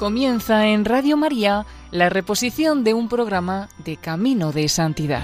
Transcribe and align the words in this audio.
Comienza 0.00 0.66
en 0.68 0.86
Radio 0.86 1.18
María 1.18 1.66
la 1.90 2.08
reposición 2.08 2.84
de 2.84 2.94
un 2.94 3.10
programa 3.10 3.68
de 3.84 3.98
Camino 3.98 4.50
de 4.50 4.66
Santidad. 4.70 5.22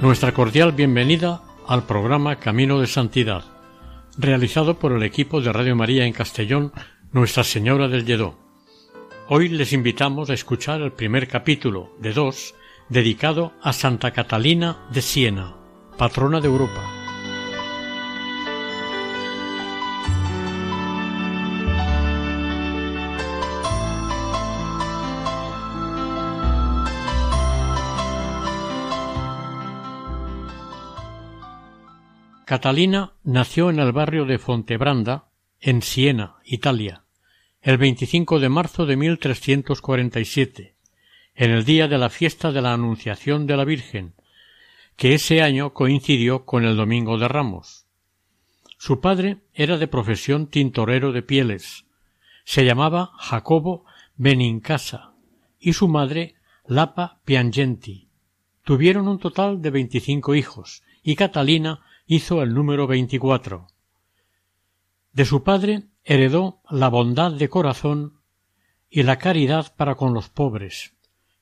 Nuestra 0.00 0.32
cordial 0.32 0.72
bienvenida 0.72 1.42
al 1.68 1.84
programa 1.84 2.36
Camino 2.36 2.80
de 2.80 2.86
Santidad, 2.86 3.44
realizado 4.16 4.78
por 4.78 4.92
el 4.92 5.02
equipo 5.02 5.42
de 5.42 5.52
Radio 5.52 5.76
María 5.76 6.06
en 6.06 6.14
Castellón, 6.14 6.72
Nuestra 7.12 7.44
Señora 7.44 7.88
del 7.88 8.06
Lledó. 8.06 8.38
Hoy 9.28 9.50
les 9.50 9.74
invitamos 9.74 10.30
a 10.30 10.34
escuchar 10.34 10.80
el 10.80 10.92
primer 10.92 11.28
capítulo 11.28 11.92
de 11.98 12.14
dos 12.14 12.54
dedicado 12.88 13.52
a 13.60 13.74
Santa 13.74 14.12
Catalina 14.12 14.78
de 14.90 15.02
Siena, 15.02 15.59
patrona 16.00 16.40
de 16.40 16.46
Europa. 16.46 16.82
Catalina 32.46 33.12
nació 33.22 33.68
en 33.68 33.78
el 33.78 33.92
barrio 33.92 34.24
de 34.24 34.38
Fontebranda, 34.38 35.28
en 35.60 35.82
Siena, 35.82 36.36
Italia, 36.46 37.04
el 37.60 37.76
25 37.76 38.40
de 38.40 38.48
marzo 38.48 38.86
de 38.86 38.96
1347, 38.96 40.76
en 41.34 41.50
el 41.50 41.66
día 41.66 41.88
de 41.88 41.98
la 41.98 42.08
fiesta 42.08 42.52
de 42.52 42.62
la 42.62 42.72
Anunciación 42.72 43.46
de 43.46 43.56
la 43.58 43.66
Virgen, 43.66 44.14
que 45.00 45.14
ese 45.14 45.40
año 45.40 45.72
coincidió 45.72 46.44
con 46.44 46.66
el 46.66 46.76
Domingo 46.76 47.16
de 47.16 47.26
Ramos. 47.26 47.86
Su 48.76 49.00
padre 49.00 49.38
era 49.54 49.78
de 49.78 49.88
profesión 49.88 50.46
tintorero 50.46 51.12
de 51.12 51.22
pieles. 51.22 51.86
Se 52.44 52.66
llamaba 52.66 53.12
Jacobo 53.16 53.86
Benincasa 54.16 55.14
y 55.58 55.72
su 55.72 55.88
madre 55.88 56.34
Lapa 56.66 57.22
Piangenti. 57.24 58.10
Tuvieron 58.62 59.08
un 59.08 59.18
total 59.18 59.62
de 59.62 59.70
veinticinco 59.70 60.34
hijos 60.34 60.82
y 61.02 61.16
Catalina 61.16 61.80
hizo 62.04 62.42
el 62.42 62.52
número 62.52 62.86
veinticuatro. 62.86 63.68
De 65.14 65.24
su 65.24 65.42
padre 65.42 65.84
heredó 66.04 66.60
la 66.68 66.90
bondad 66.90 67.32
de 67.32 67.48
corazón 67.48 68.20
y 68.90 69.04
la 69.04 69.16
caridad 69.16 69.74
para 69.76 69.94
con 69.94 70.12
los 70.12 70.28
pobres, 70.28 70.94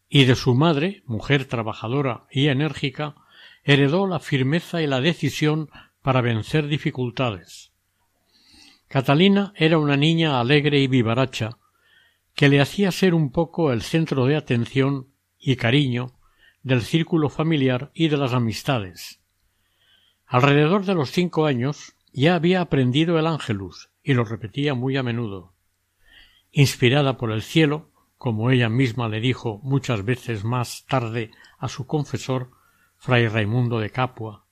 y 0.08 0.26
de 0.26 0.36
su 0.36 0.54
madre, 0.54 1.02
mujer 1.06 1.46
trabajadora 1.46 2.28
y 2.30 2.46
enérgica, 2.46 3.16
heredó 3.64 4.06
la 4.06 4.20
firmeza 4.20 4.82
y 4.82 4.86
la 4.86 5.00
decisión 5.00 5.70
para 6.02 6.20
vencer 6.20 6.66
dificultades. 6.66 7.72
Catalina 8.88 9.52
era 9.56 9.78
una 9.78 9.96
niña 9.96 10.40
alegre 10.40 10.80
y 10.80 10.86
vivaracha, 10.86 11.58
que 12.34 12.48
le 12.48 12.60
hacía 12.60 12.90
ser 12.92 13.14
un 13.14 13.30
poco 13.32 13.72
el 13.72 13.82
centro 13.82 14.24
de 14.26 14.36
atención 14.36 15.08
y 15.38 15.56
cariño 15.56 16.14
del 16.62 16.82
círculo 16.82 17.28
familiar 17.28 17.90
y 17.94 18.08
de 18.08 18.16
las 18.16 18.32
amistades. 18.32 19.20
Alrededor 20.26 20.84
de 20.84 20.94
los 20.94 21.10
cinco 21.10 21.46
años 21.46 21.94
ya 22.12 22.34
había 22.34 22.60
aprendido 22.60 23.18
el 23.18 23.26
ángelus 23.26 23.90
y 24.02 24.14
lo 24.14 24.24
repetía 24.24 24.74
muy 24.74 24.96
a 24.96 25.02
menudo. 25.02 25.52
Inspirada 26.50 27.16
por 27.16 27.30
el 27.30 27.42
cielo, 27.42 27.90
como 28.16 28.50
ella 28.50 28.68
misma 28.68 29.08
le 29.08 29.20
dijo 29.20 29.60
muchas 29.62 30.04
veces 30.04 30.44
más 30.44 30.86
tarde 30.86 31.30
a 31.58 31.68
su 31.68 31.86
confesor, 31.86 32.50
fray 32.98 33.28
Raimundo 33.28 33.78
de 33.78 33.90
Capua, 33.90 34.44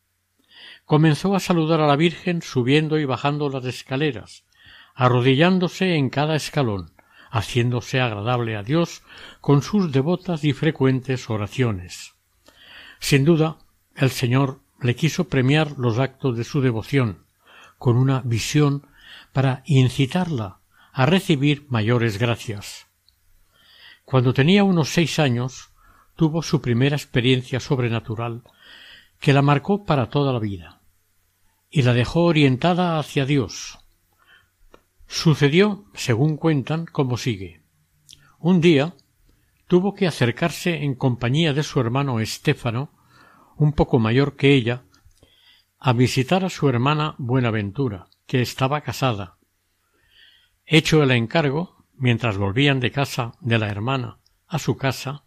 comenzó 0.85 1.35
a 1.35 1.41
saludar 1.41 1.81
a 1.81 1.87
la 1.87 1.97
Virgen 1.97 2.43
subiendo 2.43 2.99
y 2.99 3.05
bajando 3.05 3.49
las 3.51 3.65
escaleras, 3.65 4.45
arrodillándose 4.95 5.97
en 5.97 6.09
cada 6.09 6.37
escalón, 6.37 6.93
haciéndose 7.31 8.01
agradable 8.01 8.57
a 8.57 8.63
Dios 8.63 9.03
con 9.41 9.63
sus 9.63 9.93
devotas 9.93 10.45
y 10.45 10.53
frecuentes 10.53 11.29
oraciones. 11.29 12.15
Sin 13.01 13.25
duda, 13.25 13.59
el 13.95 14.11
Señor 14.11 14.61
le 14.81 14.95
quiso 14.95 15.29
premiar 15.29 15.73
los 15.79 15.99
actos 15.99 16.37
de 16.37 16.45
su 16.45 16.61
devoción 16.61 17.25
con 17.79 17.97
una 17.97 18.23
visión 18.25 18.87
para 19.33 19.63
incitarla 19.67 20.61
a 20.93 21.05
recibir 21.05 21.67
mayores 21.69 22.19
gracias. 22.19 22.87
Cuando 24.05 24.33
tenía 24.33 24.65
unos 24.65 24.89
seis 24.89 25.19
años 25.19 25.71
tuvo 26.17 26.43
su 26.43 26.61
primera 26.61 26.97
experiencia 26.97 27.61
sobrenatural 27.61 28.43
que 29.21 29.33
la 29.33 29.43
marcó 29.43 29.85
para 29.85 30.09
toda 30.09 30.33
la 30.33 30.39
vida 30.39 30.81
y 31.71 31.83
la 31.83 31.93
dejó 31.93 32.25
orientada 32.25 32.99
hacia 32.99 33.27
Dios. 33.27 33.79
Sucedió, 35.07 35.85
según 35.95 36.37
cuentan, 36.37 36.87
como 36.87 37.17
sigue. 37.17 37.63
Un 38.39 38.61
día 38.61 38.95
tuvo 39.69 39.95
que 39.95 40.07
acercarse 40.07 40.85
en 40.85 40.95
compañía 40.95 41.53
de 41.53 41.63
su 41.63 41.81
hermano 41.81 42.21
Estéfano 42.21 42.91
un 43.57 43.73
poco 43.73 43.99
mayor 43.99 44.37
que 44.37 44.55
ella, 44.55 44.85
a 45.79 45.93
visitar 45.93 46.45
a 46.45 46.51
su 46.51 46.69
hermana 46.69 47.15
Buenaventura, 47.19 48.09
que 48.27 48.43
estaba 48.43 48.81
casada. 48.81 49.37
Hecho 50.65 51.03
el 51.03 51.11
encargo, 51.11 51.85
mientras 51.95 52.39
volvían 52.39 52.81
de 52.81 52.91
casa 52.91 53.33
de 53.41 53.59
la 53.59 53.69
hermana 53.69 54.19
a 54.47 54.59
su 54.59 54.77
casa, 54.77 55.26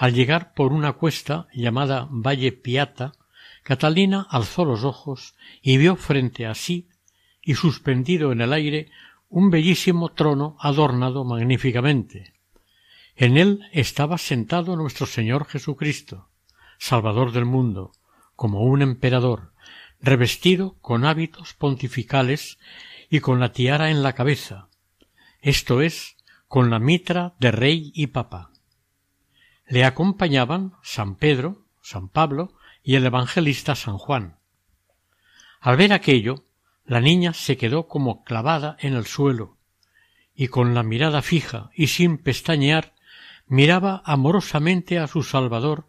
al 0.00 0.14
llegar 0.14 0.54
por 0.54 0.72
una 0.72 0.94
cuesta 0.94 1.46
llamada 1.52 2.08
Valle 2.10 2.52
Piata, 2.52 3.12
Catalina 3.62 4.26
alzó 4.30 4.64
los 4.64 4.82
ojos 4.82 5.34
y 5.60 5.76
vio 5.76 5.94
frente 5.94 6.46
a 6.46 6.54
sí 6.54 6.88
y 7.42 7.54
suspendido 7.54 8.32
en 8.32 8.40
el 8.40 8.54
aire 8.54 8.90
un 9.28 9.50
bellísimo 9.50 10.08
trono 10.08 10.56
adornado 10.58 11.22
magníficamente. 11.24 12.32
En 13.14 13.36
él 13.36 13.60
estaba 13.72 14.16
sentado 14.16 14.74
nuestro 14.74 15.04
Señor 15.04 15.44
Jesucristo, 15.44 16.30
Salvador 16.78 17.32
del 17.32 17.44
mundo, 17.44 17.92
como 18.36 18.62
un 18.62 18.80
emperador, 18.80 19.52
revestido 20.00 20.78
con 20.80 21.04
hábitos 21.04 21.52
pontificales 21.52 22.58
y 23.10 23.20
con 23.20 23.38
la 23.38 23.52
tiara 23.52 23.90
en 23.90 24.02
la 24.02 24.14
cabeza, 24.14 24.70
esto 25.42 25.82
es, 25.82 26.16
con 26.48 26.70
la 26.70 26.78
mitra 26.78 27.34
de 27.38 27.50
rey 27.50 27.92
y 27.94 28.06
papa. 28.06 28.49
Le 29.70 29.84
acompañaban 29.84 30.74
San 30.82 31.14
Pedro, 31.14 31.64
San 31.80 32.08
Pablo 32.08 32.52
y 32.82 32.96
el 32.96 33.06
evangelista 33.06 33.76
San 33.76 33.98
Juan. 33.98 34.40
Al 35.60 35.76
ver 35.76 35.92
aquello, 35.92 36.44
la 36.84 37.00
niña 37.00 37.34
se 37.34 37.56
quedó 37.56 37.86
como 37.86 38.24
clavada 38.24 38.76
en 38.80 38.94
el 38.94 39.06
suelo, 39.06 39.58
y 40.34 40.48
con 40.48 40.74
la 40.74 40.82
mirada 40.82 41.22
fija 41.22 41.70
y 41.72 41.86
sin 41.86 42.18
pestañear 42.18 42.96
miraba 43.46 44.02
amorosamente 44.04 44.98
a 44.98 45.06
su 45.06 45.22
Salvador 45.22 45.86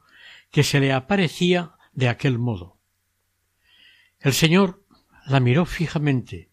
que 0.52 0.62
se 0.62 0.80
le 0.80 0.94
aparecía 0.94 1.72
de 1.92 2.08
aquel 2.08 2.38
modo. 2.38 2.78
El 4.20 4.34
señor 4.34 4.86
la 5.26 5.40
miró 5.40 5.66
fijamente 5.66 6.52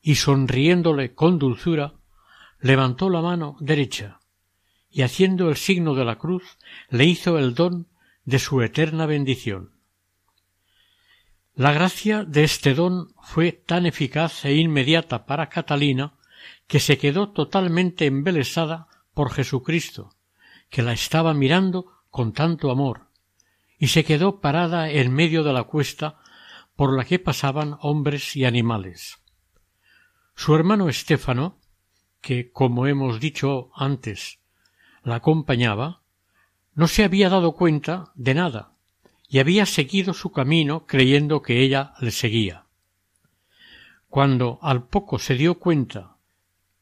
y 0.00 0.14
sonriéndole 0.14 1.14
con 1.14 1.38
dulzura 1.38 1.96
levantó 2.58 3.10
la 3.10 3.20
mano 3.20 3.58
derecha 3.60 4.19
y 4.90 5.02
haciendo 5.02 5.48
el 5.48 5.56
signo 5.56 5.94
de 5.94 6.04
la 6.04 6.16
cruz 6.16 6.58
le 6.88 7.04
hizo 7.04 7.38
el 7.38 7.54
don 7.54 7.88
de 8.24 8.38
su 8.38 8.60
eterna 8.62 9.06
bendición. 9.06 9.72
La 11.54 11.72
gracia 11.72 12.24
de 12.24 12.44
este 12.44 12.74
don 12.74 13.14
fue 13.22 13.52
tan 13.52 13.86
eficaz 13.86 14.44
e 14.44 14.54
inmediata 14.54 15.26
para 15.26 15.48
Catalina 15.48 16.14
que 16.66 16.80
se 16.80 16.98
quedó 16.98 17.30
totalmente 17.30 18.06
embelesada 18.06 18.88
por 19.14 19.32
Jesucristo, 19.32 20.14
que 20.70 20.82
la 20.82 20.92
estaba 20.92 21.34
mirando 21.34 21.86
con 22.10 22.32
tanto 22.32 22.70
amor, 22.70 23.08
y 23.78 23.88
se 23.88 24.04
quedó 24.04 24.40
parada 24.40 24.90
en 24.90 25.12
medio 25.12 25.42
de 25.42 25.52
la 25.52 25.64
cuesta 25.64 26.18
por 26.76 26.96
la 26.96 27.04
que 27.04 27.18
pasaban 27.18 27.76
hombres 27.80 28.36
y 28.36 28.44
animales. 28.44 29.18
Su 30.34 30.54
hermano 30.54 30.88
Estéfano, 30.88 31.58
que, 32.22 32.50
como 32.52 32.86
hemos 32.86 33.20
dicho 33.20 33.70
antes, 33.74 34.39
la 35.02 35.16
acompañaba, 35.16 36.00
no 36.74 36.88
se 36.88 37.04
había 37.04 37.28
dado 37.28 37.52
cuenta 37.52 38.12
de 38.14 38.34
nada 38.34 38.72
y 39.28 39.38
había 39.38 39.66
seguido 39.66 40.12
su 40.12 40.32
camino 40.32 40.86
creyendo 40.86 41.42
que 41.42 41.62
ella 41.62 41.94
le 42.00 42.10
seguía. 42.10 42.64
Cuando 44.08 44.58
al 44.62 44.88
poco 44.88 45.18
se 45.18 45.34
dio 45.34 45.58
cuenta 45.58 46.16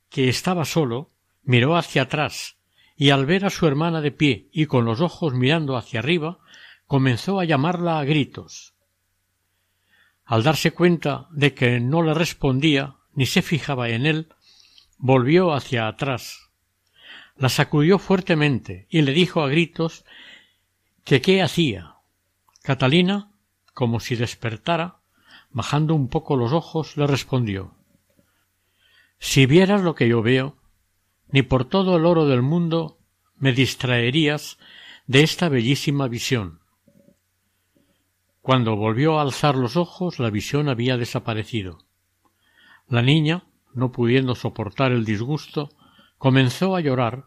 que 0.09 0.29
estaba 0.29 0.65
solo, 0.65 1.11
miró 1.43 1.77
hacia 1.77 2.03
atrás 2.03 2.57
y 2.97 3.11
al 3.11 3.27
ver 3.27 3.45
a 3.45 3.51
su 3.51 3.67
hermana 3.67 4.01
de 4.01 4.13
pie 4.13 4.49
y 4.51 4.67
con 4.67 4.85
los 4.85 5.01
ojos 5.01 5.35
mirando 5.35 5.77
hacia 5.77 6.01
arriba, 6.01 6.39
comenzó 6.87 7.39
a 7.39 7.45
llamarla 7.45 7.99
a 7.99 8.05
gritos. 8.05 8.75
Al 10.25 10.43
darse 10.43 10.73
cuenta 10.73 11.29
de 11.31 11.55
que 11.55 11.81
no 11.81 12.03
le 12.03 12.15
respondía 12.15 12.97
ni 13.15 13.27
se 13.27 13.43
fijaba 13.43 13.91
en 13.91 14.07
él, 14.07 14.29
volvió 14.97 15.53
hacia 15.53 15.87
atrás. 15.87 16.48
La 17.39 17.49
sacudió 17.49 18.01
fuertemente 18.01 18.89
y 18.91 19.03
le 19.03 19.13
dijo 19.13 19.43
a 19.43 19.49
gritos 19.49 20.05
que 21.05 21.21
qué 21.21 21.41
hacía. 21.41 21.95
Catalina, 22.63 23.31
como 23.75 24.01
si 24.01 24.17
despertara, 24.17 24.99
bajando 25.51 25.95
un 25.95 26.09
poco 26.09 26.37
los 26.37 26.53
ojos, 26.53 26.97
le 26.97 27.07
respondió 27.07 27.77
Si 29.21 29.47
vieras 29.47 29.83
lo 29.83 29.95
que 29.95 30.09
yo 30.09 30.21
veo, 30.21 30.57
ni 31.29 31.43
por 31.43 31.65
todo 31.65 31.97
el 31.97 32.07
oro 32.07 32.27
del 32.27 32.43
mundo 32.43 32.99
me 33.37 33.53
distraerías 33.53 34.59
de 35.07 35.23
esta 35.23 35.49
bellísima 35.49 36.09
visión. 36.09 36.59
Cuando 38.43 38.75
volvió 38.75 39.19
a 39.19 39.23
alzar 39.23 39.55
los 39.55 39.77
ojos, 39.77 40.19
la 40.19 40.31
visión 40.31 40.69
había 40.69 40.97
desaparecido. 40.97 41.85
La 42.89 43.03
niña, 43.03 43.45
no 43.75 43.93
pudiendo 43.93 44.35
soportar 44.35 44.91
el 44.91 45.05
disgusto, 45.05 45.71
comenzó 46.19 46.77
a 46.77 46.81
llorar, 46.81 47.27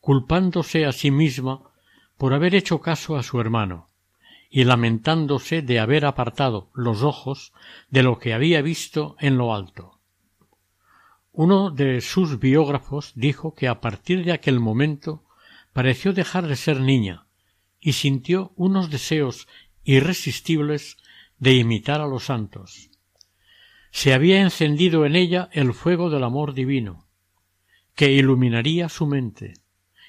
culpándose 0.00 0.84
a 0.84 0.92
sí 0.92 1.10
misma 1.10 1.62
por 2.18 2.34
haber 2.34 2.54
hecho 2.54 2.80
caso 2.80 3.16
a 3.16 3.22
su 3.22 3.40
hermano, 3.40 3.88
y 4.50 4.64
lamentándose 4.64 5.62
de 5.62 5.80
haber 5.80 6.04
apartado 6.04 6.70
los 6.74 7.02
ojos 7.02 7.52
de 7.88 8.02
lo 8.02 8.18
que 8.18 8.34
había 8.34 8.60
visto 8.60 9.16
en 9.18 9.38
lo 9.38 9.54
alto. 9.54 9.98
Uno 11.32 11.70
de 11.70 12.02
sus 12.02 12.38
biógrafos 12.38 13.12
dijo 13.14 13.54
que 13.54 13.66
a 13.66 13.80
partir 13.80 14.24
de 14.24 14.32
aquel 14.32 14.60
momento 14.60 15.24
pareció 15.72 16.12
dejar 16.12 16.46
de 16.46 16.56
ser 16.56 16.80
niña 16.80 17.26
y 17.80 17.94
sintió 17.94 18.52
unos 18.56 18.90
deseos 18.90 19.48
irresistibles 19.84 20.98
de 21.38 21.54
imitar 21.54 22.00
a 22.00 22.06
los 22.06 22.24
santos. 22.24 22.90
Se 23.90 24.12
había 24.12 24.40
encendido 24.40 25.06
en 25.06 25.16
ella 25.16 25.48
el 25.52 25.72
fuego 25.72 26.10
del 26.10 26.24
amor 26.24 26.54
divino, 26.54 27.06
que 27.94 28.10
iluminaría 28.12 28.88
su 28.88 29.06
mente, 29.06 29.54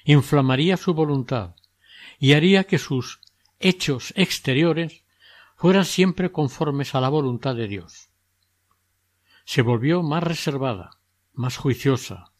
inflamaría 0.04 0.76
su 0.76 0.94
voluntad 0.94 1.54
y 2.18 2.32
haría 2.32 2.64
que 2.64 2.78
sus 2.78 3.20
hechos 3.60 4.12
exteriores 4.16 5.04
fueran 5.56 5.84
siempre 5.84 6.32
conformes 6.32 6.94
a 6.94 7.00
la 7.00 7.08
voluntad 7.08 7.54
de 7.54 7.68
Dios. 7.68 8.10
Se 9.44 9.62
volvió 9.62 10.02
más 10.02 10.22
reservada, 10.22 10.98
más 11.32 11.56
juiciosa, 11.56 12.32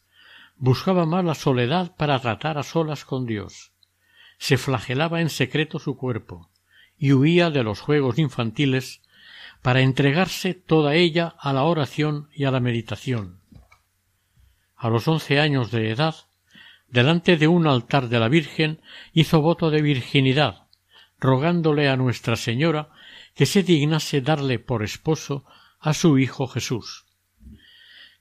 buscaba 0.56 1.06
más 1.06 1.25
la 1.25 1.35
soledad 1.35 1.94
para 1.96 2.19
tratar 2.20 2.58
a 2.58 2.62
solas 2.62 3.05
con 3.05 3.26
Dios, 3.26 3.73
se 4.38 4.56
flagelaba 4.58 5.20
en 5.20 5.31
secreto 5.31 5.79
su 5.79 5.96
cuerpo, 5.96 6.50
y 6.96 7.12
huía 7.12 7.50
de 7.50 7.62
los 7.62 7.81
juegos 7.81 8.19
infantiles 8.19 9.02
para 9.62 9.81
entregarse 9.81 10.55
toda 10.55 10.94
ella 10.94 11.35
a 11.38 11.52
la 11.52 11.64
oración 11.64 12.29
y 12.35 12.44
a 12.44 12.50
la 12.50 12.61
meditación. 12.61 13.41
A 14.84 14.90
los 14.90 15.08
once 15.08 15.40
años 15.40 15.70
de 15.70 15.90
edad, 15.90 16.14
delante 16.88 17.38
de 17.38 17.48
un 17.48 17.66
altar 17.66 18.10
de 18.10 18.20
la 18.20 18.28
Virgen, 18.28 18.82
hizo 19.14 19.40
voto 19.40 19.70
de 19.70 19.81
virginidad, 19.81 20.66
rogándole 21.19 21.88
a 21.88 21.96
Nuestra 21.96 22.36
Señora 22.36 22.90
que 23.34 23.46
se 23.46 23.62
dignase 23.62 24.20
darle 24.20 24.58
por 24.58 24.82
esposo 24.82 25.46
a 25.81 25.94
su 25.94 26.19
hijo 26.19 26.48
Jesús. 26.48 27.06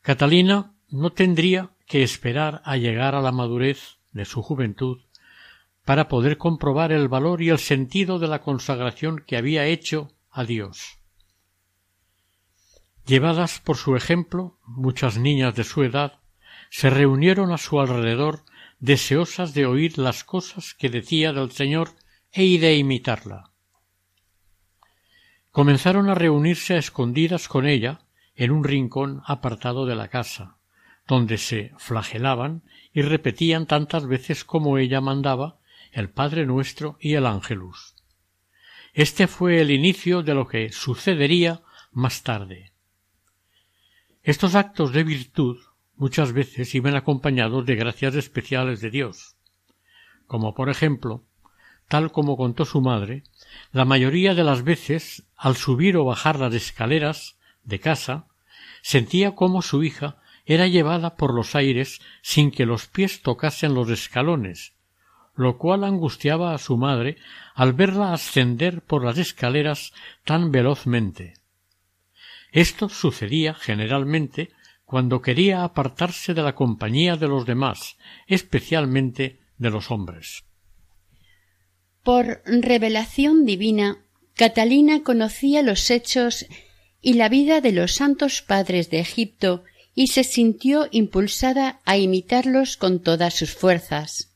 Catalina 0.02 0.72
no 0.88 1.12
tendría 1.12 1.72
que 1.86 2.02
esperar 2.02 2.62
a 2.64 2.78
llegar 2.78 3.14
a 3.14 3.22
la 3.22 3.34
madurez 3.34 3.98
de 4.14 4.24
su 4.24 4.42
juventud 4.42 5.02
para 5.84 6.08
poder 6.08 6.38
comprobar 6.38 6.94
el 6.94 7.10
valor 7.10 7.42
y 7.42 7.50
el 7.50 7.60
sentido 7.60 8.20
de 8.20 8.30
la 8.30 8.40
consagración 8.40 9.22
que 9.28 9.36
había 9.36 9.66
hecho 9.66 10.14
a 10.32 10.46
Dios. 10.46 10.98
Llevadas 13.06 13.60
por 13.60 13.76
su 13.76 13.98
ejemplo, 13.98 14.60
muchas 14.66 15.18
niñas 15.18 15.56
de 15.56 15.66
su 15.66 15.84
edad 15.84 16.23
se 16.74 16.90
reunieron 16.90 17.52
a 17.52 17.60
su 17.60 17.80
alrededor 17.80 18.46
deseosas 18.80 19.54
de 19.54 19.68
oír 19.68 20.00
las 20.00 20.24
cosas 20.24 20.74
que 20.74 20.90
decía 20.90 21.32
del 21.32 21.52
Señor 21.52 21.92
e 22.32 22.58
de 22.58 22.76
imitarla. 22.78 23.52
Comenzaron 25.52 26.10
a 26.10 26.16
reunirse 26.16 26.74
a 26.74 26.80
escondidas 26.80 27.48
con 27.48 27.68
ella 27.68 28.02
en 28.34 28.50
un 28.50 28.64
rincón 28.64 29.22
apartado 29.28 29.86
de 29.86 29.94
la 29.94 30.08
casa, 30.08 30.58
donde 31.08 31.38
se 31.38 31.74
flagelaban 31.78 32.64
y 32.92 33.04
repetían 33.04 33.68
tantas 33.68 34.08
veces 34.08 34.44
como 34.44 34.80
ella 34.80 35.00
mandaba 35.00 35.60
el 35.92 36.10
Padre 36.10 36.48
Nuestro 36.48 36.98
y 37.00 37.14
el 37.14 37.28
Ángelus. 37.28 37.94
Este 38.94 39.28
fue 39.28 39.62
el 39.62 39.70
inicio 39.70 40.24
de 40.24 40.34
lo 40.34 40.48
que 40.48 40.72
sucedería 40.72 41.62
más 41.92 42.24
tarde. 42.24 42.74
Estos 44.24 44.56
actos 44.56 44.92
de 44.92 45.04
virtud 45.04 45.60
muchas 45.96 46.34
veces 46.34 46.74
iban 46.76 46.96
acompañados 46.96 47.66
de 47.66 47.76
gracias 47.76 48.16
especiales 48.16 48.82
de 48.82 48.90
Dios, 48.90 49.36
como 50.28 50.54
por 50.54 50.70
ejemplo, 50.70 51.24
tal 51.88 52.12
como 52.12 52.38
contó 52.38 52.66
su 52.66 52.82
madre, 52.82 53.24
la 53.72 53.86
mayoría 53.86 54.34
de 54.34 54.44
las 54.44 54.64
veces 54.64 55.24
al 55.36 55.56
subir 55.56 55.98
o 55.98 56.06
bajar 56.06 56.40
las 56.40 56.54
escaleras 56.54 57.38
de 57.64 57.80
casa, 57.80 58.28
sentía 58.82 59.36
como 59.36 59.62
su 59.62 59.84
hija 59.84 60.18
era 60.46 60.68
llevada 60.68 61.16
por 61.16 61.34
los 61.34 61.56
aires 61.56 62.02
sin 62.22 62.52
que 62.52 62.66
los 62.66 62.88
pies 62.88 63.22
tocasen 63.22 63.74
los 63.74 63.90
escalones, 63.90 64.74
lo 65.36 65.58
cual 65.58 65.84
angustiaba 65.84 66.54
a 66.54 66.58
su 66.58 66.78
madre 66.78 67.18
al 67.56 67.74
verla 67.74 68.14
ascender 68.14 68.82
por 68.82 69.04
las 69.04 69.18
escaleras 69.18 69.94
tan 70.26 70.52
velozmente. 70.52 71.36
Esto 72.52 72.90
sucedía 72.90 73.54
generalmente 73.54 74.52
cuando 74.94 75.24
quería 75.24 75.64
apartarse 75.64 76.36
de 76.36 76.44
la 76.44 76.54
compañía 76.54 77.16
de 77.16 77.28
los 77.28 77.48
demás, 77.48 77.98
especialmente 78.28 79.40
de 79.58 79.72
los 79.72 79.90
hombres. 79.90 80.44
Por 82.04 82.44
revelación 82.46 83.44
divina, 83.44 84.06
Catalina 84.36 85.02
conocía 85.02 85.64
los 85.64 85.90
hechos 85.90 86.46
y 87.02 87.14
la 87.14 87.28
vida 87.28 87.60
de 87.60 87.72
los 87.72 87.94
santos 87.94 88.44
padres 88.44 88.92
de 88.92 89.00
Egipto 89.00 89.64
y 89.96 90.08
se 90.14 90.24
sintió 90.24 90.88
impulsada 90.92 91.82
a 91.86 91.98
imitarlos 91.98 92.78
con 92.78 93.02
todas 93.02 93.34
sus 93.34 93.56
fuerzas 93.56 94.30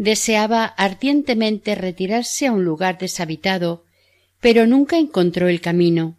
deseaba 0.00 0.64
ardientemente 0.64 1.74
retirarse 1.74 2.46
a 2.46 2.52
un 2.52 2.64
lugar 2.64 2.96
deshabitado, 2.96 3.84
pero 4.40 4.66
nunca 4.66 4.96
encontró 4.96 5.46
el 5.46 5.60
camino. 5.60 6.16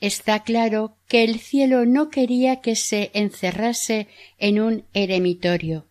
Está 0.00 0.42
claro 0.44 0.96
que 1.08 1.24
el 1.24 1.38
cielo 1.38 1.84
no 1.84 2.08
quería 2.08 2.62
que 2.62 2.74
se 2.74 3.10
encerrase 3.12 4.08
en 4.38 4.60
un 4.60 4.84
eremitorio. 4.94 5.86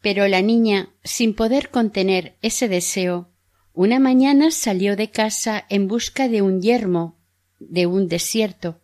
Pero 0.00 0.28
la 0.28 0.42
niña, 0.42 0.90
sin 1.02 1.34
poder 1.34 1.70
contener 1.70 2.36
ese 2.40 2.68
deseo, 2.68 3.28
una 3.74 3.98
mañana 3.98 4.52
salió 4.52 4.94
de 4.94 5.10
casa 5.10 5.66
en 5.68 5.88
busca 5.88 6.28
de 6.28 6.40
un 6.40 6.62
yermo, 6.62 7.16
de 7.58 7.86
un 7.86 8.08
desierto. 8.08 8.80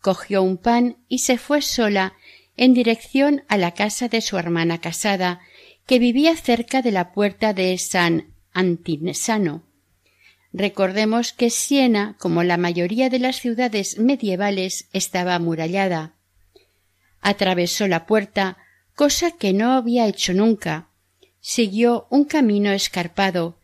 Cogió 0.00 0.42
un 0.42 0.56
pan 0.56 0.96
y 1.08 1.18
se 1.18 1.36
fue 1.36 1.60
sola 1.60 2.14
en 2.56 2.72
dirección 2.72 3.44
a 3.48 3.58
la 3.58 3.72
casa 3.72 4.08
de 4.08 4.22
su 4.22 4.38
hermana 4.38 4.80
casada, 4.80 5.40
que 5.86 5.98
vivía 5.98 6.36
cerca 6.36 6.82
de 6.82 6.92
la 6.92 7.12
puerta 7.12 7.52
de 7.52 7.76
San 7.78 8.34
Antinesano. 8.52 9.69
Recordemos 10.52 11.32
que 11.32 11.50
Siena, 11.50 12.16
como 12.18 12.42
la 12.42 12.56
mayoría 12.56 13.08
de 13.08 13.18
las 13.18 13.36
ciudades 13.36 13.98
medievales, 13.98 14.88
estaba 14.92 15.34
amurallada. 15.34 16.16
Atravesó 17.20 17.86
la 17.86 18.06
puerta, 18.06 18.56
cosa 18.94 19.30
que 19.32 19.52
no 19.52 19.72
había 19.72 20.06
hecho 20.06 20.34
nunca. 20.34 20.88
Siguió 21.40 22.06
un 22.10 22.24
camino 22.24 22.72
escarpado 22.72 23.58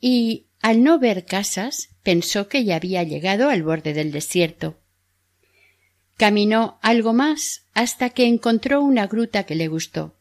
y, 0.00 0.46
al 0.60 0.82
no 0.82 0.98
ver 0.98 1.24
casas, 1.24 1.88
pensó 2.02 2.48
que 2.48 2.64
ya 2.64 2.76
había 2.76 3.02
llegado 3.02 3.48
al 3.48 3.62
borde 3.62 3.94
del 3.94 4.12
desierto. 4.12 4.78
Caminó 6.16 6.78
algo 6.82 7.12
más 7.12 7.66
hasta 7.72 8.10
que 8.10 8.26
encontró 8.26 8.82
una 8.82 9.06
gruta 9.06 9.44
que 9.44 9.54
le 9.54 9.68
gustó 9.68 10.16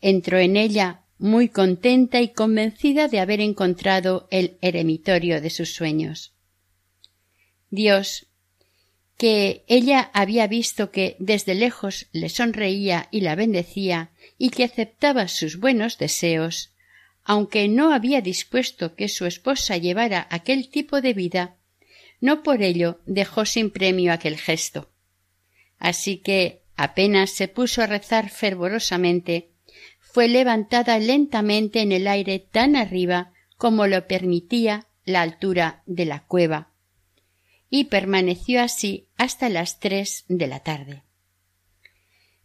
entró 0.00 0.38
en 0.38 0.56
ella 0.56 0.99
muy 1.20 1.50
contenta 1.50 2.22
y 2.22 2.30
convencida 2.30 3.06
de 3.06 3.20
haber 3.20 3.42
encontrado 3.42 4.26
el 4.30 4.56
eremitorio 4.62 5.42
de 5.42 5.50
sus 5.50 5.74
sueños. 5.74 6.32
Dios, 7.68 8.26
que 9.18 9.64
ella 9.68 10.10
había 10.14 10.46
visto 10.46 10.90
que 10.90 11.16
desde 11.18 11.54
lejos 11.54 12.06
le 12.12 12.30
sonreía 12.30 13.08
y 13.10 13.20
la 13.20 13.34
bendecía 13.34 14.12
y 14.38 14.48
que 14.48 14.64
aceptaba 14.64 15.28
sus 15.28 15.58
buenos 15.58 15.98
deseos, 15.98 16.72
aunque 17.22 17.68
no 17.68 17.92
había 17.92 18.22
dispuesto 18.22 18.94
que 18.94 19.08
su 19.08 19.26
esposa 19.26 19.76
llevara 19.76 20.26
aquel 20.30 20.70
tipo 20.70 21.02
de 21.02 21.12
vida, 21.12 21.56
no 22.22 22.42
por 22.42 22.62
ello 22.62 22.98
dejó 23.04 23.44
sin 23.44 23.70
premio 23.70 24.14
aquel 24.14 24.38
gesto. 24.38 24.90
Así 25.78 26.16
que 26.16 26.62
apenas 26.76 27.30
se 27.30 27.46
puso 27.46 27.82
a 27.82 27.86
rezar 27.86 28.30
fervorosamente, 28.30 29.50
fue 30.12 30.28
levantada 30.28 30.98
lentamente 30.98 31.80
en 31.80 31.92
el 31.92 32.08
aire 32.08 32.38
tan 32.38 32.76
arriba 32.76 33.32
como 33.56 33.86
lo 33.86 34.06
permitía 34.06 34.86
la 35.04 35.22
altura 35.22 35.82
de 35.86 36.04
la 36.06 36.24
cueva, 36.24 36.70
y 37.68 37.84
permaneció 37.84 38.62
así 38.62 39.06
hasta 39.16 39.48
las 39.48 39.78
tres 39.78 40.24
de 40.28 40.46
la 40.46 40.60
tarde. 40.60 41.02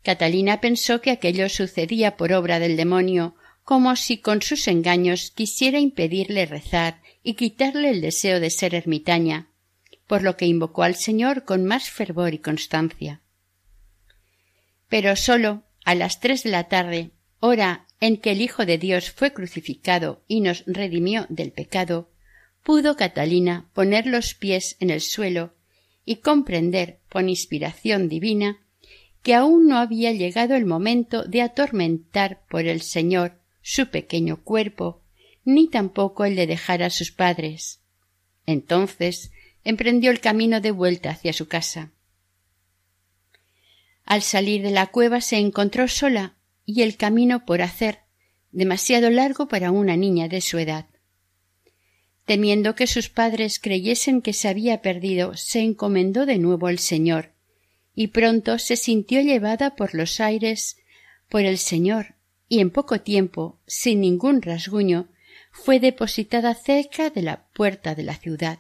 Catalina 0.04 0.62
pensó 0.62 1.02
que 1.02 1.10
aquello 1.10 1.50
sucedía 1.50 2.16
por 2.16 2.32
obra 2.34 2.60
del 2.60 2.78
demonio, 2.78 3.36
como 3.64 3.96
si 3.96 4.20
con 4.20 4.44
sus 4.44 4.68
engaños 4.68 5.32
quisiera 5.32 5.80
impedirle 5.80 6.46
rezar 6.46 7.02
y 7.24 7.34
quitarle 7.34 7.90
el 7.90 8.02
deseo 8.02 8.40
de 8.40 8.52
ser 8.52 8.76
ermitaña, 8.76 9.50
por 10.06 10.22
lo 10.22 10.38
que 10.38 10.46
invocó 10.46 10.84
al 10.84 10.96
Señor 10.96 11.46
con 11.46 11.66
más 11.66 11.90
fervor 11.90 12.36
y 12.36 12.38
constancia. 12.38 13.22
Pero 14.88 15.16
sólo 15.16 15.64
a 15.84 15.96
las 15.96 16.20
tres 16.20 16.44
de 16.44 16.52
la 16.52 16.66
tarde, 16.66 17.12
hora 17.46 17.88
en 18.02 18.18
que 18.18 18.32
el 18.32 18.42
Hijo 18.42 18.66
de 18.66 18.78
Dios 18.78 19.12
fue 19.12 19.34
crucificado 19.34 20.24
y 20.28 20.42
nos 20.42 20.64
redimió 20.68 21.26
del 21.30 21.52
pecado, 21.52 22.10
pudo 22.64 22.96
Catalina 22.96 23.70
poner 23.74 24.06
los 24.08 24.34
pies 24.34 24.76
en 24.80 24.90
el 24.90 25.02
suelo 25.02 25.54
y 26.04 26.18
comprender, 26.18 27.00
por 27.10 27.28
inspiración 27.28 28.10
divina, 28.10 28.60
que 29.24 29.34
aún 29.34 29.68
no 29.68 29.78
había 29.78 30.12
llegado 30.12 30.56
el 30.56 30.66
momento 30.66 31.24
de 31.24 31.42
atormentar 31.42 32.42
por 32.48 32.68
el 32.68 32.82
Señor 32.82 33.40
su 33.62 33.88
pequeño 33.88 34.44
cuerpo, 34.44 35.02
ni 35.44 35.68
tampoco 35.68 36.26
el 36.26 36.36
de 36.36 36.46
dejar 36.46 36.84
a 36.84 36.92
sus 36.92 37.12
padres. 37.12 37.82
Entonces 38.46 39.32
emprendió 39.64 40.12
el 40.12 40.20
camino 40.20 40.62
de 40.62 40.70
vuelta 40.70 41.10
hacia 41.10 41.34
su 41.34 41.48
casa. 41.48 41.92
Al 44.06 44.22
salir 44.22 44.62
de 44.62 44.70
la 44.70 44.88
cueva 44.88 45.22
se 45.22 45.38
encontró 45.38 45.88
sola 45.88 46.35
y 46.66 46.82
el 46.82 46.98
camino 46.98 47.46
por 47.46 47.62
hacer, 47.62 48.00
demasiado 48.52 49.10
largo 49.10 49.48
para 49.48 49.72
una 49.72 49.96
niña 49.96 50.28
de 50.28 50.42
su 50.42 50.58
edad. 50.58 50.88
Temiendo 52.26 52.74
que 52.74 52.88
sus 52.88 53.10
padres 53.10 53.60
creyesen 53.60 54.22
que 54.22 54.34
se 54.34 54.48
había 54.48 54.82
perdido, 54.82 55.36
se 55.38 55.60
encomendó 55.60 56.26
de 56.26 56.40
nuevo 56.40 56.68
al 56.68 56.80
Señor, 56.80 57.34
y 57.94 58.08
pronto 58.08 58.58
se 58.58 58.76
sintió 58.76 59.22
llevada 59.22 59.76
por 59.76 59.94
los 59.94 60.20
aires 60.20 60.78
por 61.30 61.42
el 61.42 61.58
Señor, 61.58 62.16
y 62.48 62.60
en 62.60 62.72
poco 62.72 63.02
tiempo, 63.02 63.60
sin 63.68 64.02
ningún 64.02 64.42
rasguño, 64.42 65.10
fue 65.52 65.80
depositada 65.80 66.54
cerca 66.54 67.10
de 67.10 67.22
la 67.22 67.48
puerta 67.54 67.96
de 67.96 68.04
la 68.04 68.16
ciudad. 68.16 68.60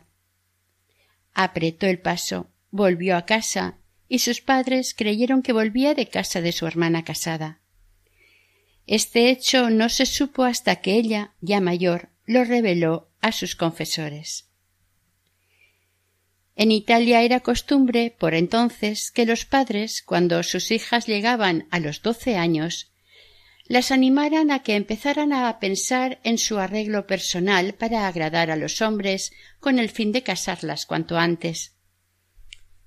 Apretó 1.33 1.87
el 1.87 1.99
paso, 1.99 2.49
volvió 2.71 3.17
a 3.17 3.25
casa, 3.25 3.77
y 4.07 4.19
sus 4.19 4.41
padres 4.41 4.93
creyeron 4.93 5.41
que 5.41 5.53
volvía 5.53 5.93
de 5.93 6.07
casa 6.07 6.41
de 6.41 6.51
su 6.51 6.67
hermana 6.67 7.03
casada. 7.03 7.59
Este 8.87 9.29
hecho 9.29 9.69
no 9.69 9.89
se 9.89 10.05
supo 10.05 10.43
hasta 10.43 10.77
que 10.77 10.93
ella, 10.93 11.33
ya 11.41 11.59
mayor, 11.59 12.09
lo 12.25 12.43
reveló 12.43 13.09
a 13.21 13.31
sus 13.31 13.55
confesores. 13.55 14.45
En 16.55 16.71
Italia 16.71 17.21
era 17.23 17.41
costumbre, 17.41 18.15
por 18.17 18.33
entonces, 18.33 19.11
que 19.11 19.25
los 19.25 19.45
padres, 19.45 20.01
cuando 20.01 20.41
sus 20.43 20.71
hijas 20.71 21.07
llegaban 21.07 21.67
a 21.71 21.79
los 21.79 22.01
doce 22.01 22.37
años, 22.37 22.91
las 23.67 23.91
animaran 23.91 24.51
a 24.51 24.61
que 24.61 24.75
empezaran 24.75 25.33
a 25.33 25.59
pensar 25.59 26.19
en 26.23 26.37
su 26.37 26.59
arreglo 26.59 27.07
personal 27.07 27.73
para 27.73 28.07
agradar 28.07 28.51
a 28.51 28.55
los 28.55 28.81
hombres 28.81 29.33
con 29.59 29.79
el 29.79 29.89
fin 29.89 30.11
de 30.11 30.21
casarlas 30.21 30.85
cuanto 30.85 31.17
antes, 31.17 31.73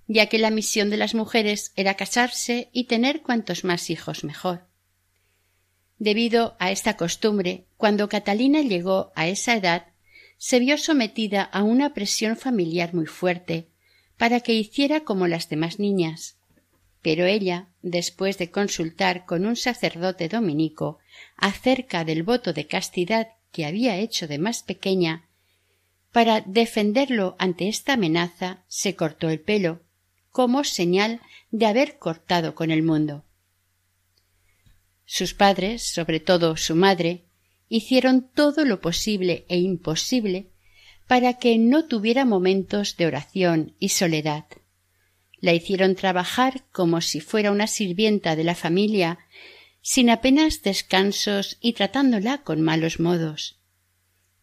ya 0.07 0.27
que 0.27 0.39
la 0.39 0.51
misión 0.51 0.89
de 0.89 0.97
las 0.97 1.15
mujeres 1.15 1.73
era 1.75 1.95
casarse 1.95 2.71
y 2.73 2.85
tener 2.85 3.23
cuantos 3.23 3.65
más 3.65 3.91
hijos 3.91 4.23
mejor. 4.23 4.68
Debido 5.99 6.57
a 6.59 6.71
esta 6.71 6.97
costumbre, 6.97 7.65
cuando 7.77 8.09
Catalina 8.09 8.63
llegó 8.63 9.13
a 9.17 9.27
esa 9.27 9.57
edad, 9.57 9.87
se 10.37 10.61
vio 10.61 10.79
sometida 10.79 11.43
a 11.43 11.65
una 11.65 11.93
presión 11.93 12.37
familiar 12.37 12.95
muy 12.95 13.07
fuerte 13.07 13.69
para 14.17 14.41
que 14.41 14.55
hiciera 14.55 15.01
como 15.01 15.27
las 15.27 15.49
demás 15.49 15.79
niñas. 15.81 16.37
Pero 17.03 17.27
ella, 17.27 17.69
después 17.83 18.39
de 18.39 18.51
consultar 18.51 19.25
con 19.27 19.47
un 19.47 19.57
sacerdote 19.57 20.29
dominico 20.29 20.99
acerca 21.37 22.05
del 22.05 22.23
voto 22.23 22.53
de 22.53 22.67
castidad 22.67 23.29
que 23.51 23.65
había 23.65 23.97
hecho 23.97 24.29
de 24.29 24.39
más 24.39 24.63
pequeña, 24.63 25.29
para 26.13 26.41
defenderlo 26.41 27.37
ante 27.39 27.69
esta 27.69 27.95
amenaza, 27.95 28.65
se 28.69 28.95
cortó 28.95 29.29
el 29.31 29.41
pelo, 29.41 29.83
como 30.31 30.65
señal 30.65 31.21
de 31.51 31.67
haber 31.67 31.99
cortado 31.99 32.55
con 32.55 32.71
el 32.71 32.83
mundo. 32.83 33.25
Sus 35.11 35.33
padres, 35.33 35.85
sobre 35.85 36.21
todo 36.21 36.59
su 36.59 36.77
madre, 36.77 37.25
hicieron 37.71 38.29
todo 38.29 38.67
lo 38.67 38.83
posible 38.83 39.47
e 39.49 39.57
imposible 39.57 40.51
para 41.07 41.39
que 41.39 41.57
no 41.57 41.87
tuviera 41.87 42.27
momentos 42.27 42.99
de 42.99 43.07
oración 43.07 43.75
y 43.79 43.89
soledad. 43.89 44.45
La 45.41 45.55
hicieron 45.55 45.95
trabajar 45.95 46.67
como 46.73 47.01
si 47.01 47.21
fuera 47.21 47.53
una 47.53 47.69
sirvienta 47.69 48.37
de 48.37 48.45
la 48.45 48.55
familia, 48.55 49.19
sin 49.81 50.11
apenas 50.11 50.61
descansos 50.61 51.57
y 51.63 51.73
tratándola 51.73 52.43
con 52.43 52.61
malos 52.61 53.01
modos. 53.01 53.59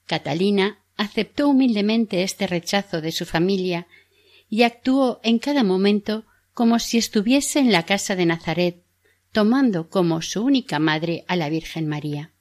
Catalina 0.08 0.84
aceptó 0.98 1.48
humildemente 1.48 2.24
este 2.24 2.48
rechazo 2.48 3.02
de 3.02 3.12
su 3.12 3.28
familia 3.28 3.86
y 4.50 4.64
actuó 4.64 5.20
en 5.22 5.38
cada 5.38 5.64
momento 5.64 6.26
como 6.56 6.80
si 6.80 6.98
estuviese 6.98 7.60
en 7.60 7.72
la 7.72 7.84
casa 7.84 8.16
de 8.16 8.26
Nazaret, 8.26 8.85
tomando 9.36 9.90
como 9.90 10.22
su 10.22 10.46
única 10.46 10.80
madre 10.80 11.26
a 11.28 11.36
la 11.36 11.50
Virgen 11.50 11.90
María. 11.90 12.32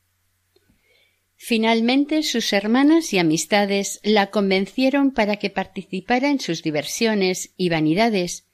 Finalmente 1.34 2.22
sus 2.22 2.52
hermanas 2.52 3.12
y 3.12 3.18
amistades 3.18 3.98
la 4.04 4.30
convencieron 4.30 5.10
para 5.10 5.34
que 5.34 5.50
participara 5.50 6.30
en 6.30 6.38
sus 6.38 6.62
diversiones 6.62 7.52
y 7.56 7.68
vanidades, 7.68 8.44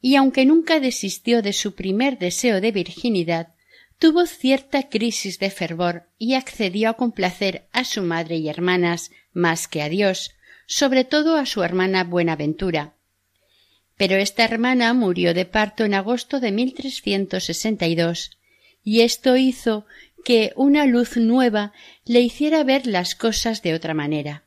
y 0.00 0.16
aunque 0.16 0.44
nunca 0.44 0.80
desistió 0.80 1.42
de 1.42 1.52
su 1.52 1.76
primer 1.76 2.18
deseo 2.18 2.60
de 2.60 2.72
virginidad, 2.72 3.54
tuvo 4.00 4.26
cierta 4.26 4.88
crisis 4.88 5.38
de 5.38 5.50
fervor 5.50 6.08
y 6.18 6.34
accedió 6.34 6.90
a 6.90 6.94
complacer 6.94 7.68
a 7.70 7.84
su 7.84 8.02
madre 8.02 8.34
y 8.38 8.48
hermanas 8.48 9.12
más 9.32 9.68
que 9.68 9.80
a 9.80 9.88
Dios, 9.88 10.32
sobre 10.66 11.04
todo 11.04 11.36
a 11.36 11.46
su 11.46 11.62
hermana 11.62 12.02
Buenaventura, 12.02 12.96
pero 13.96 14.16
esta 14.16 14.44
hermana 14.44 14.92
murió 14.94 15.34
de 15.34 15.44
parto 15.44 15.84
en 15.84 15.94
agosto 15.94 16.40
de 16.40 16.52
1362, 16.52 18.30
y 18.82 19.00
esto 19.00 19.36
hizo 19.36 19.86
que 20.24 20.52
una 20.56 20.86
luz 20.86 21.16
nueva 21.16 21.72
le 22.04 22.20
hiciera 22.20 22.64
ver 22.64 22.86
las 22.86 23.14
cosas 23.14 23.62
de 23.62 23.74
otra 23.74 23.94
manera. 23.94 24.44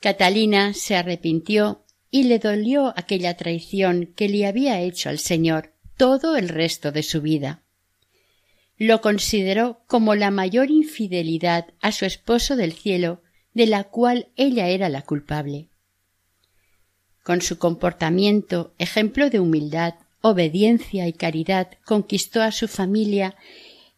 Catalina 0.00 0.74
se 0.74 0.96
arrepintió 0.96 1.84
y 2.10 2.24
le 2.24 2.38
dolió 2.38 2.92
aquella 2.96 3.36
traición 3.36 4.12
que 4.14 4.28
le 4.28 4.46
había 4.46 4.80
hecho 4.80 5.08
al 5.08 5.18
Señor 5.18 5.72
todo 5.96 6.36
el 6.36 6.48
resto 6.48 6.92
de 6.92 7.02
su 7.02 7.20
vida. 7.20 7.62
Lo 8.76 9.00
consideró 9.00 9.80
como 9.86 10.14
la 10.14 10.30
mayor 10.30 10.70
infidelidad 10.70 11.66
a 11.80 11.92
su 11.92 12.04
esposo 12.04 12.56
del 12.56 12.72
cielo, 12.72 13.22
de 13.52 13.66
la 13.66 13.84
cual 13.84 14.28
ella 14.36 14.68
era 14.68 14.88
la 14.88 15.02
culpable. 15.02 15.68
Con 17.24 17.40
su 17.40 17.56
comportamiento, 17.56 18.74
ejemplo 18.78 19.30
de 19.30 19.40
humildad, 19.40 19.94
obediencia 20.20 21.08
y 21.08 21.14
caridad, 21.14 21.68
conquistó 21.86 22.42
a 22.42 22.52
su 22.52 22.68
familia, 22.68 23.34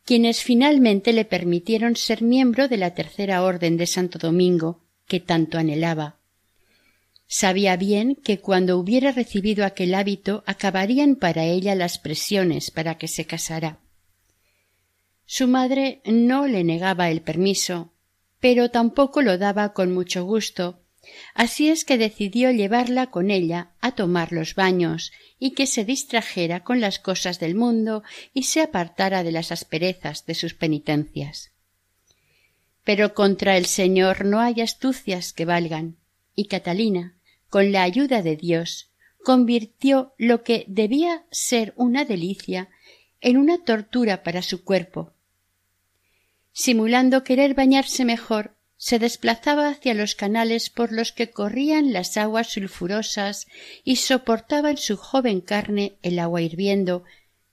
quienes 0.04 0.45
finalmente 0.45 1.12
le 1.12 1.25
permitieron 1.25 1.97
ser 1.97 2.23
miembro 2.23 2.68
de 2.68 2.76
la 2.76 2.95
tercera 2.95 3.42
orden 3.42 3.76
de 3.76 3.88
Santo 3.88 4.21
Domingo, 4.21 4.80
que 5.09 5.18
tanto 5.18 5.59
anhelaba. 5.59 6.18
Sabía 7.26 7.76
bien 7.76 8.14
que 8.14 8.38
cuando 8.38 8.78
hubiera 8.78 9.11
recibido 9.11 9.64
aquel 9.64 9.97
hábito 9.97 10.45
acabarían 10.47 11.16
para 11.16 11.45
ella 11.45 11.75
las 11.75 11.99
presiones 11.99 12.71
para 12.71 12.97
que 12.97 13.09
se 13.09 13.25
casara. 13.25 13.80
Su 15.25 15.49
madre 15.49 16.00
no 16.04 16.47
le 16.47 16.62
negaba 16.62 17.11
el 17.11 17.23
permiso, 17.23 17.90
pero 18.38 18.71
tampoco 18.71 19.21
lo 19.21 19.37
daba 19.37 19.73
con 19.73 19.92
mucho 19.92 20.25
gusto, 20.25 20.86
Así 21.35 21.69
es 21.69 21.85
que 21.85 21.99
decidió 21.99 22.51
llevarla 22.51 23.11
con 23.11 23.31
ella 23.31 23.71
a 23.81 23.93
tomar 23.93 24.33
los 24.33 24.55
baños 24.55 25.13
y 25.39 25.53
que 25.53 25.67
se 25.67 25.85
distrajera 25.85 26.65
con 26.65 26.81
las 26.81 26.99
cosas 26.99 27.39
del 27.39 27.55
mundo 27.55 28.03
y 28.33 28.45
se 28.45 28.61
apartara 28.61 29.23
de 29.23 29.33
las 29.33 29.53
asperezas 29.53 30.27
de 30.27 30.35
sus 30.35 30.55
penitencias. 30.55 31.53
Pero 32.85 33.15
contra 33.15 33.57
el 33.57 33.67
Señor 33.67 34.25
no 34.25 34.41
hay 34.41 34.61
astucias 34.61 35.33
que 35.33 35.45
valgan, 35.45 35.97
y 36.35 36.47
Catalina, 36.47 37.17
con 37.49 37.73
la 37.73 37.83
ayuda 37.83 38.23
de 38.23 38.37
Dios, 38.37 38.91
convirtió 39.25 40.15
lo 40.19 40.43
que 40.43 40.65
debía 40.69 41.25
ser 41.31 41.75
una 41.77 42.05
delicia 42.05 42.69
en 43.21 43.37
una 43.37 43.65
tortura 43.65 44.23
para 44.23 44.43
su 44.43 44.63
cuerpo. 44.63 45.13
Simulando 46.53 47.25
querer 47.25 47.55
bañarse 47.55 48.05
mejor, 48.05 48.56
se 48.76 48.99
desplazaba 48.99 49.68
hacia 49.68 49.95
los 49.95 50.14
canales 50.14 50.71
por 50.71 50.92
los 50.92 51.12
que 51.12 51.30
corrían 51.30 51.92
las 51.92 52.16
aguas 52.16 52.49
sulfurosas 52.49 53.47
y 53.85 53.97
soportaba 53.97 54.71
en 54.71 54.76
su 54.76 54.97
joven 54.97 55.40
carne 55.40 55.97
el 56.02 56.18
agua 56.18 56.42
hirviendo, 56.42 57.04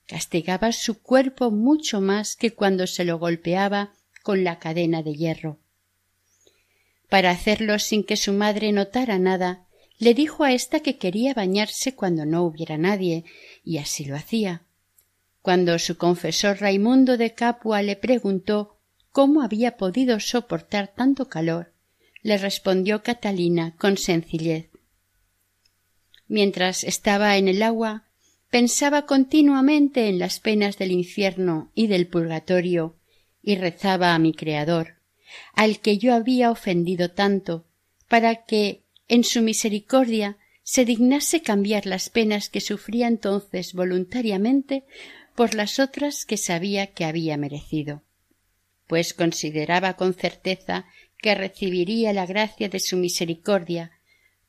castigaba 0.06 0.72
su 0.74 1.02
cuerpo 1.02 1.50
mucho 1.50 2.02
más 2.02 2.36
que 2.36 2.52
cuando 2.52 2.88
se 2.88 3.06
lo 3.06 3.20
golpeaba 3.20 3.94
con 4.22 4.44
la 4.44 4.60
cadena 4.60 5.02
de 5.02 5.16
hierro. 5.16 5.60
Para 7.10 7.32
hacerlo 7.32 7.80
sin 7.80 8.04
que 8.04 8.18
su 8.18 8.34
madre 8.34 8.72
notara 8.72 9.20
nada, 9.20 9.68
le 10.00 10.14
dijo 10.14 10.44
a 10.44 10.52
ésta 10.52 10.82
que 10.82 10.98
quería 10.98 11.34
bañarse 11.34 11.96
cuando 11.96 12.26
no 12.26 12.44
hubiera 12.44 12.78
nadie, 12.78 13.24
y 13.64 13.78
así 13.78 14.04
lo 14.04 14.16
hacía. 14.16 14.64
Cuando 15.42 15.78
su 15.80 15.98
confesor 15.98 16.60
Raimundo 16.60 17.18
de 17.18 17.34
Capua 17.34 17.82
le 17.82 17.96
preguntó 17.96 18.73
cómo 19.14 19.44
había 19.44 19.78
podido 19.78 20.20
soportar 20.20 20.88
tanto 20.94 21.30
calor, 21.30 21.72
le 22.24 22.38
respondió 22.38 23.04
Catalina 23.04 23.76
con 23.78 23.96
sencillez. 23.98 24.70
Mientras 26.28 26.84
estaba 26.84 27.38
en 27.38 27.48
el 27.48 27.62
agua, 27.62 28.08
pensaba 28.50 29.06
continuamente 29.06 30.10
en 30.10 30.18
las 30.18 30.40
penas 30.40 30.78
del 30.78 30.92
infierno 30.92 31.72
y 31.76 31.88
del 31.88 32.08
purgatorio, 32.08 32.96
y 33.44 33.56
rezaba 33.56 34.16
a 34.16 34.20
mi 34.20 34.34
Creador, 34.34 34.96
al 35.54 35.80
que 35.80 36.00
yo 36.00 36.16
había 36.16 36.50
ofendido 36.50 37.12
tanto, 37.12 37.66
para 38.08 38.46
que, 38.46 38.82
en 39.08 39.24
su 39.24 39.44
misericordia, 39.44 40.38
se 40.64 40.86
dignase 40.86 41.42
cambiar 41.42 41.86
las 41.86 42.10
penas 42.10 42.50
que 42.50 42.62
sufría 42.62 43.08
entonces 43.08 43.74
voluntariamente 43.74 44.86
por 45.36 45.54
las 45.54 45.78
otras 45.78 46.26
que 46.26 46.38
sabía 46.38 46.88
que 46.88 47.06
había 47.06 47.38
merecido, 47.38 48.02
pues 48.88 49.14
consideraba 49.14 49.94
con 49.94 50.14
certeza 50.14 50.86
que 51.18 51.36
recibiría 51.36 52.14
la 52.14 52.26
gracia 52.26 52.70
de 52.70 52.80
su 52.80 52.98
misericordia, 52.98 53.92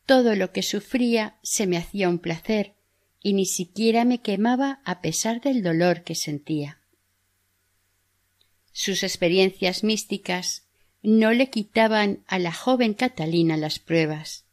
todo 0.07 0.35
lo 0.35 0.53
que 0.53 0.63
sufría 0.63 1.37
se 1.43 1.67
me 1.67 1.77
hacía 1.77 2.09
un 2.09 2.19
placer, 2.19 2.75
y 3.23 3.33
ni 3.33 3.47
siquiera 3.47 4.05
me 4.05 4.21
quemaba 4.21 4.81
a 4.85 5.01
pesar 5.01 5.41
del 5.41 5.63
dolor 5.63 6.03
que 6.03 6.15
sentía. 6.15 6.79
Sus 8.73 9.03
experiencias 9.03 9.85
místicas 9.85 10.65
no 11.03 11.33
le 11.33 11.49
quitaban 11.49 12.25
a 12.27 12.39
la 12.39 12.53
joven 12.53 12.95
Catalina 12.95 13.57
las 13.57 13.79
pruebas. 13.79 14.45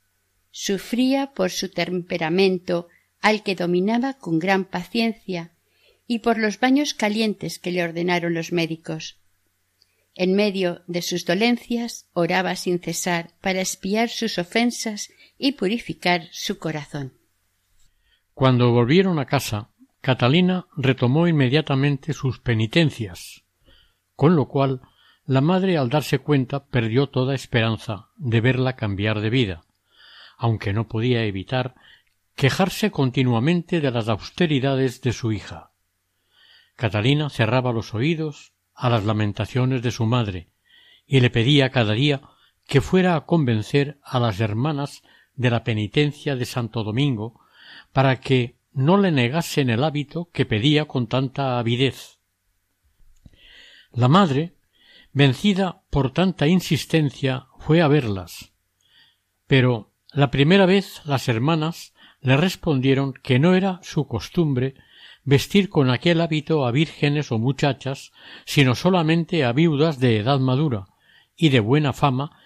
Sufría 0.51 1.31
por 1.33 1.49
su 1.49 1.69
temperamento 1.69 2.87
al 3.21 3.41
que 3.41 3.55
dominaba 3.55 4.13
con 4.13 4.37
gran 4.37 4.65
paciencia 4.65 5.51
y 6.07 6.19
por 6.19 6.37
los 6.37 6.59
baños 6.59 6.93
calientes 6.93 7.57
que 7.57 7.71
le 7.71 7.83
ordenaron 7.83 8.33
los 8.33 8.51
médicos. 8.51 9.17
En 10.15 10.35
medio 10.35 10.81
de 10.87 11.01
sus 11.01 11.25
dolencias 11.25 12.09
oraba 12.13 12.55
sin 12.55 12.79
cesar 12.79 13.31
para 13.41 13.61
espiar 13.61 14.09
sus 14.09 14.37
ofensas 14.37 15.09
y 15.37 15.53
purificar 15.53 16.27
su 16.31 16.59
corazón. 16.59 17.13
Cuando 18.33 18.71
volvieron 18.71 19.19
a 19.19 19.25
casa, 19.25 19.69
Catalina 20.01 20.67
retomó 20.75 21.27
inmediatamente 21.27 22.13
sus 22.13 22.39
penitencias, 22.39 23.43
con 24.15 24.35
lo 24.35 24.47
cual 24.47 24.81
la 25.25 25.41
madre 25.41 25.77
al 25.77 25.89
darse 25.89 26.19
cuenta 26.19 26.65
perdió 26.65 27.07
toda 27.07 27.35
esperanza 27.35 28.09
de 28.17 28.41
verla 28.41 28.75
cambiar 28.75 29.21
de 29.21 29.29
vida, 29.29 29.63
aunque 30.37 30.73
no 30.73 30.87
podía 30.87 31.23
evitar 31.23 31.75
quejarse 32.35 32.91
continuamente 32.91 33.79
de 33.79 33.91
las 33.91 34.09
austeridades 34.09 35.01
de 35.01 35.13
su 35.13 35.31
hija. 35.31 35.71
Catalina 36.75 37.29
cerraba 37.29 37.71
los 37.71 37.93
oídos 37.93 38.53
a 38.81 38.89
las 38.89 39.03
lamentaciones 39.03 39.83
de 39.83 39.91
su 39.91 40.07
madre 40.07 40.47
y 41.05 41.19
le 41.19 41.29
pedía 41.29 41.69
cada 41.69 41.93
día 41.93 42.23
que 42.67 42.81
fuera 42.81 43.15
a 43.15 43.27
convencer 43.27 43.99
a 44.01 44.19
las 44.19 44.39
hermanas 44.39 45.03
de 45.35 45.51
la 45.51 45.63
penitencia 45.63 46.35
de 46.35 46.45
Santo 46.45 46.83
Domingo 46.83 47.39
para 47.93 48.19
que 48.19 48.55
no 48.73 48.97
le 48.97 49.11
negasen 49.11 49.69
el 49.69 49.83
hábito 49.83 50.29
que 50.33 50.47
pedía 50.47 50.85
con 50.85 51.05
tanta 51.05 51.59
avidez. 51.59 52.17
La 53.91 54.07
madre, 54.07 54.55
vencida 55.13 55.83
por 55.91 56.11
tanta 56.11 56.47
insistencia, 56.47 57.45
fue 57.59 57.83
a 57.83 57.87
verlas. 57.87 58.51
Pero 59.45 59.91
la 60.11 60.31
primera 60.31 60.65
vez 60.65 61.03
las 61.05 61.29
hermanas 61.29 61.93
le 62.19 62.35
respondieron 62.35 63.13
que 63.13 63.37
no 63.37 63.53
era 63.53 63.79
su 63.83 64.07
costumbre 64.07 64.73
vestir 65.23 65.69
con 65.69 65.89
aquel 65.89 66.21
hábito 66.21 66.65
a 66.65 66.71
vírgenes 66.71 67.31
o 67.31 67.37
muchachas, 67.37 68.11
sino 68.45 68.75
solamente 68.75 69.43
a 69.43 69.53
viudas 69.53 69.99
de 69.99 70.17
edad 70.17 70.39
madura 70.39 70.87
y 71.35 71.49
de 71.49 71.59
buena 71.59 71.93
fama 71.93 72.37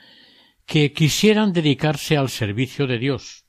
que 0.66 0.94
quisieran 0.94 1.54
dedicarse 1.54 2.18
al 2.18 2.30
servicio 2.30 2.88
de 2.88 2.98
Dios, 2.98 3.46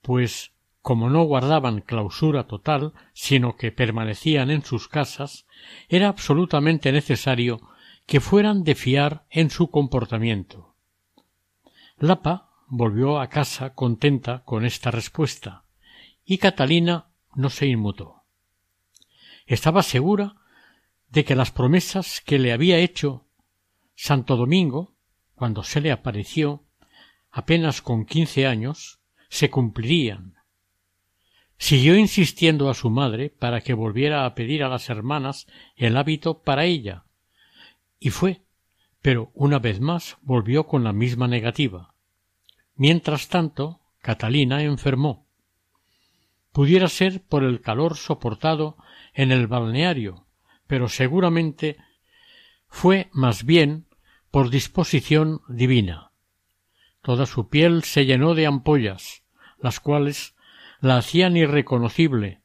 pues 0.00 0.52
como 0.80 1.10
no 1.10 1.24
guardaban 1.24 1.80
clausura 1.80 2.46
total, 2.46 2.92
sino 3.12 3.56
que 3.56 3.72
permanecían 3.72 4.50
en 4.50 4.62
sus 4.62 4.86
casas, 4.86 5.46
era 5.88 6.08
absolutamente 6.08 6.92
necesario 6.92 7.60
que 8.06 8.20
fueran 8.20 8.62
de 8.62 8.76
fiar 8.76 9.24
en 9.30 9.50
su 9.50 9.68
comportamiento. 9.68 10.76
Lapa 11.98 12.50
volvió 12.68 13.18
a 13.18 13.28
casa 13.28 13.74
contenta 13.74 14.44
con 14.44 14.64
esta 14.64 14.92
respuesta, 14.92 15.64
y 16.24 16.38
Catalina 16.38 17.08
no 17.34 17.50
se 17.50 17.66
inmutó 17.66 18.15
estaba 19.46 19.82
segura 19.82 20.34
de 21.08 21.24
que 21.24 21.36
las 21.36 21.50
promesas 21.50 22.20
que 22.20 22.38
le 22.38 22.52
había 22.52 22.78
hecho 22.78 23.26
Santo 23.94 24.36
Domingo, 24.36 24.94
cuando 25.34 25.62
se 25.62 25.80
le 25.80 25.92
apareció, 25.92 26.64
apenas 27.30 27.80
con 27.80 28.04
quince 28.04 28.46
años, 28.46 29.00
se 29.28 29.50
cumplirían. 29.50 30.34
Siguió 31.58 31.96
insistiendo 31.96 32.68
a 32.68 32.74
su 32.74 32.90
madre 32.90 33.30
para 33.30 33.62
que 33.62 33.72
volviera 33.72 34.26
a 34.26 34.34
pedir 34.34 34.62
a 34.62 34.68
las 34.68 34.90
hermanas 34.90 35.46
el 35.76 35.96
hábito 35.96 36.42
para 36.42 36.64
ella, 36.64 37.04
y 37.98 38.10
fue, 38.10 38.42
pero 39.00 39.30
una 39.34 39.58
vez 39.58 39.80
más 39.80 40.18
volvió 40.20 40.66
con 40.66 40.84
la 40.84 40.92
misma 40.92 41.28
negativa. 41.28 41.94
Mientras 42.74 43.28
tanto, 43.28 43.80
Catalina 44.00 44.62
enfermó. 44.62 45.26
Pudiera 46.52 46.88
ser 46.88 47.22
por 47.22 47.42
el 47.42 47.60
calor 47.60 47.96
soportado 47.96 48.76
en 49.16 49.32
el 49.32 49.46
balneario, 49.46 50.26
pero 50.66 50.88
seguramente 50.88 51.78
fue 52.68 53.08
más 53.12 53.44
bien 53.44 53.86
por 54.30 54.50
disposición 54.50 55.40
divina. 55.48 56.12
Toda 57.00 57.24
su 57.24 57.48
piel 57.48 57.82
se 57.82 58.04
llenó 58.04 58.34
de 58.34 58.46
ampollas, 58.46 59.24
las 59.58 59.80
cuales 59.80 60.36
la 60.80 60.98
hacían 60.98 61.36
irreconocible 61.36 62.42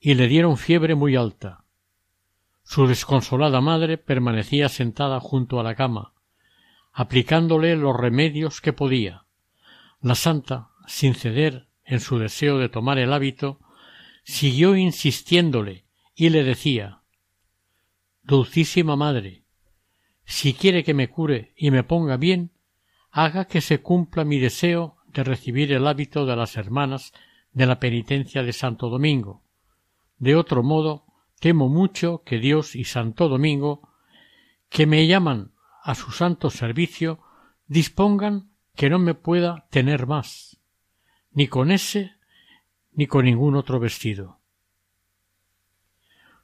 y 0.00 0.14
le 0.14 0.26
dieron 0.26 0.56
fiebre 0.56 0.94
muy 0.94 1.16
alta. 1.16 1.64
Su 2.62 2.86
desconsolada 2.86 3.60
madre 3.60 3.98
permanecía 3.98 4.70
sentada 4.70 5.20
junto 5.20 5.60
a 5.60 5.62
la 5.62 5.74
cama, 5.74 6.14
aplicándole 6.92 7.76
los 7.76 7.94
remedios 7.94 8.62
que 8.62 8.72
podía. 8.72 9.26
La 10.00 10.14
santa, 10.14 10.70
sin 10.86 11.14
ceder 11.14 11.68
en 11.84 12.00
su 12.00 12.18
deseo 12.18 12.56
de 12.56 12.70
tomar 12.70 12.98
el 12.98 13.12
hábito, 13.12 13.60
siguió 14.24 14.76
insistiéndole 14.76 15.89
y 16.20 16.28
le 16.28 16.44
decía 16.44 17.00
Dulcísima 18.22 18.94
Madre, 18.94 19.46
si 20.26 20.52
quiere 20.52 20.84
que 20.84 20.92
me 20.92 21.08
cure 21.08 21.54
y 21.56 21.70
me 21.70 21.82
ponga 21.82 22.18
bien, 22.18 22.52
haga 23.10 23.46
que 23.46 23.62
se 23.62 23.80
cumpla 23.80 24.26
mi 24.26 24.38
deseo 24.38 24.98
de 25.14 25.24
recibir 25.24 25.72
el 25.72 25.86
hábito 25.86 26.26
de 26.26 26.36
las 26.36 26.58
hermanas 26.58 27.14
de 27.54 27.64
la 27.64 27.80
penitencia 27.80 28.42
de 28.42 28.52
Santo 28.52 28.90
Domingo. 28.90 29.42
De 30.18 30.36
otro 30.36 30.62
modo, 30.62 31.06
temo 31.38 31.70
mucho 31.70 32.22
que 32.22 32.38
Dios 32.38 32.76
y 32.76 32.84
Santo 32.84 33.30
Domingo, 33.30 33.88
que 34.68 34.84
me 34.84 35.06
llaman 35.06 35.52
a 35.82 35.94
su 35.94 36.10
santo 36.10 36.50
servicio, 36.50 37.20
dispongan 37.66 38.50
que 38.76 38.90
no 38.90 38.98
me 38.98 39.14
pueda 39.14 39.66
tener 39.70 40.06
más, 40.06 40.60
ni 41.30 41.48
con 41.48 41.72
ese 41.72 42.12
ni 42.92 43.06
con 43.06 43.24
ningún 43.24 43.56
otro 43.56 43.80
vestido. 43.80 44.39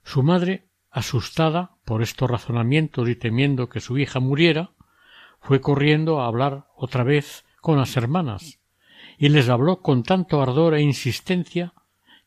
Su 0.07 0.23
madre, 0.23 0.69
asustada 0.91 1.77
por 1.85 2.03
estos 2.03 2.31
razonamientos 2.31 3.09
y 3.09 3.17
temiendo 3.17 3.69
que 3.69 3.81
su 3.81 3.99
hija 3.99 4.21
muriera, 4.21 4.71
fue 5.41 5.61
corriendo 5.61 6.21
a 6.21 6.27
hablar 6.27 6.69
otra 6.77 7.05
vez 7.05 7.45
con 7.61 7.77
las 7.77 7.97
hermanas, 7.97 8.61
y 9.19 9.29
les 9.29 9.49
habló 9.49 9.83
con 9.83 10.03
tanto 10.05 10.41
ardor 10.41 10.75
e 10.75 10.81
insistencia 10.81 11.75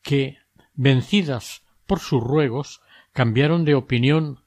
que, 0.01 0.37
vencidas 0.73 1.63
por 1.87 1.99
sus 1.99 2.21
ruegos, 2.21 2.81
cambiaron 3.13 3.65
de 3.65 3.75
opinión 3.75 4.43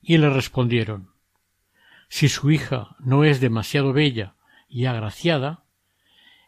y 0.00 0.18
le 0.18 0.30
respondieron 0.30 1.16
si 2.08 2.28
su 2.28 2.50
hija 2.50 2.96
no 3.00 3.24
es 3.24 3.40
demasiado 3.40 3.92
bella 3.92 4.36
y 4.68 4.86
agraciada, 4.86 5.64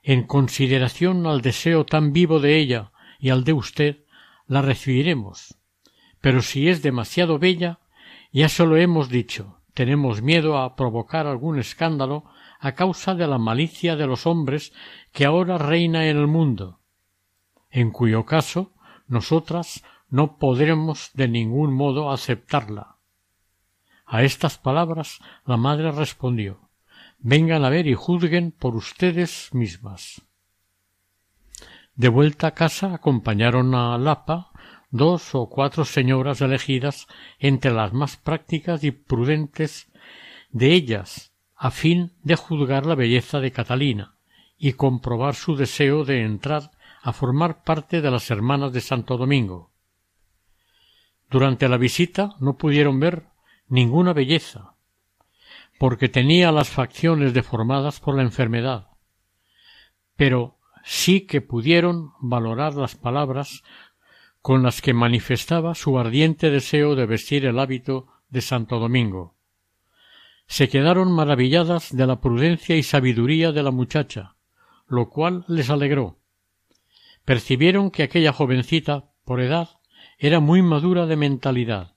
en 0.02 0.24
consideración 0.24 1.26
al 1.26 1.40
deseo 1.40 1.84
tan 1.84 2.12
vivo 2.12 2.40
de 2.40 2.58
ella 2.58 2.92
y 3.18 3.30
al 3.30 3.44
de 3.44 3.52
usted, 3.52 4.04
la 4.46 4.62
recibiremos, 4.62 5.58
pero 6.20 6.42
si 6.42 6.68
es 6.68 6.82
demasiado 6.82 7.38
bella, 7.38 7.78
ya 8.32 8.48
se 8.48 8.64
lo 8.66 8.76
hemos 8.76 9.08
dicho, 9.08 9.60
tenemos 9.74 10.22
miedo 10.22 10.58
a 10.58 10.76
provocar 10.76 11.26
algún 11.26 11.58
escándalo 11.58 12.24
a 12.60 12.72
causa 12.72 13.14
de 13.14 13.26
la 13.26 13.38
malicia 13.38 13.96
de 13.96 14.06
los 14.06 14.26
hombres 14.26 14.72
que 15.12 15.24
ahora 15.24 15.58
reina 15.58 16.06
en 16.06 16.16
el 16.16 16.26
mundo, 16.26 16.80
en 17.70 17.90
cuyo 17.90 18.24
caso 18.24 18.72
nosotras 19.06 19.84
no 20.08 20.38
podremos 20.38 21.10
de 21.14 21.28
ningún 21.28 21.72
modo 21.72 22.10
aceptarla. 22.10 22.96
A 24.06 24.22
estas 24.22 24.58
palabras 24.58 25.20
la 25.44 25.56
madre 25.56 25.92
respondió 25.92 26.68
Vengan 27.20 27.64
a 27.64 27.68
ver 27.68 27.86
y 27.86 27.94
juzguen 27.94 28.52
por 28.52 28.76
ustedes 28.76 29.50
mismas. 29.52 30.22
De 31.94 32.08
vuelta 32.08 32.48
a 32.48 32.50
casa 32.52 32.94
acompañaron 32.94 33.74
a 33.74 33.98
Lapa 33.98 34.52
dos 34.90 35.34
o 35.34 35.48
cuatro 35.48 35.84
señoras 35.84 36.40
elegidas 36.40 37.06
entre 37.38 37.72
las 37.72 37.92
más 37.92 38.16
prácticas 38.16 38.84
y 38.84 38.90
prudentes 38.90 39.90
de 40.50 40.72
ellas, 40.72 41.32
a 41.56 41.70
fin 41.70 42.12
de 42.22 42.36
juzgar 42.36 42.86
la 42.86 42.94
belleza 42.94 43.40
de 43.40 43.52
Catalina 43.52 44.14
y 44.56 44.72
comprobar 44.72 45.34
su 45.34 45.56
deseo 45.56 46.04
de 46.04 46.22
entrar 46.22 46.70
a 47.02 47.12
formar 47.12 47.62
parte 47.62 48.00
de 48.00 48.10
las 48.10 48.30
hermanas 48.30 48.72
de 48.72 48.80
Santo 48.80 49.16
Domingo. 49.16 49.72
Durante 51.30 51.68
la 51.68 51.76
visita 51.76 52.34
no 52.40 52.56
pudieron 52.56 52.98
ver 52.98 53.26
ninguna 53.68 54.12
belleza, 54.12 54.74
porque 55.78 56.08
tenía 56.08 56.50
las 56.50 56.70
facciones 56.70 57.34
deformadas 57.34 58.00
por 58.00 58.16
la 58.16 58.22
enfermedad, 58.22 58.88
pero 60.16 60.58
sí 60.84 61.22
que 61.22 61.40
pudieron 61.40 62.12
valorar 62.20 62.74
las 62.74 62.96
palabras 62.96 63.62
con 64.42 64.62
las 64.62 64.80
que 64.80 64.94
manifestaba 64.94 65.74
su 65.74 65.98
ardiente 65.98 66.50
deseo 66.50 66.94
de 66.94 67.06
vestir 67.06 67.44
el 67.44 67.58
hábito 67.58 68.06
de 68.28 68.40
Santo 68.40 68.78
Domingo. 68.78 69.34
Se 70.46 70.68
quedaron 70.68 71.12
maravilladas 71.12 71.94
de 71.94 72.06
la 72.06 72.20
prudencia 72.20 72.76
y 72.76 72.82
sabiduría 72.82 73.52
de 73.52 73.62
la 73.62 73.70
muchacha, 73.70 74.36
lo 74.86 75.10
cual 75.10 75.44
les 75.48 75.68
alegró. 75.70 76.18
Percibieron 77.24 77.90
que 77.90 78.02
aquella 78.02 78.32
jovencita, 78.32 79.10
por 79.24 79.40
edad, 79.40 79.68
era 80.18 80.40
muy 80.40 80.62
madura 80.62 81.06
de 81.06 81.16
mentalidad, 81.16 81.94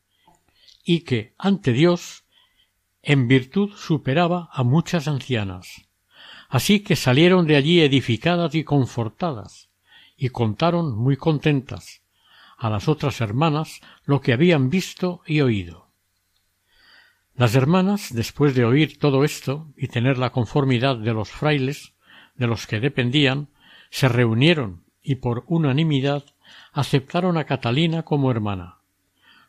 y 0.83 1.01
que, 1.01 1.33
ante 1.37 1.71
Dios, 1.71 2.25
en 3.01 3.27
virtud 3.27 3.71
superaba 3.75 4.49
a 4.51 4.63
muchas 4.63 5.07
ancianas. 5.07 5.87
Así 6.49 6.81
que 6.81 6.97
salieron 6.97 7.47
de 7.47 7.55
allí 7.55 7.79
edificadas 7.79 8.53
y 8.55 8.65
confortadas, 8.65 9.69
y 10.17 10.29
contaron 10.29 10.97
muy 10.97 11.15
contentas 11.15 12.00
a 12.61 12.69
las 12.69 12.87
otras 12.87 13.21
hermanas 13.21 13.81
lo 14.05 14.21
que 14.21 14.33
habían 14.33 14.69
visto 14.69 15.21
y 15.25 15.41
oído. 15.41 15.89
Las 17.33 17.55
hermanas, 17.55 18.13
después 18.13 18.53
de 18.53 18.65
oír 18.65 18.99
todo 18.99 19.23
esto 19.23 19.73
y 19.75 19.87
tener 19.87 20.19
la 20.19 20.29
conformidad 20.29 20.95
de 20.95 21.11
los 21.11 21.31
frailes 21.31 21.95
de 22.35 22.45
los 22.45 22.67
que 22.67 22.79
dependían, 22.79 23.49
se 23.89 24.07
reunieron 24.09 24.83
y 25.01 25.15
por 25.15 25.43
unanimidad 25.47 26.23
aceptaron 26.71 27.35
a 27.37 27.45
Catalina 27.45 28.03
como 28.03 28.29
hermana. 28.29 28.77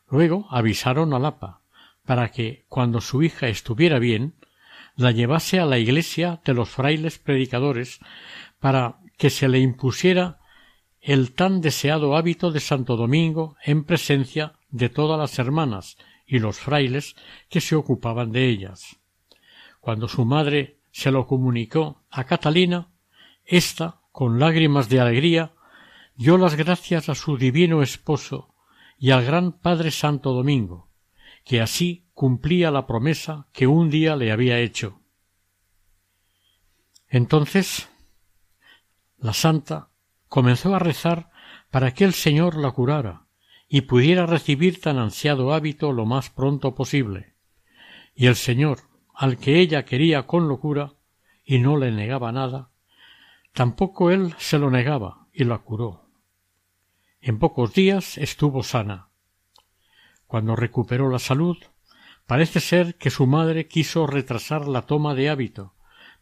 Luego 0.08 0.46
avisaron 0.50 1.12
a 1.12 1.18
Lapa 1.18 1.60
para 2.06 2.30
que, 2.30 2.64
cuando 2.68 3.02
su 3.02 3.22
hija 3.22 3.48
estuviera 3.48 3.98
bien, 3.98 4.36
la 4.96 5.10
llevase 5.10 5.60
a 5.60 5.66
la 5.66 5.78
iglesia 5.78 6.40
de 6.46 6.54
los 6.54 6.70
frailes 6.70 7.18
predicadores 7.18 8.00
para 8.58 9.00
que 9.18 9.28
se 9.28 9.50
le 9.50 9.58
impusiera 9.58 10.38
el 11.02 11.34
tan 11.34 11.60
deseado 11.60 12.16
hábito 12.16 12.52
de 12.52 12.60
Santo 12.60 12.96
Domingo 12.96 13.56
en 13.64 13.82
presencia 13.82 14.54
de 14.70 14.88
todas 14.88 15.18
las 15.18 15.36
hermanas 15.40 15.98
y 16.26 16.38
los 16.38 16.58
frailes 16.58 17.16
que 17.48 17.60
se 17.60 17.74
ocupaban 17.74 18.30
de 18.30 18.48
ellas. 18.48 19.00
Cuando 19.80 20.06
su 20.06 20.24
madre 20.24 20.78
se 20.92 21.10
lo 21.10 21.26
comunicó 21.26 22.04
a 22.08 22.24
Catalina, 22.24 22.92
ésta, 23.44 24.00
con 24.12 24.38
lágrimas 24.38 24.88
de 24.88 25.00
alegría, 25.00 25.52
dio 26.14 26.38
las 26.38 26.54
gracias 26.54 27.08
a 27.08 27.16
su 27.16 27.36
divino 27.36 27.82
esposo 27.82 28.54
y 28.96 29.10
al 29.10 29.24
gran 29.24 29.52
Padre 29.52 29.90
Santo 29.90 30.32
Domingo, 30.32 30.88
que 31.44 31.60
así 31.60 32.06
cumplía 32.14 32.70
la 32.70 32.86
promesa 32.86 33.48
que 33.52 33.66
un 33.66 33.90
día 33.90 34.14
le 34.14 34.30
había 34.30 34.60
hecho. 34.60 35.00
Entonces 37.08 37.88
la 39.18 39.32
santa 39.32 39.91
comenzó 40.32 40.74
a 40.74 40.78
rezar 40.78 41.28
para 41.70 41.92
que 41.92 42.04
el 42.04 42.14
Señor 42.14 42.56
la 42.56 42.70
curara 42.70 43.26
y 43.68 43.82
pudiera 43.82 44.24
recibir 44.24 44.80
tan 44.80 44.98
ansiado 44.98 45.52
hábito 45.52 45.92
lo 45.92 46.06
más 46.06 46.30
pronto 46.30 46.74
posible. 46.74 47.34
Y 48.14 48.28
el 48.28 48.36
Señor, 48.36 48.78
al 49.14 49.36
que 49.36 49.60
ella 49.60 49.84
quería 49.84 50.22
con 50.22 50.48
locura 50.48 50.94
y 51.44 51.58
no 51.58 51.76
le 51.76 51.90
negaba 51.90 52.32
nada, 52.32 52.70
tampoco 53.52 54.10
él 54.10 54.34
se 54.38 54.58
lo 54.58 54.70
negaba 54.70 55.26
y 55.34 55.44
la 55.44 55.58
curó. 55.58 56.08
En 57.20 57.38
pocos 57.38 57.74
días 57.74 58.16
estuvo 58.16 58.62
sana. 58.62 59.10
Cuando 60.26 60.56
recuperó 60.56 61.10
la 61.10 61.18
salud, 61.18 61.58
Parece 62.26 62.60
ser 62.60 62.94
que 62.94 63.10
su 63.10 63.26
madre 63.26 63.68
quiso 63.68 64.06
retrasar 64.06 64.66
la 64.66 64.82
toma 64.82 65.14
de 65.14 65.28
hábito, 65.28 65.74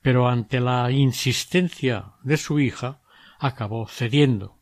pero 0.02 0.28
ante 0.28 0.58
la 0.58 0.90
insistencia 0.90 2.14
de 2.24 2.36
su 2.36 2.58
hija 2.58 3.00
acabó 3.40 3.88
cediendo. 3.88 4.58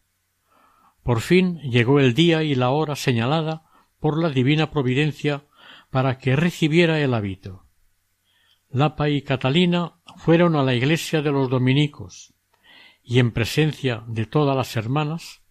Por 1.03 1.21
fin 1.21 1.59
llegó 1.61 2.01
el 2.01 2.14
día 2.14 2.43
y 2.43 2.55
la 2.55 2.71
hora 2.71 2.97
señalada 2.97 3.64
por 3.99 4.23
la 4.23 4.31
divina 4.31 4.71
providencia 4.71 5.45
para 5.91 6.19
que 6.19 6.37
recibiera 6.37 7.01
el 7.01 7.12
hábito. 7.12 7.64
Lapa 8.71 9.09
y 9.09 9.23
Catalina 9.23 9.95
fueron 10.17 10.55
a 10.55 10.62
la 10.62 10.75
iglesia 10.75 11.23
de 11.23 11.33
los 11.33 11.49
dominicos, 11.49 12.35
y 13.03 13.19
en 13.19 13.33
presencia 13.33 14.05
de 14.07 14.27
todas 14.27 14.57
las 14.57 14.77
hermanas, 14.77 15.43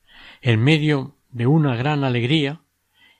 en 0.41 0.63
medio 0.63 1.17
de 1.29 1.47
una 1.47 1.75
gran 1.75 2.03
alegría, 2.03 2.61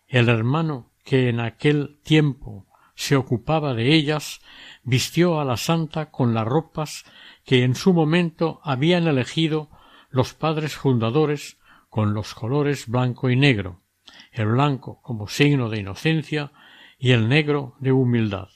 el 0.08 0.30
hermano 0.30 0.94
que 1.04 1.30
en 1.30 1.40
aquel 1.40 2.00
tiempo 2.04 2.68
se 2.94 3.16
ocupaba 3.16 3.74
de 3.74 3.94
ellas, 3.94 4.42
vistió 4.84 5.40
a 5.40 5.46
la 5.46 5.58
santa 5.58 6.12
con 6.12 6.34
las 6.34 6.46
ropas 6.46 7.06
que 7.44 7.64
en 7.64 7.76
su 7.76 7.94
momento 7.94 8.60
habían 8.64 9.08
elegido 9.08 9.70
los 10.18 10.34
padres 10.34 10.76
fundadores 10.76 11.58
con 11.90 12.14
los 12.14 12.34
colores 12.34 12.88
blanco 12.88 13.30
y 13.30 13.36
negro, 13.36 13.84
el 14.32 14.48
blanco 14.48 15.00
como 15.02 15.28
signo 15.28 15.70
de 15.70 15.80
inocencia 15.80 16.52
y 16.98 17.12
el 17.12 17.30
negro 17.30 17.76
de 17.80 17.92
humildad. 17.92 18.50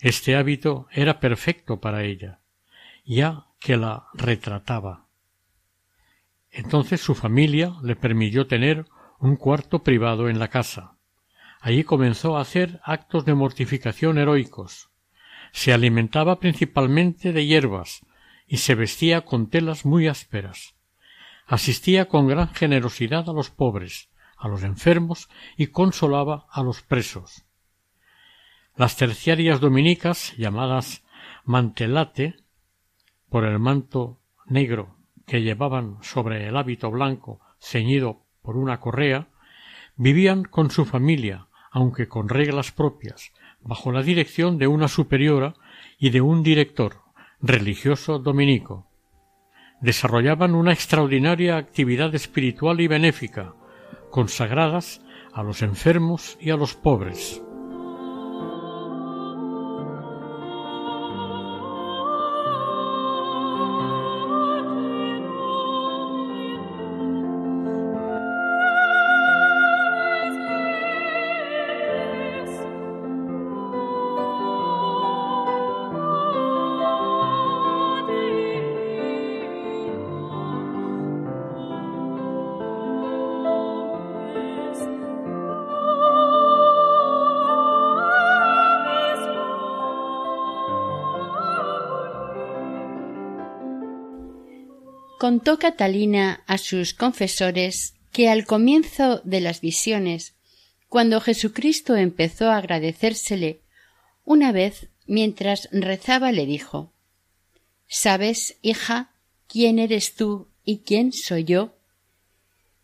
Este 0.00 0.34
hábito 0.36 0.88
era 0.90 1.20
perfecto 1.20 1.80
para 1.80 2.02
ella, 2.02 2.40
ya 3.04 3.46
que 3.60 3.76
la 3.76 4.08
retrataba. 4.12 5.06
Entonces 6.50 7.00
su 7.00 7.14
familia 7.14 7.76
le 7.82 7.94
permitió 7.96 8.46
tener 8.46 8.86
un 9.20 9.36
cuarto 9.36 9.82
privado 9.82 10.28
en 10.28 10.38
la 10.38 10.48
casa, 10.48 10.94
Allí 11.64 11.82
comenzó 11.82 12.36
a 12.36 12.42
hacer 12.42 12.78
actos 12.84 13.24
de 13.24 13.32
mortificación 13.32 14.18
heroicos. 14.18 14.90
Se 15.50 15.72
alimentaba 15.72 16.38
principalmente 16.38 17.32
de 17.32 17.46
hierbas 17.46 18.04
y 18.54 18.58
se 18.58 18.76
vestía 18.76 19.22
con 19.22 19.50
telas 19.50 19.84
muy 19.84 20.06
ásperas. 20.06 20.76
Asistía 21.44 22.06
con 22.06 22.28
gran 22.28 22.54
generosidad 22.54 23.28
a 23.28 23.32
los 23.32 23.50
pobres, 23.50 24.10
a 24.36 24.46
los 24.46 24.62
enfermos 24.62 25.28
y 25.56 25.66
consolaba 25.66 26.46
a 26.52 26.62
los 26.62 26.80
presos. 26.80 27.44
Las 28.76 28.96
terciarias 28.96 29.58
dominicas, 29.58 30.36
llamadas 30.36 31.02
mantelate, 31.42 32.36
por 33.28 33.44
el 33.44 33.58
manto 33.58 34.20
negro 34.46 34.98
que 35.26 35.42
llevaban 35.42 35.98
sobre 36.02 36.46
el 36.46 36.56
hábito 36.56 36.92
blanco 36.92 37.40
ceñido 37.58 38.22
por 38.40 38.56
una 38.56 38.78
correa, 38.78 39.30
vivían 39.96 40.44
con 40.44 40.70
su 40.70 40.84
familia, 40.84 41.48
aunque 41.72 42.06
con 42.06 42.28
reglas 42.28 42.70
propias, 42.70 43.32
bajo 43.58 43.90
la 43.90 44.04
dirección 44.04 44.58
de 44.58 44.68
una 44.68 44.86
superiora 44.86 45.54
y 45.98 46.10
de 46.10 46.20
un 46.20 46.44
director, 46.44 47.03
religioso 47.40 48.18
dominico. 48.18 48.86
Desarrollaban 49.80 50.54
una 50.54 50.72
extraordinaria 50.72 51.56
actividad 51.56 52.14
espiritual 52.14 52.80
y 52.80 52.88
benéfica, 52.88 53.54
consagradas 54.10 55.02
a 55.32 55.42
los 55.42 55.62
enfermos 55.62 56.38
y 56.40 56.50
a 56.50 56.56
los 56.56 56.74
pobres. 56.74 57.42
Contó 95.44 95.58
Catalina 95.58 96.42
a 96.46 96.56
sus 96.56 96.94
confesores 96.94 97.92
que 98.12 98.30
al 98.30 98.46
comienzo 98.46 99.20
de 99.24 99.42
las 99.42 99.60
visiones, 99.60 100.32
cuando 100.88 101.20
Jesucristo 101.20 101.96
empezó 101.96 102.50
a 102.50 102.56
agradecérsele, 102.56 103.60
una 104.24 104.52
vez 104.52 104.86
mientras 105.06 105.68
rezaba 105.70 106.32
le 106.32 106.46
dijo 106.46 106.94
¿Sabes, 107.86 108.56
hija, 108.62 109.10
quién 109.46 109.78
eres 109.78 110.14
tú 110.14 110.48
y 110.64 110.78
quién 110.78 111.12
soy 111.12 111.44
yo? 111.44 111.74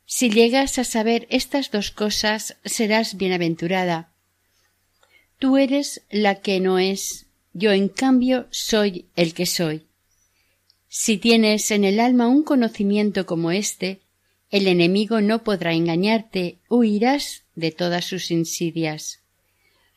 Si 0.05 0.29
llegas 0.29 0.79
a 0.79 0.85
saber 0.85 1.27
estas 1.31 1.71
dos 1.71 1.91
cosas, 1.91 2.59
serás 2.67 3.17
bienaventurada. 3.17 4.13
Tú 5.39 5.57
eres 5.57 6.03
la 6.11 6.43
que 6.43 6.61
no 6.61 6.79
es 6.79 7.25
yo 7.55 7.73
en 7.73 7.89
cambio 7.89 8.49
soy 8.51 9.07
el 9.17 9.33
que 9.33 9.47
soy. 9.47 9.87
Si 10.93 11.19
tienes 11.19 11.71
en 11.71 11.85
el 11.85 12.01
alma 12.01 12.27
un 12.27 12.43
conocimiento 12.43 13.25
como 13.25 13.53
este, 13.53 14.01
el 14.51 14.67
enemigo 14.67 15.21
no 15.21 15.45
podrá 15.45 15.73
engañarte, 15.73 16.59
huirás 16.69 17.45
de 17.55 17.71
todas 17.71 18.07
sus 18.07 18.33
insidias. 18.33 19.21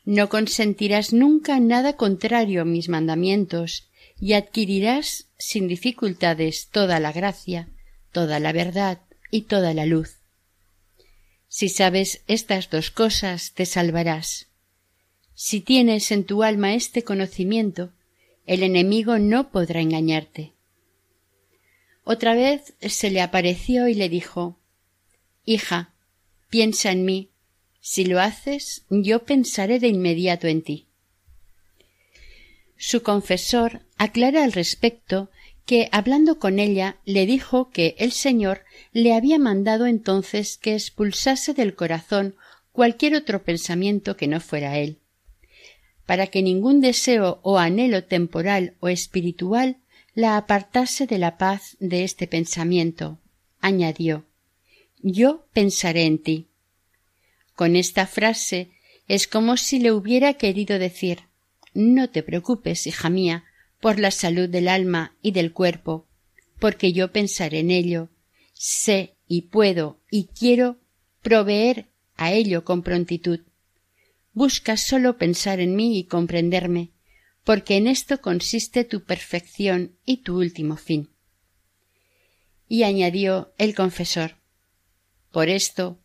No 0.05 0.29
consentirás 0.29 1.11
nunca 1.11 1.59
nada 1.59 1.97
contrario 1.97 2.61
a 2.61 2.65
mis 2.65 2.89
mandamientos, 2.89 3.89
y 4.19 4.33
adquirirás 4.33 5.25
sin 5.39 5.67
dificultades 5.67 6.67
toda 6.71 6.99
la 6.99 7.11
gracia, 7.11 7.69
toda 8.11 8.39
la 8.39 8.51
verdad 8.51 8.99
y 9.31 9.41
toda 9.41 9.73
la 9.73 9.87
luz. 9.87 10.17
Si 11.47 11.69
sabes 11.69 12.21
estas 12.27 12.69
dos 12.69 12.91
cosas, 12.91 13.53
te 13.53 13.65
salvarás. 13.65 14.45
Si 15.33 15.59
tienes 15.59 16.11
en 16.11 16.23
tu 16.23 16.43
alma 16.43 16.75
este 16.75 17.03
conocimiento, 17.03 17.89
el 18.45 18.61
enemigo 18.61 19.17
no 19.17 19.49
podrá 19.49 19.81
engañarte. 19.81 20.53
Otra 22.03 22.35
vez 22.35 22.73
se 22.81 23.09
le 23.09 23.21
apareció 23.21 23.87
y 23.87 23.93
le 23.93 24.09
dijo 24.09 24.59
Hija, 25.45 25.93
piensa 26.49 26.91
en 26.91 27.05
mí. 27.05 27.29
Si 27.79 28.05
lo 28.05 28.19
haces, 28.19 28.85
yo 28.89 29.23
pensaré 29.25 29.79
de 29.79 29.87
inmediato 29.87 30.47
en 30.47 30.61
ti. 30.61 30.87
Su 32.77 33.03
confesor 33.03 33.81
aclara 33.97 34.43
al 34.43 34.53
respecto 34.53 35.29
que, 35.65 35.89
hablando 35.91 36.39
con 36.39 36.59
ella, 36.59 36.97
le 37.05 37.25
dijo 37.25 37.69
que 37.69 37.95
el 37.97 38.11
Señor 38.11 38.63
le 38.91 39.13
había 39.13 39.39
mandado 39.39 39.85
entonces 39.85 40.57
que 40.57 40.73
expulsase 40.73 41.53
del 41.53 41.75
corazón 41.75 42.35
cualquier 42.71 43.15
otro 43.15 43.43
pensamiento 43.43 44.17
que 44.17 44.27
no 44.27 44.41
fuera 44.41 44.77
él, 44.77 44.99
para 46.05 46.27
que 46.27 46.41
ningún 46.41 46.81
deseo 46.81 47.39
o 47.43 47.57
anhelo 47.57 48.03
temporal 48.03 48.75
o 48.79 48.89
espiritual 48.89 49.77
la 50.15 50.37
apartase 50.37 51.07
de 51.07 51.17
la 51.17 51.37
paz 51.37 51.75
de 51.79 52.03
este 52.03 52.27
pensamiento. 52.27 53.19
Añadió 53.61 54.25
Yo 55.01 55.47
pensaré 55.53 56.03
en 56.03 56.19
ti. 56.19 56.47
Con 57.55 57.75
esta 57.75 58.05
frase 58.05 58.71
es 59.07 59.27
como 59.27 59.57
si 59.57 59.79
le 59.79 59.91
hubiera 59.91 60.35
querido 60.35 60.77
decir 60.77 61.21
No 61.73 62.09
te 62.09 62.21
preocupes, 62.21 62.85
hija 62.85 63.09
mía, 63.09 63.45
por 63.81 63.99
la 63.99 64.11
salud 64.11 64.47
del 64.47 64.67
alma 64.67 65.15
y 65.21 65.31
del 65.31 65.51
cuerpo, 65.51 66.05
porque 66.59 66.93
yo 66.93 67.11
pensaré 67.11 67.59
en 67.59 67.71
ello. 67.71 68.09
Sé 68.53 69.15
y 69.27 69.43
puedo 69.43 69.99
y 70.11 70.27
quiero 70.27 70.77
proveer 71.21 71.87
a 72.15 72.31
ello 72.31 72.63
con 72.63 72.83
prontitud. 72.83 73.39
Busca 74.31 74.77
sólo 74.77 75.17
pensar 75.17 75.59
en 75.59 75.75
mí 75.75 75.97
y 75.97 76.03
comprenderme, 76.05 76.92
porque 77.43 77.77
en 77.77 77.87
esto 77.87 78.21
consiste 78.21 78.83
tu 78.83 79.03
perfección 79.03 79.95
y 80.05 80.17
tu 80.17 80.37
último 80.37 80.77
fin. 80.77 81.09
Y 82.67 82.83
añadió 82.83 83.53
el 83.57 83.75
confesor 83.75 84.37
Por 85.31 85.49
esto, 85.49 85.99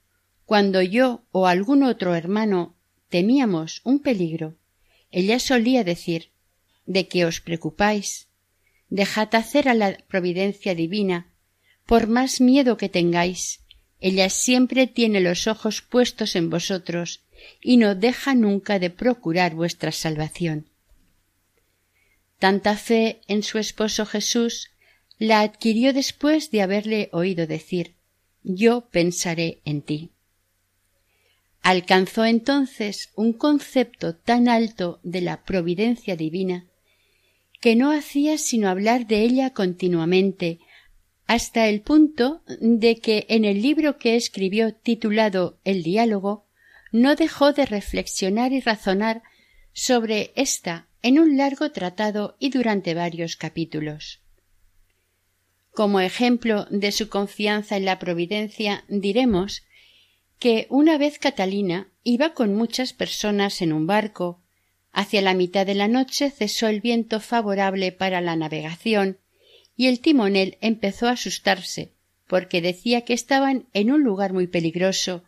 cuando 0.44 0.83
yo 0.83 1.24
o 1.31 1.46
algún 1.46 1.83
otro 1.83 2.14
hermano 2.14 2.77
temíamos 3.09 3.81
un 3.85 4.01
peligro, 4.01 4.57
ella 5.11 5.38
solía 5.38 5.85
decir 5.85 6.31
¿De 6.87 7.07
qué 7.07 7.27
os 7.27 7.40
preocupáis? 7.40 8.29
Dejad 8.88 9.35
hacer 9.35 9.68
a 9.68 9.74
la 9.74 9.98
providencia 10.09 10.74
divina, 10.74 11.35
por 11.85 12.07
más 12.07 12.40
miedo 12.40 12.79
que 12.79 12.88
tengáis, 12.88 13.61
ella 14.01 14.31
siempre 14.31 14.87
tiene 14.87 15.20
los 15.20 15.46
ojos 15.46 15.83
puestos 15.83 16.37
en 16.37 16.51
vosotros 16.51 17.24
y 17.61 17.77
no 17.77 17.94
deja 17.94 18.35
nunca 18.35 18.79
de 18.79 18.90
procurar 18.90 19.55
vuestra 19.55 19.92
salvación. 19.92 20.70
Tanta 22.38 22.77
fe 22.77 23.20
en 23.27 23.42
su 23.42 23.59
esposo 23.59 24.07
Jesús 24.07 24.70
la 25.18 25.40
adquirió 25.40 25.92
después 25.92 26.51
de 26.51 26.62
haberle 26.62 27.09
oído 27.12 27.46
decir 27.46 27.94
Yo 28.44 28.88
pensaré 28.90 29.61
en 29.64 29.83
ti. 29.83 30.11
Alcanzó 31.62 32.24
entonces 32.24 33.11
un 33.16 33.33
concepto 33.33 34.14
tan 34.14 34.48
alto 34.48 35.01
de 35.03 35.20
la 35.20 35.42
providencia 35.44 36.16
divina 36.16 36.66
que 37.61 37.74
no 37.74 37.90
hacía 37.90 38.38
sino 38.38 38.68
hablar 38.68 39.07
de 39.09 39.22
ella 39.22 39.51
continuamente, 39.51 40.61
hasta 41.27 41.68
el 41.68 41.83
punto 41.83 42.42
de 42.61 42.96
que 43.01 43.27
en 43.29 43.44
el 43.44 43.61
libro 43.61 43.98
que 43.98 44.14
escribió 44.14 44.72
titulado 44.72 45.59
El 45.64 45.83
diálogo 45.83 46.46
no 46.92 47.16
dejó 47.16 47.53
de 47.53 47.66
reflexionar 47.66 48.53
y 48.53 48.61
razonar 48.61 49.22
sobre 49.72 50.33
esta 50.37 50.88
en 51.02 51.18
un 51.18 51.37
largo 51.37 51.70
tratado 51.70 52.37
y 52.38 52.50
durante 52.50 52.94
varios 52.94 53.37
capítulos. 53.37 54.20
Como 55.72 56.00
ejemplo 56.00 56.66
de 56.70 56.90
su 56.92 57.08
confianza 57.08 57.76
en 57.76 57.84
la 57.84 57.98
providencia, 57.98 58.84
diremos 58.88 59.62
que 60.38 60.66
una 60.70 60.98
vez 60.98 61.18
Catalina 61.18 61.88
iba 62.02 62.34
con 62.34 62.54
muchas 62.54 62.92
personas 62.92 63.62
en 63.62 63.72
un 63.72 63.87
barco. 63.87 64.40
Hacia 64.92 65.22
la 65.22 65.34
mitad 65.34 65.66
de 65.66 65.74
la 65.74 65.88
noche 65.88 66.30
cesó 66.30 66.66
el 66.66 66.80
viento 66.80 67.20
favorable 67.20 67.92
para 67.92 68.20
la 68.20 68.34
navegación 68.34 69.18
y 69.76 69.87
el 69.87 70.00
timonel 70.00 70.58
empezó 70.61 71.06
a 71.06 71.12
asustarse 71.12 71.92
porque 72.28 72.61
decía 72.61 73.00
que 73.02 73.14
estaban 73.14 73.66
en 73.72 73.90
un 73.90 74.04
lugar 74.04 74.32
muy 74.32 74.46
peligroso 74.46 75.24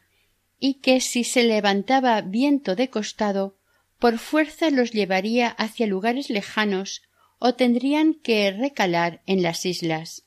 y 0.61 0.75
que 0.75 1.01
si 1.01 1.25
se 1.25 1.43
levantaba 1.43 2.21
viento 2.21 2.77
de 2.77 2.91
costado 2.91 3.57
por 4.01 4.19
fuerza 4.19 4.71
los 4.71 4.93
llevaría 4.93 5.49
hacia 5.51 5.87
lugares 5.87 6.31
lejanos 6.31 7.03
o 7.39 7.55
tendrían 7.55 8.15
que 8.15 8.51
recalar 8.51 9.23
en 9.27 9.43
las 9.43 9.65
islas. 9.67 10.25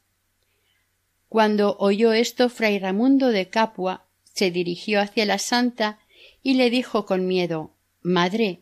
Cuando 1.27 1.75
oyó 1.79 2.13
esto 2.13 2.49
fray 2.49 2.77
Ramundo 2.77 3.29
de 3.29 3.49
Capua 3.49 4.05
se 4.23 4.51
dirigió 4.51 5.01
hacia 5.01 5.25
la 5.25 5.39
santa 5.39 5.99
y 6.43 6.53
le 6.53 6.69
dijo 6.69 7.05
con 7.05 7.25
miedo 7.25 7.73
Madre 8.03 8.61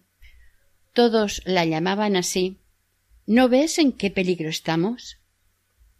todos 0.93 1.41
la 1.45 1.65
llamaban 1.65 2.15
así 2.15 2.57
¿No 3.25 3.49
ves 3.49 3.79
en 3.79 3.91
qué 3.91 4.11
peligro 4.11 4.49
estamos? 4.49 5.17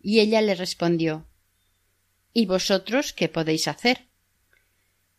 Y 0.01 0.19
ella 0.19 0.41
le 0.41 0.55
respondió 0.55 1.25
¿Y 2.33 2.45
vosotros 2.45 3.11
qué 3.11 3.27
podéis 3.27 3.67
hacer? 3.67 4.07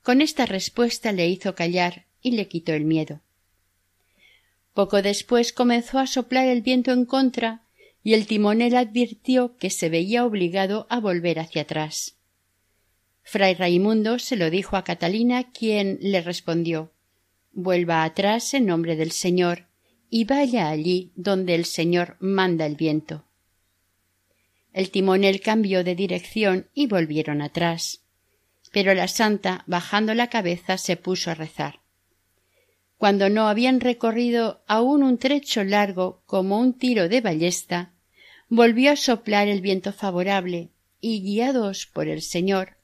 Con 0.03 0.23
esta 0.23 0.47
respuesta 0.47 1.13
le 1.13 1.29
hizo 1.29 1.55
callar 1.55 2.07
y 2.23 2.33
le 2.33 2.49
quitó 2.49 2.73
el 2.73 2.85
miedo. 2.85 3.21
Poco 4.75 5.03
después 5.03 5.53
comenzó 5.53 5.99
a 5.99 6.07
soplar 6.07 6.47
el 6.47 6.63
viento 6.63 6.93
en 6.93 7.05
contra 7.05 7.63
y 8.03 8.15
el 8.15 8.27
timonel 8.27 8.75
advirtió 8.75 9.57
que 9.59 9.71
se 9.71 9.89
veía 9.89 10.25
obligado 10.25 10.87
a 10.89 10.99
volver 10.99 11.39
hacia 11.39 11.63
atrás. 11.63 12.17
Fray 13.23 13.55
Raimundo 13.55 14.19
se 14.19 14.37
lo 14.37 14.51
dijo 14.51 14.77
a 14.77 14.83
Catalina, 14.85 15.53
quien 15.53 15.99
le 16.01 16.21
respondió 16.23 16.91
Vuelva 17.53 18.03
atrás 18.03 18.55
en 18.55 18.67
nombre 18.67 18.97
del 18.97 19.13
Señor 19.13 19.67
y 20.09 20.25
vaya 20.25 20.71
allí 20.71 21.13
donde 21.17 21.55
el 21.55 21.67
Señor 21.67 22.17
manda 22.19 22.65
el 22.65 22.77
viento. 22.77 23.27
El 24.73 24.91
timonel 24.91 25.43
cambió 25.43 25.85
de 25.85 25.95
dirección 25.95 26.69
y 26.73 26.87
volvieron 26.87 27.43
atrás. 27.43 28.01
Pero 28.73 28.95
la 28.95 29.07
santa, 29.07 29.65
bajando 29.67 30.15
la 30.15 30.29
cabeza, 30.29 30.79
se 30.79 30.97
puso 30.97 31.31
a 31.31 31.35
rezar 31.35 31.82
cuando 33.03 33.29
no 33.29 33.49
habían 33.49 33.81
recorrido 33.81 34.63
aún 34.69 35.03
un 35.03 35.19
trecho 35.19 35.65
largo 35.65 36.23
como 36.25 36.61
un 36.61 36.73
tiro 36.73 37.09
de 37.09 37.21
ballesta, 37.21 37.91
volvió 38.49 38.93
a 38.93 38.97
soplar 38.97 39.49
el 39.49 39.61
viento 39.61 39.93
favorable 39.93 40.69
y 41.01 41.21
guiados 41.21 41.87
por 41.87 42.07
el 42.07 42.23
señor 42.23 42.77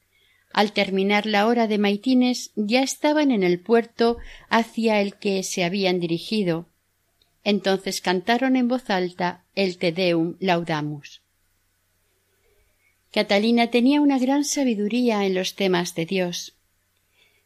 al 0.52 0.72
terminar 0.72 1.24
la 1.24 1.46
hora 1.46 1.68
de 1.68 1.78
maitines 1.78 2.50
ya 2.56 2.82
estaban 2.82 3.30
en 3.30 3.44
el 3.44 3.60
puerto 3.60 4.16
hacia 4.48 5.00
el 5.00 5.14
que 5.14 5.44
se 5.44 5.62
habían 5.62 6.00
dirigido. 6.00 6.66
Entonces 7.44 8.00
cantaron 8.00 8.56
en 8.56 8.66
voz 8.66 8.90
alta 8.90 9.44
el 9.54 9.78
Te 9.78 9.92
Deum 9.92 10.34
Laudamus. 10.40 11.22
Catalina 13.12 13.68
tenía 13.68 14.00
una 14.00 14.18
gran 14.18 14.42
sabiduría 14.42 15.24
en 15.26 15.36
los 15.36 15.54
temas 15.54 15.94
de 15.94 16.06
Dios 16.06 16.57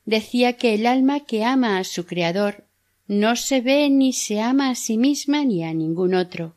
decía 0.05 0.55
que 0.55 0.75
el 0.75 0.87
alma 0.87 1.21
que 1.21 1.45
ama 1.45 1.79
a 1.79 1.85
su 1.85 2.07
Creador 2.07 2.67
no 3.07 3.37
se 3.37 3.61
ve 3.61 3.88
ni 3.91 4.12
se 4.12 4.41
ama 4.41 4.71
a 4.71 4.75
sí 4.75 4.97
misma 4.97 5.45
ni 5.45 5.65
a 5.65 5.75
ningún 5.75 6.15
otro. 6.15 6.57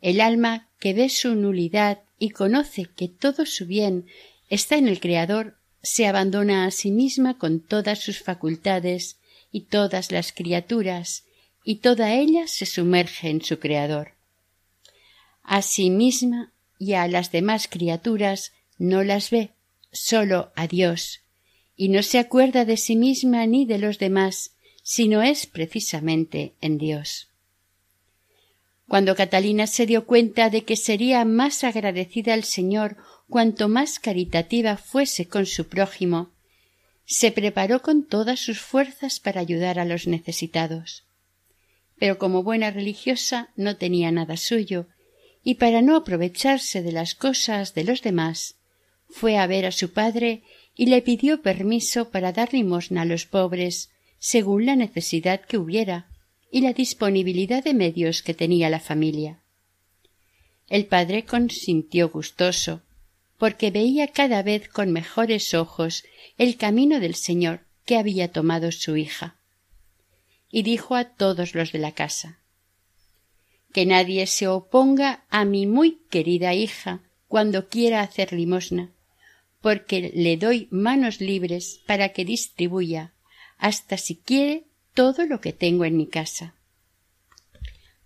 El 0.00 0.20
alma 0.20 0.68
que 0.78 0.92
ve 0.92 1.08
su 1.08 1.34
nulidad 1.34 2.02
y 2.18 2.30
conoce 2.30 2.86
que 2.96 3.08
todo 3.08 3.46
su 3.46 3.66
bien 3.66 4.06
está 4.48 4.76
en 4.76 4.88
el 4.88 5.00
Creador, 5.00 5.56
se 5.82 6.06
abandona 6.06 6.66
a 6.66 6.70
sí 6.70 6.90
misma 6.90 7.38
con 7.38 7.60
todas 7.60 7.98
sus 7.98 8.22
facultades 8.22 9.18
y 9.50 9.62
todas 9.62 10.12
las 10.12 10.32
criaturas, 10.32 11.24
y 11.64 11.76
toda 11.76 12.12
ella 12.14 12.46
se 12.46 12.66
sumerge 12.66 13.30
en 13.30 13.42
su 13.42 13.58
Creador. 13.58 14.12
A 15.42 15.62
sí 15.62 15.90
misma 15.90 16.52
y 16.78 16.94
a 16.94 17.06
las 17.08 17.32
demás 17.32 17.68
criaturas 17.68 18.52
no 18.78 19.02
las 19.02 19.30
ve, 19.30 19.52
sólo 19.92 20.52
a 20.56 20.66
Dios, 20.66 21.23
y 21.76 21.88
no 21.88 22.02
se 22.02 22.18
acuerda 22.18 22.64
de 22.64 22.76
sí 22.76 22.96
misma 22.96 23.46
ni 23.46 23.66
de 23.66 23.78
los 23.78 23.98
demás, 23.98 24.52
sino 24.82 25.22
es 25.22 25.46
precisamente 25.46 26.54
en 26.60 26.78
Dios. 26.78 27.28
Cuando 28.86 29.16
Catalina 29.16 29.66
se 29.66 29.86
dio 29.86 30.06
cuenta 30.06 30.50
de 30.50 30.64
que 30.64 30.76
sería 30.76 31.24
más 31.24 31.64
agradecida 31.64 32.34
al 32.34 32.44
Señor 32.44 32.96
cuanto 33.28 33.68
más 33.68 33.98
caritativa 33.98 34.76
fuese 34.76 35.26
con 35.26 35.46
su 35.46 35.68
prójimo, 35.68 36.30
se 37.06 37.32
preparó 37.32 37.82
con 37.82 38.04
todas 38.04 38.40
sus 38.40 38.60
fuerzas 38.60 39.20
para 39.20 39.40
ayudar 39.40 39.78
a 39.78 39.84
los 39.84 40.06
necesitados. 40.06 41.04
Pero 41.98 42.18
como 42.18 42.42
buena 42.42 42.70
religiosa 42.70 43.50
no 43.56 43.76
tenía 43.76 44.10
nada 44.10 44.36
suyo, 44.36 44.86
y 45.42 45.54
para 45.54 45.82
no 45.82 45.96
aprovecharse 45.96 46.82
de 46.82 46.92
las 46.92 47.14
cosas 47.14 47.74
de 47.74 47.84
los 47.84 48.02
demás, 48.02 48.56
fue 49.08 49.36
a 49.36 49.46
ver 49.46 49.66
a 49.66 49.72
su 49.72 49.92
padre 49.92 50.42
y 50.74 50.86
le 50.86 51.02
pidió 51.02 51.42
permiso 51.42 52.10
para 52.10 52.32
dar 52.32 52.52
limosna 52.52 53.02
a 53.02 53.04
los 53.04 53.26
pobres 53.26 53.90
según 54.18 54.66
la 54.66 54.76
necesidad 54.76 55.40
que 55.40 55.58
hubiera 55.58 56.08
y 56.50 56.60
la 56.60 56.72
disponibilidad 56.72 57.62
de 57.62 57.74
medios 57.74 58.22
que 58.22 58.34
tenía 58.34 58.70
la 58.70 58.80
familia. 58.80 59.40
El 60.68 60.86
padre 60.86 61.24
consintió 61.24 62.08
gustoso, 62.08 62.82
porque 63.38 63.70
veía 63.70 64.08
cada 64.08 64.42
vez 64.42 64.68
con 64.68 64.92
mejores 64.92 65.52
ojos 65.54 66.04
el 66.38 66.56
camino 66.56 67.00
del 67.00 67.14
Señor 67.14 67.66
que 67.84 67.96
había 67.96 68.32
tomado 68.32 68.72
su 68.72 68.96
hija. 68.96 69.36
Y 70.50 70.62
dijo 70.62 70.94
a 70.94 71.04
todos 71.04 71.54
los 71.54 71.72
de 71.72 71.80
la 71.80 71.92
casa 71.92 72.38
que 73.74 73.86
nadie 73.86 74.28
se 74.28 74.46
oponga 74.46 75.24
a 75.30 75.44
mi 75.44 75.66
muy 75.66 75.98
querida 76.08 76.54
hija 76.54 77.00
cuando 77.26 77.68
quiera 77.68 78.02
hacer 78.02 78.32
limosna, 78.32 78.93
porque 79.64 80.12
le 80.14 80.36
doy 80.36 80.68
manos 80.70 81.22
libres 81.22 81.80
para 81.86 82.10
que 82.10 82.26
distribuya, 82.26 83.14
hasta 83.56 83.96
si 83.96 84.16
quiere, 84.16 84.64
todo 84.92 85.24
lo 85.24 85.40
que 85.40 85.54
tengo 85.54 85.86
en 85.86 85.96
mi 85.96 86.06
casa. 86.06 86.52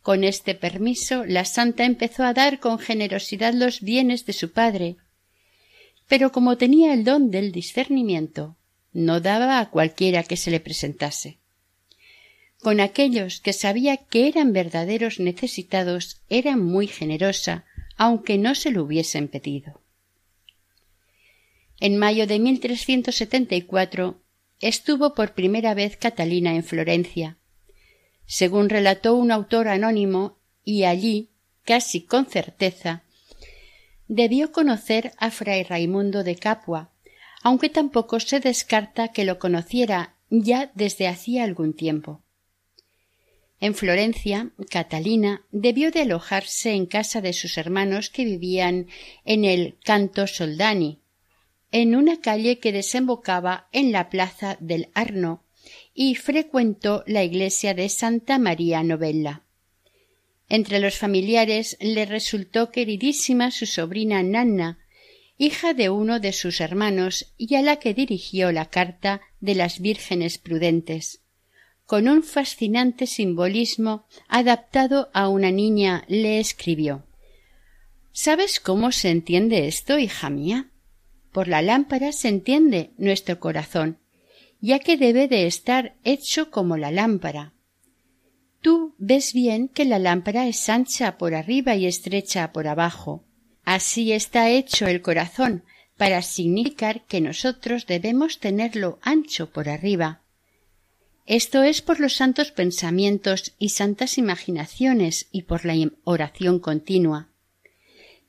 Con 0.01 0.23
este 0.23 0.55
permiso, 0.55 1.25
la 1.25 1.45
santa 1.45 1.85
empezó 1.85 2.23
a 2.23 2.33
dar 2.33 2.61
con 2.61 2.79
generosidad 2.79 3.55
los 3.55 3.81
bienes 3.81 4.25
de 4.25 4.35
su 4.35 4.53
padre, 4.53 4.99
pero 6.07 6.31
como 6.31 6.57
tenía 6.59 6.95
el 6.95 7.03
don 7.03 7.33
del 7.33 7.51
discernimiento, 7.51 8.55
no 8.93 9.19
daba 9.19 9.59
a 9.59 9.69
cualquiera 9.69 10.23
que 10.23 10.37
se 10.37 10.53
le 10.53 10.61
presentase. 10.61 11.39
Con 12.63 12.79
aquellos 12.79 13.41
que 13.41 13.53
sabía 13.53 13.97
que 13.97 14.29
eran 14.29 14.53
verdaderos 14.53 15.19
necesitados 15.19 16.21
era 16.31 16.57
muy 16.57 16.87
generosa, 16.87 17.65
aunque 17.97 18.39
no 18.39 18.55
se 18.55 18.71
lo 18.71 18.85
hubiesen 18.85 19.27
pedido. 19.27 19.81
En 21.81 21.97
mayo 21.97 22.27
de 22.27 22.39
1374 22.39 24.21
estuvo 24.61 25.15
por 25.15 25.35
primera 25.35 25.75
vez 25.75 25.97
Catalina 25.97 26.55
en 26.55 26.65
Florencia, 26.65 27.39
según 28.27 28.69
relató 28.69 29.15
un 29.15 29.31
autor 29.31 29.69
anónimo, 29.69 30.39
y 30.65 30.85
allí, 30.85 31.31
casi 31.65 32.03
con 32.03 32.27
certeza, 32.27 33.05
debió 34.09 34.53
conocer 34.53 35.13
a 35.19 35.31
fray 35.31 35.63
Raimundo 35.63 36.25
de 36.25 36.37
Capua, 36.37 36.91
aunque 37.43 37.69
tampoco 37.69 38.19
se 38.21 38.41
descarta 38.41 39.09
que 39.09 39.25
lo 39.25 39.39
conociera 39.39 40.17
ya 40.31 40.71
desde 40.75 41.07
hacía 41.07 41.45
algún 41.45 41.75
tiempo. 41.75 42.23
En 43.61 43.75
Florencia, 43.75 44.51
Catalina 44.71 45.43
debió 45.51 45.91
de 45.91 46.03
alojarse 46.03 46.73
en 46.73 46.87
casa 46.87 47.21
de 47.21 47.33
sus 47.33 47.57
hermanos 47.57 48.11
que 48.11 48.25
vivían 48.25 48.89
en 49.25 49.45
el 49.45 49.79
Canto 49.85 50.27
Soldani, 50.27 51.01
en 51.73 51.95
una 51.95 52.21
calle 52.21 52.59
que 52.59 52.73
desembocaba 52.73 53.69
en 53.73 53.93
la 53.93 54.09
plaza 54.11 54.57
del 54.61 54.89
Arno, 54.95 55.43
y 55.95 56.15
frecuentó 56.15 57.03
la 57.07 57.25
iglesia 57.25 57.75
de 57.75 57.89
Santa 57.89 58.39
María 58.39 58.83
Novella. 58.83 59.43
Entre 60.49 60.79
los 60.79 60.97
familiares 60.97 61.77
le 61.81 62.07
resultó 62.07 62.71
queridísima 62.71 63.51
su 63.51 63.67
sobrina 63.67 64.23
Nanna, 64.23 64.79
hija 65.37 65.75
de 65.75 65.91
uno 65.91 66.21
de 66.21 66.33
sus 66.33 66.61
hermanos 66.61 67.33
y 67.37 67.55
a 67.55 67.63
la 67.63 67.77
que 67.77 67.95
dirigió 67.95 68.51
la 68.51 68.67
carta 68.67 69.21
de 69.41 69.55
las 69.55 69.81
vírgenes 69.81 70.39
prudentes. 70.39 71.21
Con 71.85 72.09
un 72.09 72.23
fascinante 72.23 73.07
simbolismo 73.07 74.07
adaptado 74.27 75.11
a 75.15 75.29
una 75.29 75.51
niña 75.51 76.05
le 76.09 76.39
escribió 76.41 77.05
¿Sabes 78.13 78.59
cómo 78.59 78.91
se 78.91 79.11
entiende 79.11 79.69
esto, 79.69 79.99
hija 79.99 80.29
mía? 80.29 80.71
Por 81.39 81.47
la 81.47 81.63
lámpara 81.63 82.11
se 82.11 82.27
entiende 82.27 82.91
nuestro 82.99 83.39
corazón, 83.39 84.01
ya 84.61 84.81
que 84.81 84.97
debe 84.97 85.29
de 85.29 85.47
estar 85.47 85.95
hecho 86.03 86.51
como 86.51 86.77
la 86.77 86.91
lámpara, 86.91 87.53
Tú 88.61 88.97
ves 88.99 89.33
bien 89.33 89.69
que 89.69 89.85
la 89.85 90.01
lámpara 90.01 90.49
es 90.49 90.69
ancha 90.69 91.17
por 91.17 91.37
arriba 91.37 91.77
y 91.77 91.87
estrecha 91.87 92.53
por 92.53 92.67
abajo. 92.67 93.25
Así 93.63 94.11
está 94.11 94.51
hecho 94.51 94.89
el 94.89 95.01
corazón, 95.01 95.63
para 95.97 96.23
significar 96.23 97.07
que 97.07 97.21
nosotros 97.21 97.87
debemos 97.87 98.41
tenerlo 98.41 98.99
ancho 99.03 99.49
por 99.53 99.69
arriba. 99.69 100.23
Esto 101.25 101.63
es 101.63 101.83
por 101.83 102.01
los 102.01 102.15
santos 102.15 102.51
pensamientos 102.51 103.55
y 103.61 103.69
santas 103.69 104.19
imaginaciones 104.19 105.29
y 105.31 105.43
por 105.43 105.65
la 105.65 105.77
oración 106.03 106.59
continua, 106.59 107.28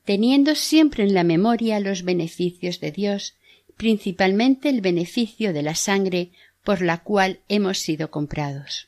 teniendo 0.10 0.56
siempre 0.56 1.04
en 1.04 1.14
la 1.14 1.24
memoria 1.24 1.80
los 1.80 2.02
beneficios 2.02 2.80
de 2.80 2.92
Dios, 2.92 3.36
principalmente 3.78 4.68
el 4.68 4.82
beneficio 4.82 5.54
de 5.54 5.62
la 5.62 5.76
sangre 5.76 6.32
por 6.64 6.82
la 6.82 7.04
cual 7.04 7.42
hemos 7.48 7.78
sido 7.78 8.10
comprados. 8.10 8.88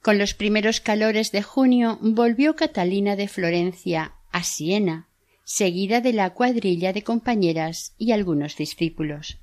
Con 0.00 0.16
los 0.16 0.32
primeros 0.32 0.80
calores 0.80 1.32
de 1.32 1.42
junio 1.42 1.98
volvió 2.00 2.56
Catalina 2.56 3.14
de 3.14 3.28
Florencia 3.28 4.14
a 4.30 4.42
Siena, 4.42 5.10
seguida 5.44 6.00
de 6.00 6.14
la 6.14 6.30
cuadrilla 6.30 6.94
de 6.94 7.02
compañeras 7.02 7.92
y 7.98 8.12
algunos 8.12 8.56
discípulos. 8.56 9.36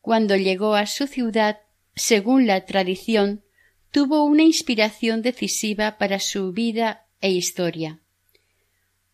Cuando 0.00 0.34
llegó 0.34 0.76
a 0.76 0.86
su 0.86 1.06
ciudad, 1.06 1.58
según 1.94 2.46
la 2.46 2.64
tradición, 2.64 3.44
tuvo 3.90 4.24
una 4.24 4.44
inspiración 4.44 5.20
decisiva 5.20 5.98
para 5.98 6.20
su 6.20 6.52
vida 6.52 7.04
e 7.20 7.32
historia. 7.32 8.00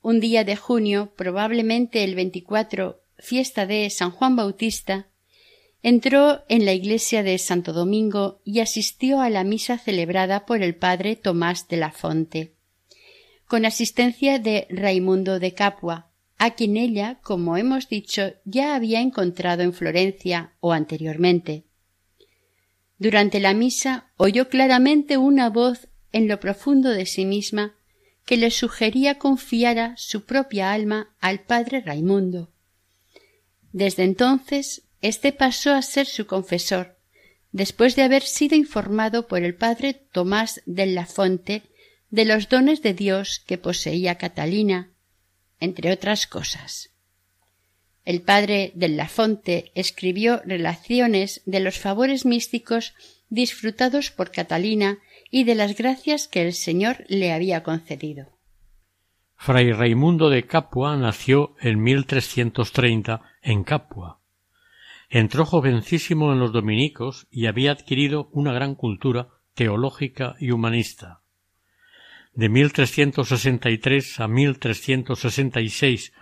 Un 0.03 0.21
día 0.21 0.45
de 0.45 0.57
junio, 0.57 1.13
probablemente 1.17 2.05
el 2.05 2.15
24, 2.15 3.03
fiesta 3.19 3.67
de 3.67 3.89
San 3.91 4.11
Juan 4.11 4.37
Bautista, 4.37 5.11
Entró 5.83 6.45
en 6.49 6.67
la 6.67 6.75
iglesia 6.75 7.23
de 7.23 7.39
Santo 7.39 7.73
Domingo 7.73 8.43
y 8.45 8.61
asistió 8.61 9.21
a 9.21 9.31
la 9.31 9.45
misa 9.45 9.79
celebrada 9.79 10.45
por 10.45 10.63
el 10.63 10.75
padre 10.75 11.17
Tomás 11.17 11.69
de 11.69 11.79
la 11.79 11.91
Fonte, 11.91 12.55
con 13.47 13.65
asistencia 13.65 14.39
de 14.39 14.67
Raimundo 14.69 15.39
de 15.39 15.55
Capua, 15.55 16.11
a 16.37 16.51
quien 16.51 16.77
ella, 16.77 17.19
como 17.23 17.57
hemos 17.57 17.89
dicho, 17.89 18.35
ya 18.45 18.75
había 18.75 19.01
encontrado 19.01 19.63
en 19.63 19.73
Florencia 19.73 20.53
o 20.61 20.73
anteriormente. 20.73 21.65
Durante 22.99 23.41
la 23.41 23.55
misa 23.55 24.11
oyó 24.19 24.51
claramente 24.51 25.17
una 25.17 25.49
voz 25.49 25.89
en 26.13 26.29
lo 26.29 26.41
profundo 26.41 26.91
de 26.91 27.07
sí 27.07 27.25
misma 27.25 27.75
que 28.31 28.37
le 28.37 28.53
sugería 28.53 29.19
confiara 29.19 29.97
su 29.97 30.25
propia 30.25 30.73
alma 30.73 31.12
al 31.19 31.40
padre 31.40 31.81
Raimundo. 31.81 32.53
Desde 33.73 34.05
entonces 34.05 34.83
este 35.03 35.33
pasó 35.33 35.73
a 35.73 35.83
ser 35.83 36.07
su 36.07 36.27
confesor, 36.29 36.97
después 37.51 37.97
de 37.97 38.03
haber 38.03 38.23
sido 38.23 38.55
informado 38.55 39.27
por 39.27 39.43
el 39.43 39.57
padre 39.57 39.95
Tomás 39.95 40.62
de 40.64 40.87
la 40.87 41.07
Fonte 41.07 41.64
de 42.11 42.25
los 42.25 42.49
dones 42.49 42.83
de 42.83 42.95
Dios 42.95 43.43
que 43.45 43.59
poseía 43.59 44.14
Catalina, 44.14 44.93
entre 45.59 45.90
otras 45.90 46.29
cosas. 46.29 46.91
El 48.05 48.22
padre 48.22 48.70
de 48.76 48.91
la 48.91 49.09
Fonte 49.09 49.72
escribió 49.74 50.41
relaciones 50.45 51.43
de 51.47 51.59
los 51.59 51.81
favores 51.81 52.24
místicos 52.24 52.95
disfrutados 53.28 54.12
por 54.12 54.31
Catalina 54.31 55.01
y 55.31 55.45
de 55.45 55.55
las 55.55 55.76
gracias 55.76 56.28
que 56.28 56.43
el 56.43 56.53
Señor 56.53 57.05
le 57.09 57.33
había 57.33 57.62
concedido. 57.62 58.28
Fray 59.37 59.72
Raimundo 59.72 60.28
de 60.28 60.47
Capua 60.47 60.97
nació 60.97 61.55
en 61.61 61.83
1330 61.83 63.22
en 63.43 63.64
Capua, 63.64 64.20
Entró 65.12 65.45
jovencísimo 65.45 66.33
en 66.33 66.39
los 66.39 66.53
dominicos 66.53 67.26
y 67.33 67.47
había 67.47 67.72
adquirido 67.72 68.28
una 68.31 68.53
gran 68.53 68.76
cultura 68.76 69.31
teológica 69.55 70.37
y 70.39 70.53
humanista. 70.53 71.22
De 72.33 72.49
1363 72.49 74.20
a 74.20 74.28
1366 74.28 76.12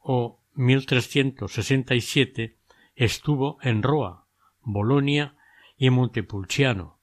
o 0.00 0.40
1367 0.54 2.56
estuvo 2.96 3.58
en 3.62 3.84
Roa, 3.84 4.26
Bolonia 4.62 5.36
y 5.76 5.90
Montepulciano, 5.90 6.98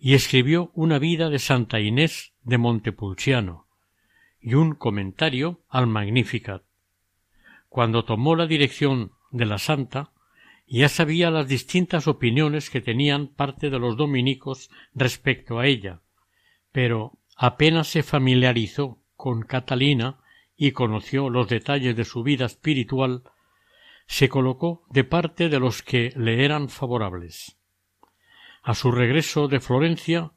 y 0.00 0.14
escribió 0.14 0.70
una 0.74 0.98
vida 0.98 1.28
de 1.28 1.38
Santa 1.38 1.78
Inés 1.78 2.32
de 2.42 2.56
Montepulciano 2.56 3.66
y 4.40 4.54
un 4.54 4.74
comentario 4.74 5.60
al 5.68 5.86
Magnificat. 5.86 6.62
Cuando 7.68 8.06
tomó 8.06 8.34
la 8.34 8.46
dirección 8.46 9.12
de 9.30 9.44
la 9.44 9.58
Santa, 9.58 10.12
ya 10.66 10.88
sabía 10.88 11.30
las 11.30 11.48
distintas 11.48 12.08
opiniones 12.08 12.70
que 12.70 12.80
tenían 12.80 13.28
parte 13.28 13.68
de 13.68 13.78
los 13.78 13.96
dominicos 13.98 14.70
respecto 14.94 15.58
a 15.58 15.66
ella, 15.66 16.00
pero 16.72 17.18
apenas 17.36 17.88
se 17.88 18.02
familiarizó 18.02 19.02
con 19.16 19.42
Catalina 19.42 20.20
y 20.56 20.72
conoció 20.72 21.28
los 21.28 21.48
detalles 21.48 21.94
de 21.94 22.06
su 22.06 22.22
vida 22.22 22.46
espiritual, 22.46 23.24
se 24.06 24.30
colocó 24.30 24.86
de 24.88 25.04
parte 25.04 25.50
de 25.50 25.60
los 25.60 25.82
que 25.82 26.12
le 26.16 26.44
eran 26.44 26.70
favorables. 26.70 27.59
A 28.62 28.74
su 28.74 28.92
regreso 28.92 29.48
de 29.48 29.60
Florencia, 29.60 30.32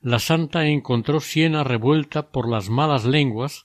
la 0.00 0.18
santa 0.18 0.66
encontró 0.66 1.20
Siena 1.20 1.64
revuelta 1.64 2.30
por 2.30 2.48
las 2.48 2.70
malas 2.70 3.04
lenguas 3.04 3.64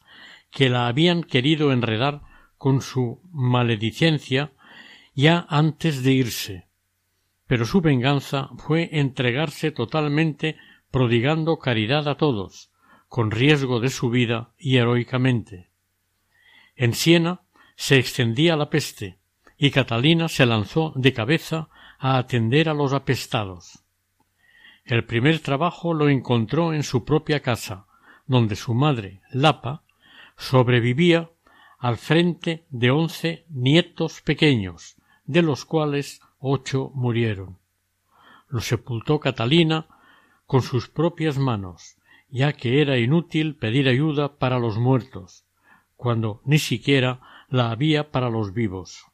que 0.49 0.69
la 0.69 0.87
habían 0.87 1.23
querido 1.23 1.71
enredar 1.71 2.21
con 2.57 2.81
su 2.81 3.21
maledicencia 3.31 4.51
ya 5.13 5.45
antes 5.49 6.03
de 6.03 6.11
irse. 6.11 6.67
Pero 7.47 7.65
su 7.65 7.81
venganza 7.81 8.49
fue 8.57 8.89
entregarse 8.91 9.71
totalmente 9.71 10.57
prodigando 10.89 11.57
caridad 11.57 12.07
a 12.07 12.15
todos, 12.15 12.71
con 13.07 13.31
riesgo 13.31 13.79
de 13.79 13.89
su 13.89 14.09
vida 14.09 14.53
y 14.57 14.77
heroicamente. 14.77 15.69
En 16.75 16.93
Siena 16.93 17.41
se 17.75 17.97
extendía 17.97 18.55
la 18.55 18.69
peste, 18.69 19.19
y 19.57 19.71
Catalina 19.71 20.27
se 20.27 20.45
lanzó 20.45 20.93
de 20.95 21.13
cabeza 21.13 21.69
a 21.99 22.17
atender 22.17 22.69
a 22.69 22.73
los 22.73 22.93
apestados. 22.93 23.80
El 24.91 25.05
primer 25.05 25.39
trabajo 25.39 25.93
lo 25.93 26.09
encontró 26.09 26.73
en 26.73 26.83
su 26.83 27.05
propia 27.05 27.39
casa, 27.39 27.85
donde 28.27 28.57
su 28.57 28.73
madre, 28.73 29.21
Lapa, 29.31 29.83
sobrevivía 30.35 31.31
al 31.79 31.95
frente 31.95 32.65
de 32.69 32.91
once 32.91 33.45
nietos 33.47 34.21
pequeños, 34.21 34.97
de 35.23 35.43
los 35.43 35.63
cuales 35.63 36.19
ocho 36.39 36.91
murieron. 36.93 37.57
Lo 38.49 38.59
sepultó 38.59 39.21
Catalina 39.21 39.87
con 40.45 40.61
sus 40.61 40.89
propias 40.89 41.37
manos, 41.37 41.95
ya 42.27 42.51
que 42.51 42.81
era 42.81 42.97
inútil 42.97 43.55
pedir 43.55 43.87
ayuda 43.87 44.39
para 44.39 44.59
los 44.59 44.77
muertos, 44.77 45.45
cuando 45.95 46.41
ni 46.43 46.59
siquiera 46.59 47.21
la 47.47 47.71
había 47.71 48.11
para 48.11 48.29
los 48.29 48.53
vivos. 48.53 49.05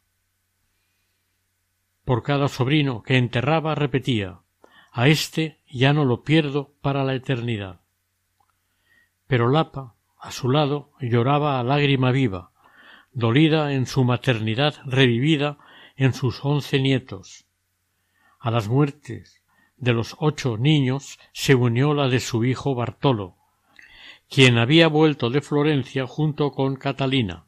Por 2.04 2.24
cada 2.24 2.48
sobrino 2.48 3.04
que 3.04 3.18
enterraba 3.18 3.76
repetía 3.76 4.42
a 4.92 5.08
éste 5.08 5.60
ya 5.70 5.94
no 5.94 6.06
lo 6.06 6.24
pierdo 6.24 6.74
para 6.82 7.04
la 7.04 7.14
eternidad. 7.14 7.82
Pero 9.28 9.50
Lapa, 9.50 9.96
a 10.20 10.32
su 10.32 10.50
lado, 10.50 10.92
lloraba 11.00 11.60
a 11.60 11.64
lágrima 11.64 12.12
viva, 12.12 12.52
dolida 13.12 13.74
en 13.74 13.86
su 13.86 14.04
maternidad 14.04 14.76
revivida 14.86 15.58
en 15.96 16.14
sus 16.14 16.44
once 16.44 16.80
nietos. 16.80 17.46
A 18.40 18.52
las 18.52 18.68
muertes 18.68 19.42
de 19.78 19.94
los 19.94 20.16
ocho 20.20 20.58
niños 20.58 21.20
se 21.34 21.56
unió 21.56 21.94
la 21.94 22.08
de 22.08 22.20
su 22.20 22.46
hijo 22.46 22.76
Bartolo, 22.76 23.36
quien 24.30 24.58
había 24.58 24.88
vuelto 24.88 25.30
de 25.30 25.42
Florencia 25.42 26.06
junto 26.08 26.52
con 26.52 26.76
Catalina. 26.76 27.46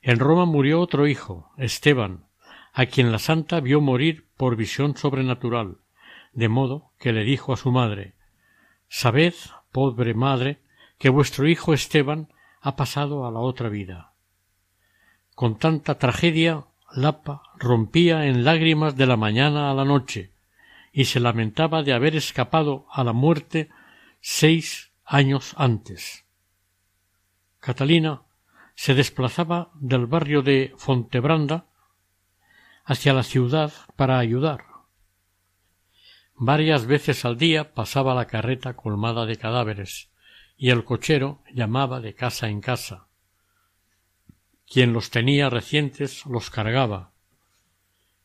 En 0.00 0.18
Roma 0.18 0.46
murió 0.46 0.80
otro 0.80 1.06
hijo, 1.06 1.52
Esteban, 1.58 2.26
a 2.72 2.86
quien 2.86 3.12
la 3.12 3.18
santa 3.18 3.60
vio 3.60 3.80
morir 3.80 4.26
por 4.36 4.56
visión 4.56 4.96
sobrenatural, 4.96 5.78
de 6.32 6.48
modo 6.48 6.92
que 6.98 7.12
le 7.12 7.24
dijo 7.24 7.52
a 7.52 7.56
su 7.56 7.70
madre 7.70 8.14
Sabed, 8.88 9.34
pobre 9.70 10.12
madre, 10.14 10.60
que 10.98 11.08
vuestro 11.08 11.48
hijo 11.48 11.72
Esteban 11.72 12.28
ha 12.60 12.76
pasado 12.76 13.26
a 13.26 13.30
la 13.30 13.40
otra 13.40 13.68
vida. 13.68 14.12
Con 15.34 15.58
tanta 15.58 15.98
tragedia, 15.98 16.66
Lapa 16.94 17.42
rompía 17.58 18.26
en 18.26 18.44
lágrimas 18.44 18.96
de 18.96 19.06
la 19.06 19.16
mañana 19.16 19.70
a 19.70 19.74
la 19.74 19.86
noche, 19.86 20.32
y 20.92 21.06
se 21.06 21.20
lamentaba 21.20 21.82
de 21.82 21.94
haber 21.94 22.16
escapado 22.16 22.86
a 22.90 23.02
la 23.02 23.14
muerte 23.14 23.70
seis 24.20 24.92
años 25.06 25.54
antes. 25.56 26.26
Catalina 27.60 28.22
se 28.74 28.94
desplazaba 28.94 29.70
del 29.74 30.06
barrio 30.06 30.42
de 30.42 30.74
Fontebranda 30.76 31.66
hacia 32.84 33.14
la 33.14 33.22
ciudad 33.22 33.72
para 33.96 34.18
ayudar. 34.18 34.71
Varias 36.44 36.86
veces 36.86 37.24
al 37.24 37.38
día 37.38 37.72
pasaba 37.72 38.16
la 38.16 38.26
carreta 38.26 38.74
colmada 38.74 39.26
de 39.26 39.36
cadáveres, 39.36 40.10
y 40.56 40.70
el 40.70 40.82
cochero 40.82 41.40
llamaba 41.54 42.00
de 42.00 42.16
casa 42.16 42.48
en 42.48 42.60
casa. 42.60 43.06
Quien 44.66 44.92
los 44.92 45.10
tenía 45.10 45.50
recientes 45.50 46.26
los 46.26 46.50
cargaba, 46.50 47.12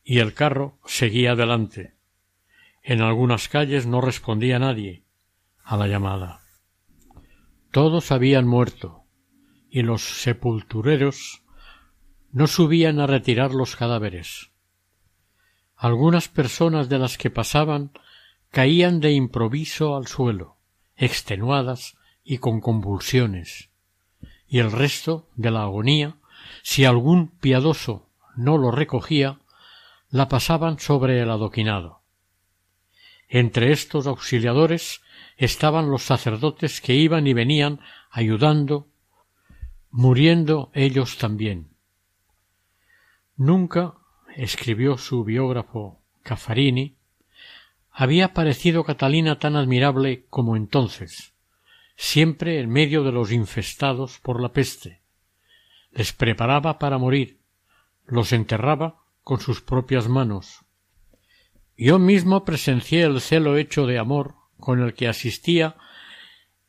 y 0.02 0.18
el 0.18 0.34
carro 0.34 0.80
seguía 0.84 1.30
adelante. 1.30 1.94
En 2.82 3.02
algunas 3.02 3.48
calles 3.48 3.86
no 3.86 4.00
respondía 4.00 4.58
nadie 4.58 5.04
a 5.62 5.76
la 5.76 5.86
llamada. 5.86 6.40
Todos 7.70 8.10
habían 8.10 8.48
muerto, 8.48 9.04
y 9.70 9.82
los 9.82 10.02
sepultureros 10.02 11.44
no 12.32 12.48
subían 12.48 12.98
a 12.98 13.06
retirar 13.06 13.54
los 13.54 13.76
cadáveres. 13.76 14.50
Algunas 15.76 16.26
personas 16.28 16.88
de 16.88 16.98
las 16.98 17.16
que 17.16 17.30
pasaban 17.30 17.92
caían 18.50 19.00
de 19.00 19.12
improviso 19.12 19.96
al 19.96 20.06
suelo, 20.06 20.56
extenuadas 20.96 21.96
y 22.24 22.38
con 22.38 22.60
convulsiones, 22.60 23.70
y 24.46 24.58
el 24.58 24.72
resto 24.72 25.28
de 25.36 25.50
la 25.50 25.62
agonía, 25.62 26.16
si 26.62 26.84
algún 26.84 27.28
piadoso 27.28 28.08
no 28.36 28.58
lo 28.58 28.70
recogía, 28.70 29.38
la 30.10 30.28
pasaban 30.28 30.78
sobre 30.78 31.20
el 31.20 31.30
adoquinado. 31.30 32.02
Entre 33.28 33.72
estos 33.72 34.06
auxiliadores 34.06 35.02
estaban 35.36 35.90
los 35.90 36.02
sacerdotes 36.02 36.80
que 36.80 36.94
iban 36.94 37.26
y 37.26 37.34
venían 37.34 37.80
ayudando, 38.10 38.88
muriendo 39.90 40.70
ellos 40.72 41.18
también. 41.18 41.68
Nunca, 43.36 43.94
escribió 44.34 44.98
su 44.98 45.24
biógrafo 45.24 46.00
Caffarini, 46.22 46.97
había 48.00 48.32
parecido 48.32 48.84
Catalina 48.84 49.40
tan 49.40 49.56
admirable 49.56 50.24
como 50.30 50.54
entonces, 50.54 51.34
siempre 51.96 52.60
en 52.60 52.70
medio 52.70 53.02
de 53.02 53.10
los 53.10 53.32
infestados 53.32 54.20
por 54.20 54.40
la 54.40 54.52
peste. 54.52 55.02
Les 55.90 56.12
preparaba 56.12 56.78
para 56.78 56.96
morir, 56.96 57.40
los 58.06 58.32
enterraba 58.32 59.02
con 59.24 59.40
sus 59.40 59.62
propias 59.62 60.06
manos, 60.06 60.64
yo 61.76 61.98
mismo 61.98 62.44
presencié 62.44 63.02
el 63.02 63.20
celo 63.20 63.56
hecho 63.56 63.84
de 63.84 63.98
amor 63.98 64.36
con 64.60 64.80
el 64.80 64.94
que 64.94 65.08
asistía 65.08 65.74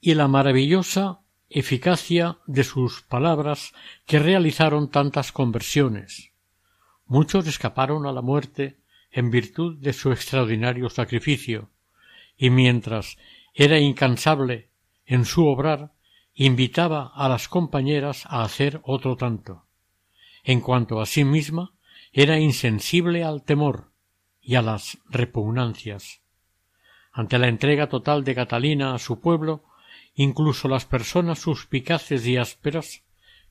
y 0.01 0.15
la 0.15 0.27
maravillosa 0.27 1.21
eficacia 1.47 2.39
de 2.47 2.63
sus 2.63 3.03
palabras 3.03 3.73
que 4.07 4.17
realizaron 4.17 4.89
tantas 4.89 5.31
conversiones. 5.31 6.31
Muchos 7.05 7.45
escaparon 7.45 8.07
a 8.07 8.11
la 8.11 8.23
muerte 8.23 8.78
en 9.11 9.31
virtud 9.31 9.77
de 9.79 9.93
su 9.93 10.11
extraordinario 10.11 10.89
sacrificio, 10.89 11.69
y 12.37 12.49
mientras 12.49 13.17
era 13.53 13.79
incansable 13.79 14.69
en 15.05 15.25
su 15.25 15.45
obrar, 15.47 15.93
invitaba 16.33 17.11
a 17.13 17.27
las 17.27 17.47
compañeras 17.47 18.25
a 18.27 18.43
hacer 18.43 18.79
otro 18.83 19.15
tanto. 19.15 19.65
En 20.43 20.61
cuanto 20.61 21.01
a 21.01 21.05
sí 21.05 21.25
misma, 21.25 21.73
era 22.13 22.39
insensible 22.39 23.23
al 23.23 23.43
temor, 23.43 23.89
y 24.49 24.55
a 24.55 24.63
las 24.63 24.97
repugnancias. 25.09 26.21
Ante 27.11 27.37
la 27.37 27.47
entrega 27.47 27.87
total 27.87 28.23
de 28.23 28.33
Catalina 28.33 28.95
a 28.95 28.97
su 28.99 29.19
pueblo, 29.19 29.63
incluso 30.15 30.67
las 30.67 30.85
personas 30.85 31.37
suspicaces 31.37 32.25
y 32.25 32.37
ásperas 32.37 33.03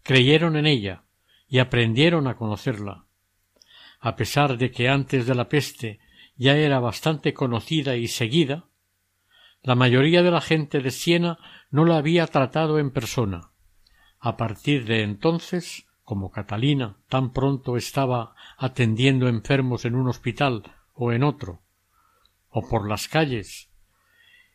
creyeron 0.02 0.56
en 0.56 0.66
ella 0.66 1.04
y 1.48 1.60
aprendieron 1.60 2.26
a 2.26 2.36
conocerla. 2.36 3.04
A 4.00 4.16
pesar 4.16 4.58
de 4.58 4.70
que 4.70 4.88
antes 4.88 5.26
de 5.26 5.34
la 5.34 5.48
peste 5.48 6.00
ya 6.36 6.56
era 6.56 6.78
bastante 6.78 7.34
conocida 7.34 7.96
y 7.96 8.08
seguida, 8.08 8.68
la 9.62 9.74
mayoría 9.74 10.22
de 10.22 10.30
la 10.30 10.40
gente 10.40 10.80
de 10.80 10.90
Siena 10.90 11.38
no 11.70 11.84
la 11.84 11.96
había 11.96 12.26
tratado 12.26 12.78
en 12.78 12.90
persona. 12.90 13.50
A 14.20 14.36
partir 14.36 14.84
de 14.84 15.02
entonces, 15.02 15.86
como 16.04 16.30
Catalina 16.30 16.96
tan 17.08 17.32
pronto 17.32 17.76
estaba 17.76 18.34
atendiendo 18.56 19.28
enfermos 19.28 19.84
en 19.84 19.94
un 19.94 20.08
hospital 20.08 20.62
o 20.94 21.12
en 21.12 21.22
otro, 21.22 21.62
o 22.48 22.66
por 22.66 22.88
las 22.88 23.08
calles, 23.08 23.68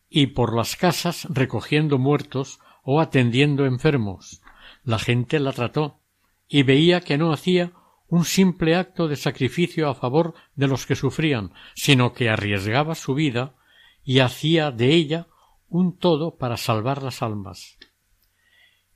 y 0.10 0.28
por 0.28 0.56
las 0.56 0.76
casas 0.76 1.28
recogiendo 1.30 1.98
muertos 1.98 2.60
o 2.84 3.02
atendiendo 3.02 3.66
enfermos. 3.66 4.42
La 4.84 5.00
gente 5.00 5.40
la 5.40 5.54
trató 5.54 6.00
y 6.48 6.64
veía 6.64 7.02
que 7.02 7.18
no 7.18 7.34
hacía 7.34 7.74
un 8.08 8.26
simple 8.26 8.76
acto 8.76 9.08
de 9.08 9.16
sacrificio 9.16 9.90
a 9.90 9.96
favor 9.96 10.34
de 10.56 10.68
los 10.68 10.86
que 10.86 10.96
sufrían, 10.96 11.54
sino 11.74 12.14
que 12.14 12.30
arriesgaba 12.30 12.96
su 12.96 13.14
vida 13.14 13.56
y 14.04 14.20
hacía 14.20 14.72
de 14.72 14.94
ella 14.94 15.28
un 15.68 15.98
todo 15.98 16.38
para 16.38 16.58
salvar 16.58 17.02
las 17.02 17.22
almas. 17.22 17.78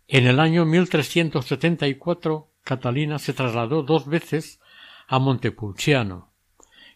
En 0.08 0.28
el 0.28 0.39
año 0.39 0.66
1374 0.66 2.51
Catalina 2.64 3.18
se 3.18 3.34
trasladó 3.34 3.84
dos 3.84 4.08
veces 4.08 4.60
a 5.08 5.20
Montepulciano, 5.20 6.34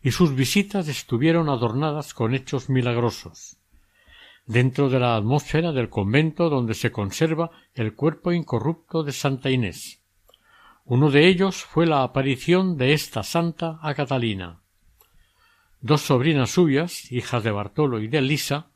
y 0.01 0.11
sus 0.11 0.35
visitas 0.35 0.87
estuvieron 0.87 1.49
adornadas 1.49 2.13
con 2.13 2.35
hechos 2.35 2.69
milagrosos. 2.69 3.57
dentro 4.45 4.89
de 4.89 4.99
la 4.99 5.15
atmósfera 5.15 5.71
del 5.71 5.89
convento 5.89 6.49
donde 6.49 6.73
se 6.73 6.91
conserva 6.91 7.51
el 7.73 7.95
cuerpo 7.95 8.33
incorrupto 8.33 9.03
de 9.03 9.13
Santa 9.13 9.49
Inés. 9.49 10.00
Uno 10.93 11.09
de 11.09 11.29
ellos 11.29 11.63
fue 11.63 11.85
la 11.85 12.03
aparición 12.03 12.75
de 12.75 12.91
esta 12.91 13.23
santa 13.23 13.79
a 13.81 13.93
Catalina. 13.93 14.59
Dos 15.79 16.01
sobrinas 16.01 16.49
suyas, 16.49 17.09
hijas 17.13 17.45
de 17.45 17.51
Bartolo 17.51 18.01
y 18.01 18.09
de 18.09 18.21
Lisa, 18.21 18.71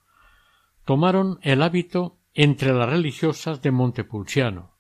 tomaron 0.86 1.40
el 1.42 1.62
hábito 1.62 2.18
entre 2.34 2.72
las 2.72 2.88
religiosas 2.88 3.62
de 3.62 3.72
Montepulciano. 3.72 4.78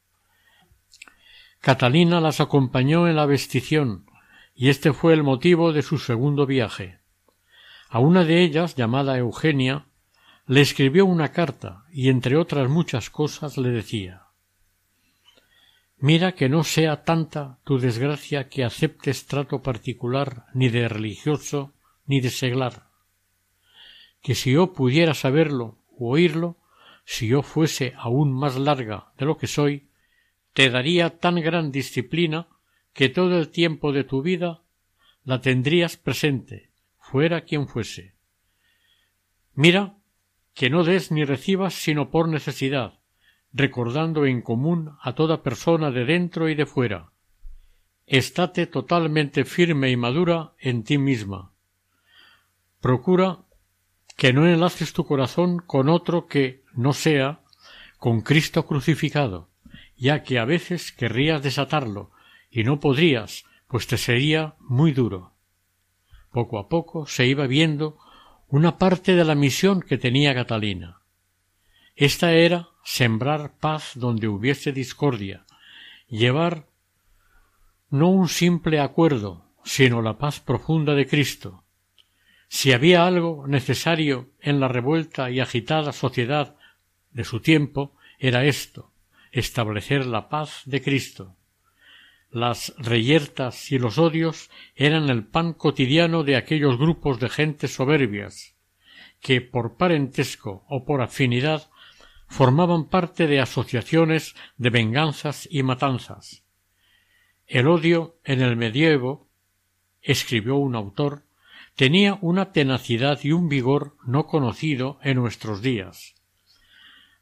Catalina 1.59 2.21
las 2.21 2.39
acompañó 2.39 3.05
en 3.05 3.17
la 3.17 3.25
vestición, 3.25 4.05
y 4.55 4.69
este 4.69 4.93
fue 4.93 5.11
el 5.11 5.23
motivo 5.23 5.73
de 5.73 5.81
su 5.81 5.97
segundo 5.97 6.45
viaje. 6.45 7.01
A 7.89 7.99
una 7.99 8.23
de 8.23 8.43
ellas, 8.43 8.77
llamada 8.77 9.17
Eugenia, 9.17 9.88
le 10.47 10.61
escribió 10.61 11.05
una 11.05 11.33
carta 11.33 11.83
y 11.91 12.07
entre 12.07 12.38
otras 12.38 12.69
muchas 12.69 13.09
cosas 13.09 13.57
le 13.57 13.71
decía 13.71 14.24
Mira 16.10 16.36
que 16.36 16.49
no 16.49 16.64
sea 16.64 17.03
tanta 17.03 17.58
tu 17.64 17.80
desgracia 17.80 18.47
que 18.47 18.64
aceptes 18.64 19.26
trato 19.26 19.64
particular 19.64 20.45
ni 20.53 20.70
de 20.70 20.88
religioso 20.88 21.74
ni 22.06 22.22
de 22.22 22.30
seglar. 22.30 22.91
Que 24.22 24.36
si 24.36 24.51
yo 24.51 24.72
pudiera 24.72 25.16
saberlo 25.16 25.80
u 25.89 26.12
oírlo, 26.12 26.60
si 27.06 27.26
yo 27.30 27.41
fuese 27.41 27.95
aún 27.97 28.32
más 28.32 28.56
larga 28.56 29.14
de 29.18 29.26
lo 29.26 29.39
que 29.39 29.47
soy, 29.47 29.89
te 30.53 30.70
daría 30.70 31.18
tan 31.18 31.41
gran 31.41 31.72
disciplina 31.72 32.49
que 32.93 33.10
todo 33.10 33.39
el 33.39 33.49
tiempo 33.49 33.91
de 33.91 34.03
tu 34.03 34.22
vida 34.22 34.62
la 35.24 35.41
tendrías 35.41 35.97
presente, 35.97 36.70
fuera 36.99 37.45
quien 37.45 37.68
fuese. 37.68 38.14
Mira 39.56 39.97
que 40.53 40.70
no 40.70 40.84
des 40.84 41.12
ni 41.12 41.26
recibas 41.26 41.74
sino 41.74 42.12
por 42.12 42.30
necesidad, 42.30 42.99
recordando 43.56 44.26
en 44.26 44.41
común 44.41 44.97
a 45.01 45.16
toda 45.16 45.41
persona 45.41 45.89
de 45.89 46.03
dentro 46.03 46.49
y 46.49 46.56
de 46.56 46.66
fuera. 46.66 47.12
Estate 48.06 48.68
totalmente 48.68 49.45
firme 49.45 49.89
y 49.89 49.95
madura 49.95 50.51
en 50.60 50.84
ti 50.84 50.97
misma. 50.97 51.53
Procura 52.82 53.39
que 54.18 54.34
no 54.34 54.45
enlaces 54.45 54.91
tu 54.91 55.06
corazón 55.06 55.60
con 55.60 55.88
otro 55.88 56.28
que 56.28 56.64
no 56.74 56.91
sea 56.91 57.39
con 57.97 58.22
Cristo 58.22 58.66
crucificado, 58.66 59.49
ya 59.95 60.22
que 60.22 60.38
a 60.38 60.43
veces 60.43 60.91
querrías 60.91 61.41
desatarlo 61.41 62.12
y 62.51 62.66
no 62.66 62.82
podrías, 62.82 63.45
pues 63.68 63.88
te 63.88 63.97
sería 63.97 64.56
muy 64.60 64.91
duro. 64.91 65.32
Poco 66.30 66.60
a 66.60 66.68
poco 66.68 67.08
se 67.08 67.26
iba 67.26 67.47
viendo 67.47 67.97
una 68.49 68.78
parte 68.78 69.16
de 69.16 69.24
la 69.24 69.34
misión 69.34 69.82
que 69.82 69.97
tenía 69.97 70.36
Catalina. 70.36 70.99
Esta 71.95 72.34
era 72.34 72.74
sembrar 72.86 73.57
paz 73.59 73.91
donde 73.95 74.29
hubiese 74.29 74.71
discordia, 74.71 75.45
llevar 76.07 76.67
no 77.89 78.09
un 78.09 78.29
simple 78.29 78.79
acuerdo, 78.79 79.51
sino 79.65 80.01
la 80.01 80.17
paz 80.17 80.39
profunda 80.39 80.93
de 80.93 81.07
Cristo. 81.07 81.65
Si 82.47 82.71
había 82.71 83.05
algo 83.05 83.47
necesario 83.47 84.29
en 84.39 84.59
la 84.59 84.69
revuelta 84.69 85.31
y 85.31 85.39
agitada 85.39 85.91
sociedad 85.91 86.55
de 87.11 87.25
su 87.25 87.41
tiempo, 87.41 87.97
era 88.19 88.45
esto 88.45 88.91
establecer 89.31 90.05
la 90.05 90.29
paz 90.29 90.61
de 90.65 90.81
Cristo. 90.81 91.36
Las 92.29 92.73
reyertas 92.77 93.71
y 93.71 93.79
los 93.79 93.97
odios 93.97 94.49
eran 94.75 95.09
el 95.09 95.25
pan 95.25 95.53
cotidiano 95.53 96.23
de 96.23 96.38
aquellos 96.38 96.77
grupos 96.77 97.19
de 97.19 97.29
gentes 97.29 97.73
soberbias, 97.73 98.55
que 99.19 99.41
por 99.41 99.75
parentesco 99.75 100.63
o 100.69 100.86
por 100.86 101.01
afinidad 101.01 101.69
formaban 102.28 102.86
parte 102.86 103.28
de 103.28 103.39
asociaciones 103.39 104.36
de 104.57 104.69
venganzas 104.69 105.47
y 105.51 105.63
matanzas. 105.63 106.43
El 107.47 107.67
odio 107.67 108.17
en 108.23 108.41
el 108.41 108.55
medievo, 108.57 109.30
escribió 110.01 110.55
un 110.55 110.76
autor, 110.76 111.26
tenía 111.76 112.17
una 112.21 112.51
tenacidad 112.51 113.19
y 113.23 113.32
un 113.32 113.49
vigor 113.49 113.97
no 114.05 114.26
conocido 114.26 114.99
en 115.03 115.17
nuestros 115.17 115.61
días. 115.61 116.15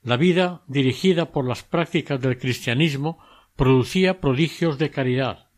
La 0.01 0.17
vida 0.17 0.63
dirigida 0.67 1.31
por 1.31 1.47
las 1.47 1.63
prácticas 1.63 2.19
del 2.19 2.37
cristianismo 2.37 3.19
producía 3.55 4.19
prodigios 4.19 4.77
de 4.77 4.89
caridad, 4.89 5.49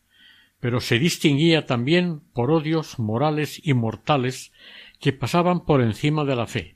pero 0.59 0.81
se 0.81 0.99
distinguía 0.99 1.65
también 1.65 2.21
por 2.33 2.51
odios 2.51 2.99
morales 2.99 3.59
y 3.63 3.73
mortales 3.73 4.51
que 4.99 5.13
pasaban 5.13 5.65
por 5.65 5.81
encima 5.81 6.25
de 6.25 6.35
la 6.35 6.47
fe. 6.47 6.74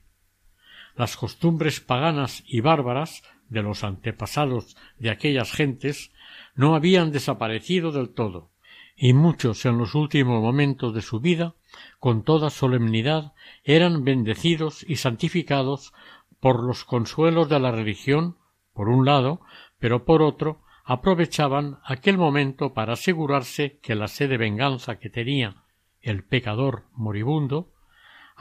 Las 0.95 1.17
costumbres 1.17 1.79
paganas 1.79 2.43
y 2.45 2.61
bárbaras 2.61 3.23
de 3.49 3.63
los 3.63 3.83
antepasados 3.83 4.77
de 4.97 5.09
aquellas 5.09 5.51
gentes 5.51 6.11
no 6.55 6.75
habían 6.75 7.11
desaparecido 7.11 7.91
del 7.91 8.09
todo, 8.09 8.51
y 8.95 9.13
muchos 9.13 9.65
en 9.65 9.77
los 9.77 9.95
últimos 9.95 10.41
momentos 10.41 10.93
de 10.93 11.01
su 11.01 11.19
vida, 11.19 11.55
con 11.99 12.23
toda 12.23 12.49
solemnidad, 12.49 13.33
eran 13.63 14.03
bendecidos 14.03 14.85
y 14.87 14.97
santificados 14.97 15.93
por 16.39 16.63
los 16.63 16.85
consuelos 16.85 17.49
de 17.49 17.59
la 17.59 17.71
religión, 17.71 18.37
por 18.73 18.89
un 18.89 19.05
lado, 19.05 19.41
pero 19.79 20.05
por 20.05 20.21
otro, 20.21 20.61
aprovechaban 20.83 21.79
aquel 21.85 22.17
momento 22.17 22.73
para 22.73 22.93
asegurarse 22.93 23.79
que 23.81 23.95
la 23.95 24.07
sed 24.07 24.29
de 24.29 24.37
venganza 24.37 24.99
que 24.99 25.09
tenía 25.09 25.63
el 26.01 26.23
pecador 26.23 26.85
moribundo 26.93 27.71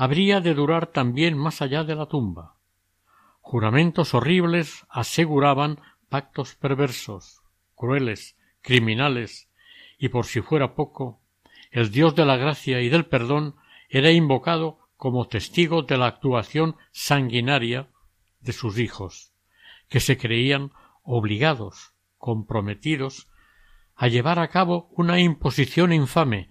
habría 0.00 0.40
de 0.40 0.54
durar 0.54 0.86
también 0.86 1.36
más 1.36 1.60
allá 1.60 1.82
de 1.82 1.96
la 1.96 2.06
tumba. 2.06 2.54
Juramentos 3.40 4.14
horribles 4.14 4.86
aseguraban 4.88 5.80
pactos 6.08 6.54
perversos, 6.54 7.42
crueles, 7.74 8.36
criminales, 8.60 9.48
y 9.98 10.10
por 10.10 10.26
si 10.26 10.40
fuera 10.40 10.76
poco, 10.76 11.20
el 11.72 11.90
Dios 11.90 12.14
de 12.14 12.24
la 12.24 12.36
gracia 12.36 12.80
y 12.80 12.88
del 12.88 13.06
perdón 13.06 13.56
era 13.88 14.12
invocado 14.12 14.78
como 14.96 15.26
testigo 15.26 15.82
de 15.82 15.98
la 15.98 16.06
actuación 16.06 16.76
sanguinaria 16.92 17.88
de 18.38 18.52
sus 18.52 18.78
hijos, 18.78 19.32
que 19.88 19.98
se 19.98 20.16
creían 20.16 20.70
obligados 21.02 21.92
comprometidos 22.18 23.26
a 23.96 24.06
llevar 24.06 24.38
a 24.38 24.46
cabo 24.46 24.90
una 24.92 25.18
imposición 25.18 25.92
infame, 25.92 26.50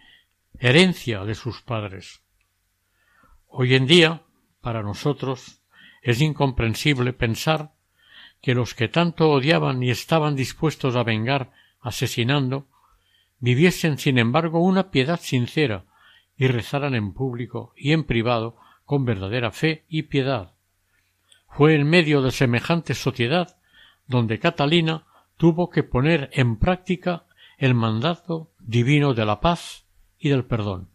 herencia 0.60 1.24
de 1.24 1.34
sus 1.34 1.62
padres. 1.62 2.27
Hoy 3.60 3.74
en 3.74 3.88
día, 3.88 4.22
para 4.62 4.84
nosotros, 4.84 5.62
es 6.04 6.22
incomprensible 6.22 7.12
pensar 7.12 7.72
que 8.40 8.54
los 8.54 8.76
que 8.76 8.88
tanto 8.88 9.32
odiaban 9.32 9.82
y 9.82 9.90
estaban 9.90 10.36
dispuestos 10.36 10.96
a 10.96 11.02
vengar 11.02 11.54
asesinando, 11.82 12.68
viviesen 13.40 13.98
sin 13.98 14.20
embargo 14.20 14.60
una 14.60 14.92
piedad 14.92 15.20
sincera 15.20 15.86
y 16.38 16.46
rezaran 16.46 16.94
en 16.94 17.14
público 17.14 17.74
y 17.76 17.94
en 17.94 18.04
privado 18.04 18.58
con 18.86 19.06
verdadera 19.06 19.50
fe 19.50 19.86
y 19.90 20.04
piedad. 20.04 20.54
Fue 21.50 21.74
en 21.74 21.90
medio 21.90 22.22
de 22.22 22.30
semejante 22.30 22.94
sociedad 22.94 23.58
donde 24.06 24.38
Catalina 24.38 25.08
tuvo 25.36 25.72
que 25.72 25.82
poner 25.82 26.30
en 26.34 26.58
práctica 26.58 27.26
el 27.58 27.74
mandato 27.74 28.52
divino 28.60 29.16
de 29.16 29.26
la 29.26 29.42
paz 29.42 29.84
y 30.20 30.30
del 30.30 30.46
perdón. 30.46 30.90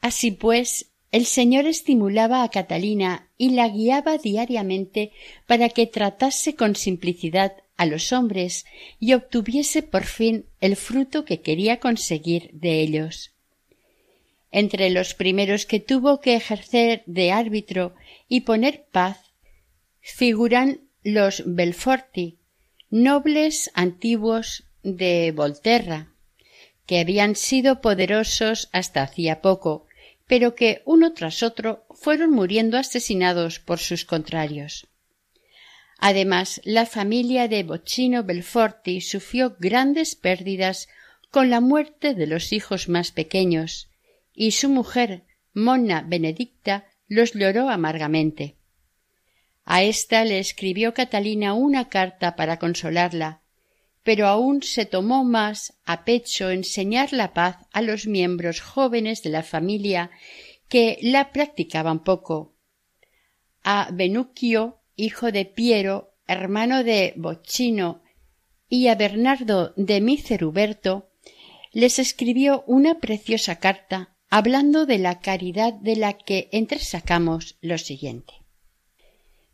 Así 0.00 0.30
pues, 0.30 0.90
el 1.10 1.24
Señor 1.26 1.66
estimulaba 1.66 2.42
a 2.42 2.50
Catalina 2.50 3.28
y 3.38 3.50
la 3.50 3.68
guiaba 3.68 4.18
diariamente 4.18 5.12
para 5.46 5.68
que 5.70 5.86
tratase 5.86 6.54
con 6.54 6.76
simplicidad 6.76 7.56
a 7.78 7.86
los 7.86 8.12
hombres 8.12 8.66
y 9.00 9.14
obtuviese 9.14 9.82
por 9.82 10.04
fin 10.04 10.44
el 10.60 10.76
fruto 10.76 11.24
que 11.24 11.40
quería 11.40 11.80
conseguir 11.80 12.50
de 12.52 12.80
ellos. 12.80 13.32
Entre 14.50 14.90
los 14.90 15.14
primeros 15.14 15.64
que 15.64 15.80
tuvo 15.80 16.20
que 16.20 16.34
ejercer 16.34 17.02
de 17.06 17.32
árbitro 17.32 17.94
y 18.28 18.42
poner 18.42 18.84
paz 18.90 19.18
figuran 20.00 20.80
los 21.02 21.42
Belforti, 21.46 22.38
nobles 22.90 23.70
antiguos 23.74 24.64
de 24.82 25.32
Volterra, 25.34 26.12
que 26.86 26.98
habían 27.00 27.36
sido 27.36 27.80
poderosos 27.80 28.68
hasta 28.72 29.02
hacía 29.02 29.40
poco, 29.42 29.86
pero 30.28 30.54
que 30.54 30.82
uno 30.84 31.14
tras 31.14 31.42
otro 31.42 31.86
fueron 31.90 32.30
muriendo 32.30 32.78
asesinados 32.78 33.58
por 33.58 33.78
sus 33.80 34.04
contrarios. 34.04 34.86
Además, 35.98 36.60
la 36.64 36.86
familia 36.86 37.48
de 37.48 37.64
Boccino 37.64 38.22
Belforti 38.22 39.00
sufrió 39.00 39.56
grandes 39.58 40.14
pérdidas 40.14 40.88
con 41.30 41.50
la 41.50 41.60
muerte 41.60 42.14
de 42.14 42.26
los 42.26 42.52
hijos 42.52 42.88
más 42.88 43.10
pequeños, 43.10 43.88
y 44.32 44.52
su 44.52 44.68
mujer, 44.68 45.24
Monna 45.54 46.04
Benedicta, 46.06 46.86
los 47.08 47.32
lloró 47.32 47.68
amargamente. 47.68 48.54
A 49.64 49.82
ésta 49.82 50.24
le 50.24 50.38
escribió 50.38 50.94
Catalina 50.94 51.54
una 51.54 51.88
carta 51.88 52.36
para 52.36 52.58
consolarla, 52.58 53.40
pero 54.08 54.26
aún 54.26 54.62
se 54.62 54.86
tomó 54.86 55.22
más 55.22 55.78
a 55.84 56.06
pecho 56.06 56.48
enseñar 56.48 57.12
la 57.12 57.34
paz 57.34 57.58
a 57.72 57.82
los 57.82 58.06
miembros 58.06 58.62
jóvenes 58.62 59.22
de 59.22 59.28
la 59.28 59.42
familia 59.42 60.10
que 60.70 60.98
la 61.02 61.30
practicaban 61.30 62.02
poco. 62.02 62.56
a 63.62 63.90
Benuccio, 63.92 64.78
hijo 64.96 65.30
de 65.30 65.44
Piero, 65.44 66.14
hermano 66.26 66.84
de 66.84 67.12
Boccino, 67.16 68.00
y 68.66 68.86
a 68.86 68.94
Bernardo 68.94 69.74
de 69.76 70.00
Miceruberto, 70.00 71.10
les 71.72 71.98
escribió 71.98 72.64
una 72.66 73.00
preciosa 73.00 73.56
carta 73.56 74.16
hablando 74.30 74.86
de 74.86 74.96
la 74.96 75.20
caridad 75.20 75.74
de 75.74 75.96
la 75.96 76.14
que 76.14 76.48
entresacamos 76.52 77.58
lo 77.60 77.76
siguiente. 77.76 78.32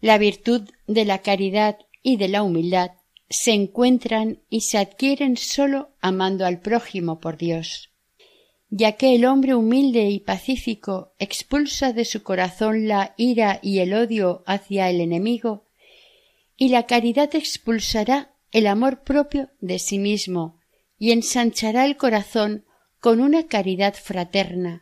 La 0.00 0.16
virtud 0.16 0.70
de 0.86 1.05
la 1.05 1.22
caridad 1.22 1.76
y 2.05 2.18
de 2.18 2.28
la 2.28 2.44
humildad 2.44 2.92
se 3.35 3.53
encuentran 3.53 4.39
y 4.49 4.61
se 4.61 4.78
adquieren 4.78 5.37
sólo 5.37 5.91
amando 6.01 6.47
al 6.47 6.61
prójimo 6.61 7.18
por 7.18 7.37
Dios, 7.37 7.91
ya 8.70 8.93
que 8.93 9.16
el 9.16 9.24
hombre 9.24 9.55
humilde 9.55 10.09
y 10.09 10.20
pacífico 10.20 11.14
expulsa 11.18 11.93
de 11.93 12.05
su 12.05 12.22
corazón 12.22 12.87
la 12.87 13.12
ira 13.16 13.59
y 13.61 13.80
el 13.80 13.93
odio 13.93 14.45
hacia 14.47 14.89
el 14.89 15.01
enemigo, 15.01 15.64
y 16.57 16.68
la 16.68 16.87
caridad 16.87 17.35
expulsará 17.35 18.37
el 18.53 18.68
amor 18.68 19.03
propio 19.03 19.51
de 19.61 19.80
sí 19.80 19.99
mismo 19.99 20.61
y 20.97 21.11
ensanchará 21.11 21.87
el 21.87 21.97
corazón 21.97 22.64
con 23.01 23.20
una 23.20 23.49
caridad 23.49 23.95
fraterna, 23.95 24.80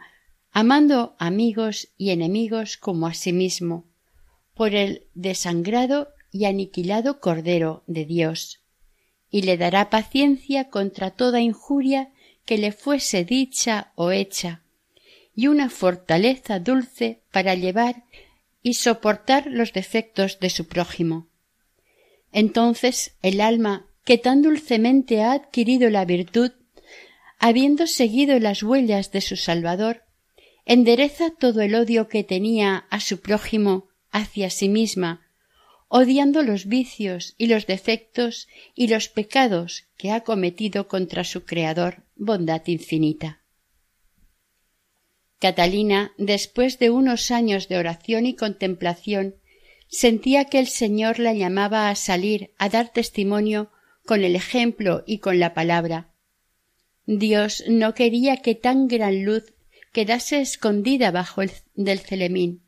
amando 0.50 1.16
amigos 1.18 1.88
y 1.96 2.10
enemigos 2.10 2.76
como 2.76 3.06
a 3.06 3.14
sí 3.14 3.32
mismo, 3.32 3.86
por 4.54 4.74
el 4.74 5.06
desangrado 5.14 6.08
y 6.32 6.46
aniquilado 6.46 7.20
Cordero 7.20 7.84
de 7.86 8.06
Dios, 8.06 8.60
y 9.30 9.42
le 9.42 9.56
dará 9.58 9.90
paciencia 9.90 10.70
contra 10.70 11.10
toda 11.10 11.40
injuria 11.40 12.10
que 12.46 12.58
le 12.58 12.72
fuese 12.72 13.24
dicha 13.24 13.92
o 13.94 14.10
hecha, 14.10 14.62
y 15.36 15.46
una 15.46 15.70
fortaleza 15.70 16.58
dulce 16.58 17.20
para 17.30 17.54
llevar 17.54 18.04
y 18.62 18.74
soportar 18.74 19.46
los 19.46 19.72
defectos 19.72 20.40
de 20.40 20.50
su 20.50 20.66
prójimo. 20.66 21.28
Entonces 22.32 23.14
el 23.22 23.40
alma 23.40 23.86
que 24.04 24.18
tan 24.18 24.42
dulcemente 24.42 25.22
ha 25.22 25.32
adquirido 25.32 25.90
la 25.90 26.04
virtud, 26.04 26.52
habiendo 27.38 27.86
seguido 27.86 28.38
las 28.38 28.62
huellas 28.62 29.12
de 29.12 29.20
su 29.20 29.36
Salvador, 29.36 30.04
endereza 30.64 31.30
todo 31.30 31.60
el 31.60 31.74
odio 31.74 32.08
que 32.08 32.24
tenía 32.24 32.86
a 32.88 33.00
su 33.00 33.20
prójimo 33.20 33.88
hacia 34.10 34.48
sí 34.50 34.68
misma 34.68 35.26
odiando 35.94 36.42
los 36.42 36.64
vicios 36.64 37.34
y 37.36 37.48
los 37.48 37.66
defectos 37.66 38.48
y 38.74 38.88
los 38.88 39.10
pecados 39.10 39.84
que 39.98 40.10
ha 40.10 40.22
cometido 40.22 40.88
contra 40.88 41.22
su 41.22 41.44
Creador, 41.44 42.04
bondad 42.16 42.62
infinita. 42.64 43.42
Catalina, 45.38 46.12
después 46.16 46.78
de 46.78 46.88
unos 46.88 47.30
años 47.30 47.68
de 47.68 47.76
oración 47.76 48.24
y 48.24 48.34
contemplación, 48.34 49.34
sentía 49.86 50.46
que 50.46 50.60
el 50.60 50.68
Señor 50.68 51.18
la 51.18 51.34
llamaba 51.34 51.90
a 51.90 51.94
salir 51.94 52.54
a 52.56 52.70
dar 52.70 52.88
testimonio 52.88 53.70
con 54.06 54.24
el 54.24 54.34
ejemplo 54.34 55.04
y 55.06 55.18
con 55.18 55.38
la 55.38 55.52
palabra. 55.52 56.14
Dios 57.04 57.64
no 57.68 57.92
quería 57.92 58.38
que 58.38 58.54
tan 58.54 58.88
gran 58.88 59.26
luz 59.26 59.52
quedase 59.92 60.40
escondida 60.40 61.10
bajo 61.10 61.42
el 61.42 61.50
del 61.74 61.98
celemín 61.98 62.61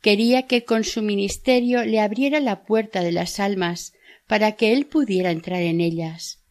quería 0.00 0.46
que 0.46 0.64
con 0.64 0.84
su 0.84 1.02
ministerio 1.02 1.84
le 1.84 2.00
abriera 2.00 2.40
la 2.40 2.64
puerta 2.64 3.02
de 3.02 3.12
las 3.12 3.40
almas 3.40 3.92
para 4.26 4.52
que 4.52 4.72
él 4.72 4.86
pudiera 4.86 5.30
entrar 5.30 5.62
en 5.62 5.80
ellas. 5.80 6.44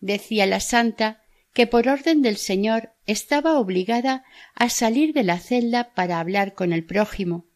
Decía 0.00 0.46
la 0.46 0.60
santa 0.60 1.22
que 1.52 1.66
por 1.66 1.88
orden 1.88 2.22
del 2.22 2.36
Señor 2.36 2.92
estaba 3.06 3.58
obligada 3.58 4.24
a 4.54 4.68
salir 4.68 5.12
de 5.14 5.22
la 5.22 5.38
celda 5.38 5.94
para 5.94 6.20
hablar 6.20 6.54
con 6.54 6.72
el 6.72 6.84
prójimo, 6.84 7.46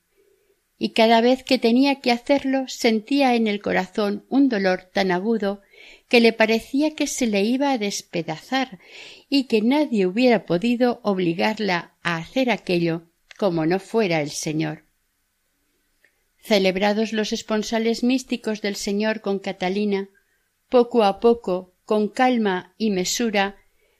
y 0.78 0.90
cada 0.90 1.20
vez 1.20 1.44
que 1.44 1.58
tenía 1.58 1.96
que 1.96 2.10
hacerlo 2.10 2.64
sentía 2.66 3.34
en 3.34 3.46
el 3.46 3.60
corazón 3.60 4.24
un 4.30 4.48
dolor 4.48 4.88
tan 4.92 5.10
agudo 5.10 5.60
que 6.08 6.20
le 6.20 6.32
parecía 6.32 6.94
que 6.94 7.06
se 7.06 7.26
le 7.26 7.42
iba 7.42 7.72
a 7.72 7.78
despedazar 7.78 8.78
y 9.28 9.44
que 9.44 9.60
nadie 9.60 10.06
hubiera 10.06 10.46
podido 10.46 11.00
obligarla 11.02 11.94
a 12.02 12.16
hacer 12.16 12.50
aquello 12.50 13.10
como 13.38 13.66
no 13.66 13.78
fuera 13.78 14.22
el 14.22 14.30
Señor. 14.30 14.84
Celebrados 16.42 17.12
los 17.12 17.32
esponsales 17.32 18.02
místicos 18.02 18.60
del 18.60 18.76
Señor 18.76 19.20
con 19.20 19.38
Catalina, 19.38 20.08
poco 20.68 21.04
a 21.04 21.20
poco, 21.20 21.74
con 21.84 22.08
calma 22.08 22.74
y 22.78 22.90
mesura, 22.90 23.56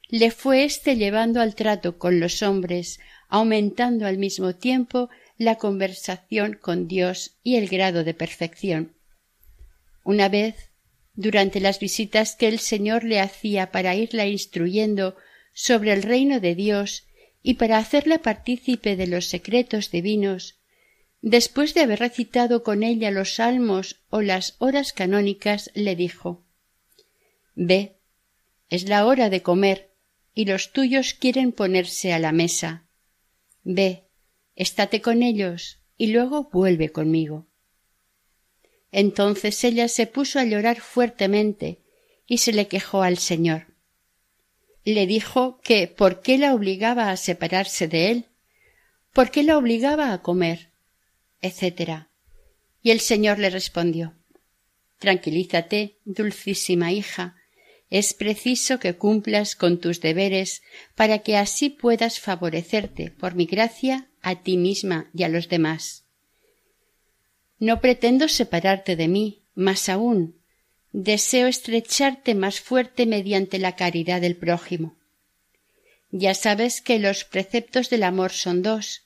le 0.09 0.31
fue 0.31 0.63
éste 0.63 0.97
llevando 0.97 1.39
al 1.41 1.55
trato 1.55 1.97
con 1.97 2.19
los 2.19 2.41
hombres, 2.41 2.99
aumentando 3.29 4.05
al 4.05 4.17
mismo 4.17 4.55
tiempo 4.55 5.09
la 5.37 5.55
conversación 5.55 6.53
con 6.53 6.87
Dios 6.87 7.37
y 7.43 7.55
el 7.55 7.67
grado 7.67 8.03
de 8.03 8.13
perfección. 8.13 8.93
Una 10.03 10.29
vez, 10.29 10.71
durante 11.13 11.59
las 11.59 11.79
visitas 11.79 12.35
que 12.35 12.47
el 12.47 12.59
Señor 12.59 13.03
le 13.03 13.19
hacía 13.19 13.71
para 13.71 13.95
irla 13.95 14.25
instruyendo 14.27 15.15
sobre 15.53 15.93
el 15.93 16.03
reino 16.03 16.39
de 16.39 16.55
Dios 16.55 17.07
y 17.43 17.55
para 17.55 17.77
hacerla 17.77 18.19
partícipe 18.19 18.95
de 18.95 19.07
los 19.07 19.25
secretos 19.25 19.91
divinos, 19.91 20.60
después 21.21 21.73
de 21.73 21.81
haber 21.81 21.99
recitado 21.99 22.63
con 22.63 22.83
ella 22.83 23.11
los 23.11 23.35
salmos 23.35 24.01
o 24.09 24.21
las 24.21 24.55
horas 24.59 24.93
canónicas, 24.93 25.71
le 25.73 25.95
dijo 25.95 26.43
Ve, 27.55 27.97
es 28.69 28.87
la 28.87 29.05
hora 29.05 29.29
de 29.29 29.41
comer, 29.41 29.91
y 30.33 30.45
los 30.45 30.71
tuyos 30.71 31.13
quieren 31.13 31.51
ponerse 31.51 32.13
a 32.13 32.19
la 32.19 32.31
mesa. 32.31 32.85
Ve, 33.63 34.07
estate 34.55 35.01
con 35.01 35.23
ellos, 35.23 35.79
y 35.97 36.07
luego 36.07 36.49
vuelve 36.51 36.89
conmigo. 36.89 37.47
Entonces 38.91 39.63
ella 39.63 39.87
se 39.87 40.07
puso 40.07 40.39
a 40.39 40.43
llorar 40.43 40.79
fuertemente 40.79 41.81
y 42.25 42.39
se 42.39 42.53
le 42.53 42.67
quejó 42.67 43.03
al 43.03 43.17
Señor. 43.17 43.67
Le 44.83 45.05
dijo 45.05 45.59
que 45.63 45.87
por 45.87 46.21
qué 46.21 46.37
la 46.37 46.53
obligaba 46.53 47.11
a 47.11 47.17
separarse 47.17 47.87
de 47.87 48.11
él, 48.11 48.25
por 49.13 49.29
qué 49.29 49.43
la 49.43 49.57
obligaba 49.57 50.13
a 50.13 50.21
comer, 50.21 50.70
etc. 51.41 52.07
Y 52.81 52.91
el 52.91 52.99
Señor 52.99 53.39
le 53.39 53.49
respondió 53.49 54.15
Tranquilízate, 54.99 55.97
dulcísima 56.05 56.91
hija, 56.91 57.35
es 57.89 58.13
preciso 58.13 58.79
que 58.79 58.95
cumplas 58.95 59.55
con 59.55 59.79
tus 59.79 59.99
deberes 59.99 60.61
para 60.95 61.19
que 61.19 61.37
así 61.37 61.69
puedas 61.69 62.19
favorecerte 62.19 63.11
por 63.11 63.35
mi 63.35 63.45
gracia 63.45 64.09
a 64.21 64.43
ti 64.43 64.57
misma 64.57 65.09
y 65.13 65.23
a 65.23 65.29
los 65.29 65.49
demás. 65.49 66.05
No 67.59 67.81
pretendo 67.81 68.27
separarte 68.27 68.95
de 68.95 69.07
mí, 69.07 69.43
más 69.55 69.89
aún 69.89 70.41
deseo 70.93 71.47
estrecharte 71.47 72.35
más 72.35 72.59
fuerte 72.59 73.05
mediante 73.05 73.59
la 73.59 73.75
caridad 73.75 74.21
del 74.21 74.35
prójimo. 74.35 74.95
Ya 76.11 76.33
sabes 76.33 76.81
que 76.81 76.99
los 76.99 77.23
preceptos 77.23 77.89
del 77.89 78.03
amor 78.03 78.31
son 78.31 78.61
dos 78.61 79.03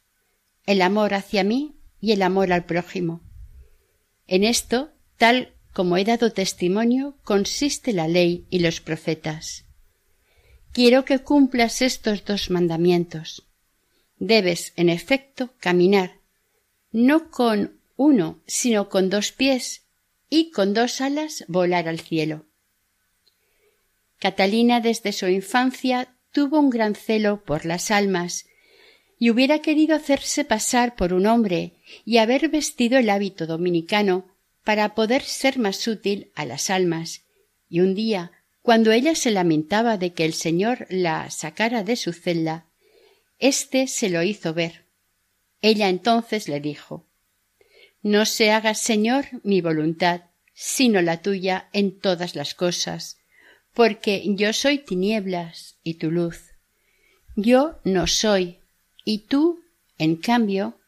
el 0.65 0.81
amor 0.81 1.13
hacia 1.13 1.43
mí 1.43 1.75
y 1.99 2.11
el 2.11 2.21
amor 2.21 2.51
al 2.53 2.65
prójimo. 2.65 3.21
En 4.27 4.43
esto, 4.43 4.91
tal 5.17 5.53
como 5.73 5.97
he 5.97 6.05
dado 6.05 6.31
testimonio, 6.31 7.17
consiste 7.23 7.91
la 7.91 8.07
ley 8.07 8.45
y 8.49 8.59
los 8.59 8.79
profetas. 8.79 9.65
Quiero 10.71 11.05
que 11.05 11.19
cumplas 11.19 11.81
estos 11.81 12.23
dos 12.25 12.49
mandamientos. 12.49 13.47
Debes, 14.17 14.73
en 14.77 14.89
efecto, 14.89 15.53
caminar, 15.59 16.19
no 16.91 17.29
con 17.29 17.79
uno, 17.97 18.41
sino 18.45 18.89
con 18.89 19.09
dos 19.09 19.31
pies, 19.31 19.85
y 20.29 20.51
con 20.51 20.73
dos 20.73 21.01
alas 21.01 21.45
volar 21.47 21.87
al 21.87 21.99
cielo. 21.99 22.45
Catalina 24.19 24.81
desde 24.81 25.11
su 25.11 25.27
infancia 25.27 26.15
tuvo 26.31 26.59
un 26.59 26.69
gran 26.69 26.95
celo 26.95 27.43
por 27.43 27.65
las 27.65 27.91
almas 27.91 28.45
y 29.19 29.29
hubiera 29.29 29.59
querido 29.59 29.95
hacerse 29.95 30.43
pasar 30.43 30.95
por 30.95 31.13
un 31.13 31.25
hombre 31.25 31.74
y 32.05 32.17
haber 32.17 32.49
vestido 32.49 32.97
el 32.97 33.09
hábito 33.09 33.47
dominicano 33.47 34.25
para 34.63 34.95
poder 34.95 35.21
ser 35.21 35.59
más 35.59 35.87
útil 35.87 36.31
a 36.35 36.45
las 36.45 36.69
almas. 36.69 37.21
Y 37.69 37.81
un 37.81 37.95
día, 37.95 38.31
cuando 38.61 38.91
ella 38.91 39.15
se 39.15 39.31
lamentaba 39.31 39.97
de 39.97 40.13
que 40.13 40.25
el 40.25 40.33
Señor 40.33 40.87
la 40.89 41.29
sacara 41.29 41.83
de 41.83 41.95
su 41.95 42.13
celda, 42.13 42.65
éste 43.39 43.87
se 43.87 44.09
lo 44.09 44.23
hizo 44.23 44.53
ver. 44.53 44.85
Ella 45.61 45.89
entonces 45.89 46.47
le 46.47 46.59
dijo 46.59 47.05
No 48.01 48.25
se 48.25 48.51
haga, 48.51 48.73
Señor, 48.73 49.25
mi 49.43 49.61
voluntad, 49.61 50.21
sino 50.53 51.01
la 51.01 51.21
tuya 51.21 51.69
en 51.73 51.99
todas 51.99 52.35
las 52.35 52.55
cosas, 52.55 53.17
porque 53.73 54.23
yo 54.25 54.53
soy 54.53 54.79
tinieblas 54.79 55.75
y 55.83 55.95
tu 55.95 56.09
luz. 56.09 56.51
Yo 57.35 57.79
no 57.83 58.07
soy, 58.07 58.59
y 59.03 59.19
tú, 59.19 59.59
en 59.97 60.15
cambio, 60.15 60.79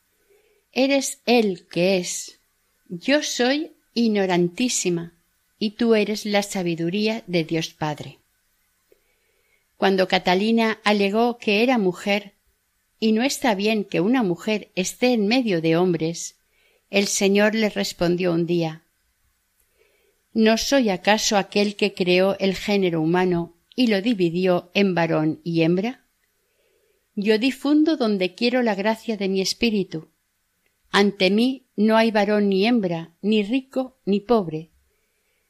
eres 0.78 1.21
Él 1.25 1.65
que 1.71 1.97
es. 1.97 2.39
Yo 2.88 3.23
soy 3.23 3.71
ignorantísima, 3.95 5.15
y 5.57 5.71
tú 5.71 5.95
eres 5.95 6.23
la 6.23 6.43
sabiduría 6.43 7.23
de 7.25 7.43
Dios 7.43 7.73
Padre. 7.73 8.19
Cuando 9.75 10.07
Catalina 10.07 10.80
alegó 10.84 11.39
que 11.39 11.63
era 11.63 11.80
mujer, 11.80 12.36
y 12.99 13.11
no 13.11 13.23
está 13.23 13.55
bien 13.55 13.86
que 13.86 14.01
una 14.01 14.21
mujer 14.21 14.69
esté 14.75 15.13
en 15.13 15.25
medio 15.25 15.61
de 15.61 15.78
hombres, 15.78 16.36
El 16.91 17.07
Señor 17.07 17.55
le 17.55 17.69
respondió 17.69 18.32
un 18.32 18.45
día 18.45 18.84
¿No 20.32 20.59
soy 20.59 20.89
acaso 20.89 21.38
aquel 21.38 21.75
que 21.75 21.95
creó 21.95 22.38
el 22.38 22.55
género 22.55 23.01
humano 23.01 23.55
y 23.75 23.88
lo 23.88 23.99
dividió 24.03 24.69
en 24.75 24.93
varón 24.93 25.41
y 25.43 25.63
hembra? 25.63 26.05
Yo 27.15 27.39
difundo 27.39 27.97
donde 27.97 28.36
quiero 28.36 28.61
la 28.61 28.75
gracia 28.75 29.17
de 29.17 29.28
mi 29.28 29.41
espíritu. 29.41 30.09
Ante 30.91 31.29
mí 31.29 31.67
no 31.75 31.97
hay 31.97 32.11
varón 32.11 32.49
ni 32.49 32.65
hembra, 32.65 33.13
ni 33.21 33.43
rico 33.43 33.99
ni 34.05 34.19
pobre, 34.19 34.71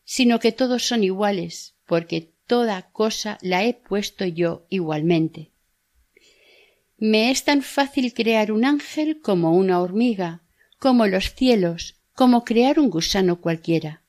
sino 0.03 0.39
que 0.39 0.51
todos 0.51 0.87
son 0.87 1.03
iguales, 1.03 1.75
porque 1.85 2.33
toda 2.47 2.91
cosa 2.91 3.37
la 3.41 3.63
he 3.63 3.73
puesto 3.73 4.25
yo 4.25 4.65
igualmente. 4.69 5.51
Me 6.97 7.29
es 7.29 7.43
tan 7.43 7.61
fácil 7.61 8.13
crear 8.13 8.51
un 8.51 8.65
ángel 8.65 9.21
como 9.21 9.51
una 9.51 9.79
hormiga, 9.79 10.41
como 10.79 11.05
los 11.07 11.33
cielos, 11.33 11.95
como 12.13 12.43
crear 12.43 12.79
un 12.79 12.89
gusano 12.89 13.39
cualquiera. 13.39 14.01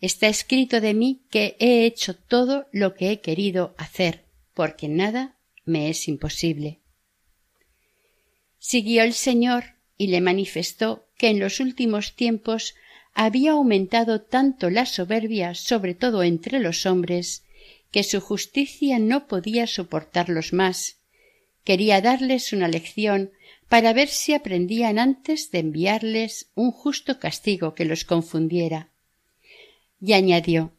Está 0.00 0.26
escrito 0.26 0.80
de 0.80 0.92
mí 0.92 1.22
que 1.30 1.56
he 1.60 1.86
hecho 1.86 2.16
todo 2.16 2.66
lo 2.72 2.94
que 2.94 3.10
he 3.10 3.20
querido 3.20 3.74
hacer, 3.78 4.24
porque 4.52 4.88
nada 4.88 5.38
me 5.64 5.88
es 5.88 6.08
imposible. 6.08 6.80
Siguió 8.58 9.02
el 9.02 9.12
Señor 9.12 9.73
y 9.96 10.08
le 10.08 10.20
manifestó 10.20 11.06
que 11.16 11.28
en 11.28 11.38
los 11.38 11.60
últimos 11.60 12.14
tiempos 12.14 12.74
había 13.14 13.52
aumentado 13.52 14.22
tanto 14.22 14.70
la 14.70 14.86
soberbia, 14.86 15.54
sobre 15.54 15.94
todo 15.94 16.22
entre 16.22 16.58
los 16.58 16.84
hombres, 16.84 17.44
que 17.92 18.02
su 18.02 18.20
justicia 18.20 18.98
no 18.98 19.28
podía 19.28 19.68
soportarlos 19.68 20.52
más. 20.52 20.96
Quería 21.62 22.00
darles 22.00 22.52
una 22.52 22.66
lección 22.66 23.30
para 23.68 23.92
ver 23.92 24.08
si 24.08 24.34
aprendían 24.34 24.98
antes 24.98 25.50
de 25.50 25.60
enviarles 25.60 26.50
un 26.54 26.72
justo 26.72 27.20
castigo 27.20 27.74
que 27.74 27.84
los 27.84 28.04
confundiera. 28.04 28.90
Y 30.00 30.12
añadió 30.12 30.72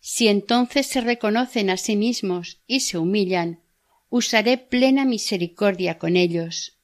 Si 0.00 0.28
entonces 0.28 0.86
se 0.86 1.02
reconocen 1.02 1.68
a 1.68 1.76
sí 1.76 1.96
mismos 1.96 2.60
y 2.66 2.80
se 2.80 2.96
humillan, 2.96 3.60
usaré 4.08 4.56
plena 4.56 5.04
misericordia 5.04 5.98
con 5.98 6.16
ellos. 6.16 6.75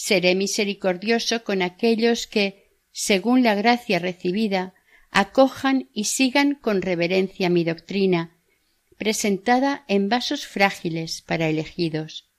Seré 0.00 0.36
misericordioso 0.36 1.42
con 1.42 1.60
aquellos 1.60 2.28
que, 2.28 2.70
según 2.92 3.42
la 3.42 3.56
gracia 3.56 3.98
recibida, 3.98 4.72
acojan 5.10 5.90
y 5.92 6.04
sigan 6.04 6.54
con 6.54 6.82
reverencia 6.82 7.50
mi 7.50 7.64
doctrina, 7.64 8.38
presentada 8.96 9.84
en 9.88 10.08
vasos 10.08 10.46
frágiles 10.46 11.20
para 11.20 11.48
elegidos. 11.48 12.30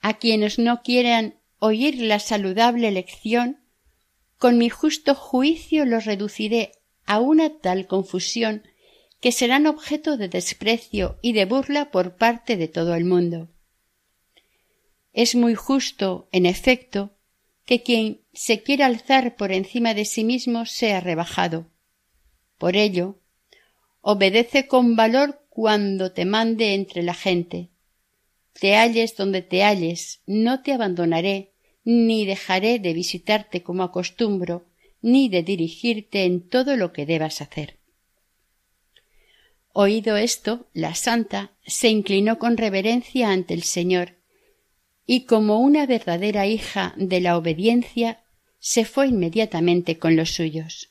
A 0.00 0.18
quienes 0.18 0.58
no 0.58 0.82
quieran 0.82 1.38
oír 1.60 2.02
la 2.02 2.18
saludable 2.18 2.90
lección, 2.90 3.60
con 4.36 4.58
mi 4.58 4.68
justo 4.68 5.14
juicio 5.14 5.84
los 5.84 6.04
reduciré 6.04 6.72
a 7.04 7.20
una 7.20 7.60
tal 7.60 7.86
confusión 7.86 8.64
que 9.20 9.30
serán 9.30 9.68
objeto 9.68 10.16
de 10.16 10.28
desprecio 10.28 11.20
y 11.22 11.32
de 11.32 11.44
burla 11.44 11.92
por 11.92 12.16
parte 12.16 12.56
de 12.56 12.66
todo 12.66 12.96
el 12.96 13.04
mundo. 13.04 13.55
Es 15.16 15.34
muy 15.34 15.54
justo, 15.54 16.28
en 16.30 16.44
efecto, 16.44 17.16
que 17.64 17.82
quien 17.82 18.20
se 18.34 18.62
quiera 18.62 18.84
alzar 18.84 19.34
por 19.36 19.50
encima 19.50 19.94
de 19.94 20.04
sí 20.04 20.24
mismo 20.24 20.66
sea 20.66 21.00
rebajado. 21.00 21.70
Por 22.58 22.76
ello, 22.76 23.18
obedece 24.02 24.68
con 24.68 24.94
valor 24.94 25.40
cuando 25.48 26.12
te 26.12 26.26
mande 26.26 26.74
entre 26.74 27.02
la 27.02 27.14
gente. 27.14 27.70
Te 28.60 28.76
halles 28.76 29.16
donde 29.16 29.40
te 29.40 29.64
halles, 29.64 30.20
no 30.26 30.62
te 30.62 30.74
abandonaré, 30.74 31.54
ni 31.82 32.26
dejaré 32.26 32.78
de 32.78 32.92
visitarte 32.92 33.62
como 33.62 33.84
acostumbro, 33.84 34.66
ni 35.00 35.30
de 35.30 35.42
dirigirte 35.42 36.24
en 36.24 36.46
todo 36.46 36.76
lo 36.76 36.92
que 36.92 37.06
debas 37.06 37.40
hacer. 37.40 37.78
Oído 39.72 40.18
esto, 40.18 40.68
la 40.74 40.94
santa 40.94 41.52
se 41.66 41.88
inclinó 41.88 42.38
con 42.38 42.58
reverencia 42.58 43.30
ante 43.30 43.54
el 43.54 43.62
Señor, 43.62 44.16
y 45.06 45.24
como 45.24 45.60
una 45.60 45.86
verdadera 45.86 46.46
hija 46.46 46.92
de 46.96 47.20
la 47.20 47.36
obediencia 47.38 48.24
se 48.58 48.84
fue 48.84 49.06
inmediatamente 49.06 49.98
con 49.98 50.16
los 50.16 50.32
suyos. 50.32 50.90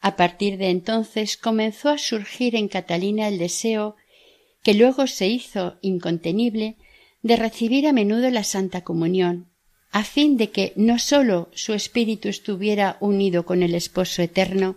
A 0.00 0.16
partir 0.16 0.56
de 0.56 0.70
entonces 0.70 1.36
comenzó 1.36 1.90
a 1.90 1.98
surgir 1.98 2.56
en 2.56 2.68
Catalina 2.68 3.28
el 3.28 3.38
deseo, 3.38 3.96
que 4.62 4.74
luego 4.74 5.06
se 5.06 5.26
hizo 5.26 5.78
incontenible, 5.82 6.76
de 7.22 7.36
recibir 7.36 7.86
a 7.86 7.92
menudo 7.92 8.30
la 8.30 8.44
Santa 8.44 8.82
Comunión, 8.82 9.50
a 9.90 10.04
fin 10.04 10.36
de 10.36 10.50
que 10.50 10.72
no 10.76 10.98
sólo 10.98 11.50
su 11.52 11.74
espíritu 11.74 12.28
estuviera 12.28 12.96
unido 13.00 13.44
con 13.44 13.62
el 13.62 13.74
esposo 13.74 14.22
eterno, 14.22 14.76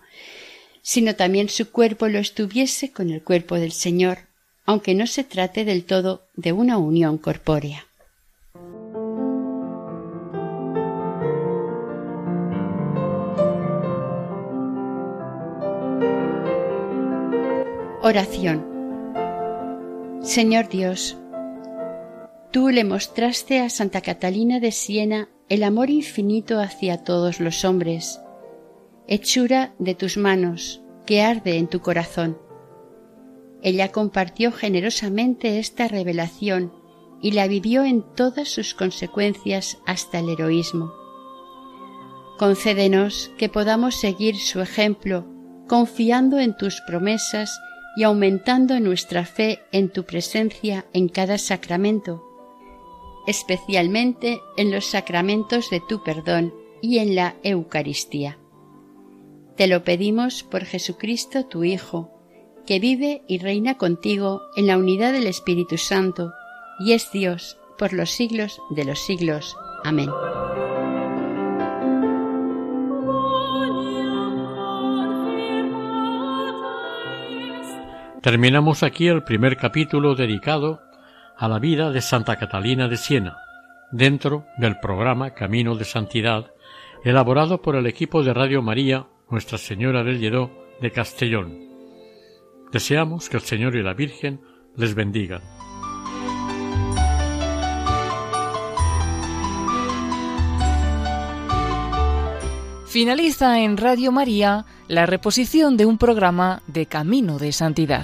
sino 0.81 1.15
también 1.15 1.49
su 1.49 1.71
cuerpo 1.71 2.07
lo 2.07 2.19
estuviese 2.19 2.91
con 2.91 3.11
el 3.11 3.23
cuerpo 3.23 3.55
del 3.55 3.71
Señor, 3.71 4.27
aunque 4.65 4.95
no 4.95 5.05
se 5.05 5.23
trate 5.23 5.65
del 5.65 5.85
todo 5.85 6.27
de 6.35 6.51
una 6.51 6.77
unión 6.77 7.17
corpórea. 7.17 7.85
Oración. 18.03 18.65
Señor 20.23 20.69
Dios, 20.69 21.19
tú 22.51 22.69
le 22.69 22.83
mostraste 22.83 23.59
a 23.59 23.69
Santa 23.69 24.01
Catalina 24.01 24.59
de 24.59 24.71
Siena 24.71 25.29
el 25.49 25.61
amor 25.61 25.91
infinito 25.91 26.59
hacia 26.59 27.03
todos 27.03 27.39
los 27.39 27.63
hombres, 27.63 28.19
hechura 29.07 29.75
de 29.77 29.93
tus 29.93 30.17
manos, 30.17 30.81
que 31.05 31.21
arde 31.21 31.57
en 31.57 31.67
tu 31.67 31.81
corazón. 31.81 32.39
Ella 33.61 33.91
compartió 33.91 34.51
generosamente 34.51 35.59
esta 35.59 35.87
revelación 35.87 36.73
y 37.21 37.33
la 37.33 37.47
vivió 37.47 37.83
en 37.83 38.01
todas 38.01 38.49
sus 38.49 38.73
consecuencias 38.73 39.77
hasta 39.85 40.17
el 40.17 40.29
heroísmo. 40.29 40.91
Concédenos 42.39 43.29
que 43.37 43.47
podamos 43.47 43.93
seguir 43.93 44.37
su 44.37 44.59
ejemplo, 44.59 45.23
confiando 45.67 46.39
en 46.39 46.57
tus 46.57 46.81
promesas 46.87 47.59
y 47.95 48.03
aumentando 48.03 48.79
nuestra 48.79 49.25
fe 49.25 49.59
en 49.71 49.89
tu 49.89 50.05
presencia 50.05 50.85
en 50.93 51.09
cada 51.09 51.37
sacramento, 51.37 52.23
especialmente 53.27 54.41
en 54.57 54.71
los 54.71 54.85
sacramentos 54.85 55.69
de 55.69 55.81
tu 55.81 56.03
perdón 56.03 56.53
y 56.81 56.99
en 56.99 57.15
la 57.15 57.35
Eucaristía. 57.43 58.37
Te 59.55 59.67
lo 59.67 59.83
pedimos 59.83 60.43
por 60.43 60.65
Jesucristo 60.65 61.45
tu 61.45 61.63
Hijo, 61.63 62.09
que 62.65 62.79
vive 62.79 63.23
y 63.27 63.39
reina 63.39 63.77
contigo 63.77 64.41
en 64.55 64.67
la 64.67 64.77
unidad 64.77 65.13
del 65.13 65.27
Espíritu 65.27 65.77
Santo, 65.77 66.31
y 66.79 66.93
es 66.93 67.11
Dios 67.11 67.57
por 67.77 67.93
los 67.93 68.11
siglos 68.11 68.61
de 68.69 68.85
los 68.85 68.99
siglos. 68.99 69.55
Amén. 69.83 70.09
Terminamos 78.21 78.83
aquí 78.83 79.07
el 79.07 79.23
primer 79.23 79.57
capítulo 79.57 80.13
dedicado 80.13 80.83
a 81.35 81.47
la 81.47 81.57
vida 81.57 81.89
de 81.89 82.01
Santa 82.01 82.35
Catalina 82.35 82.87
de 82.87 82.95
Siena, 82.97 83.37
dentro 83.91 84.45
del 84.59 84.79
programa 84.79 85.31
Camino 85.31 85.75
de 85.75 85.85
Santidad, 85.85 86.51
elaborado 87.03 87.63
por 87.63 87.75
el 87.75 87.87
equipo 87.87 88.21
de 88.21 88.35
Radio 88.35 88.61
María 88.61 89.07
Nuestra 89.31 89.57
Señora 89.57 90.03
del 90.03 90.19
Lledó 90.19 90.51
de 90.81 90.91
Castellón. 90.91 91.57
Deseamos 92.71 93.27
que 93.27 93.37
el 93.37 93.43
Señor 93.43 93.75
y 93.75 93.81
la 93.81 93.95
Virgen 93.95 94.41
les 94.75 94.93
bendigan. 94.93 95.41
Finaliza 102.91 103.61
en 103.61 103.77
Radio 103.77 104.11
María 104.11 104.65
la 104.89 105.05
reposición 105.05 105.77
de 105.77 105.85
un 105.85 105.97
programa 105.97 106.61
de 106.67 106.87
Camino 106.87 107.39
de 107.39 107.53
Santidad. 107.53 108.03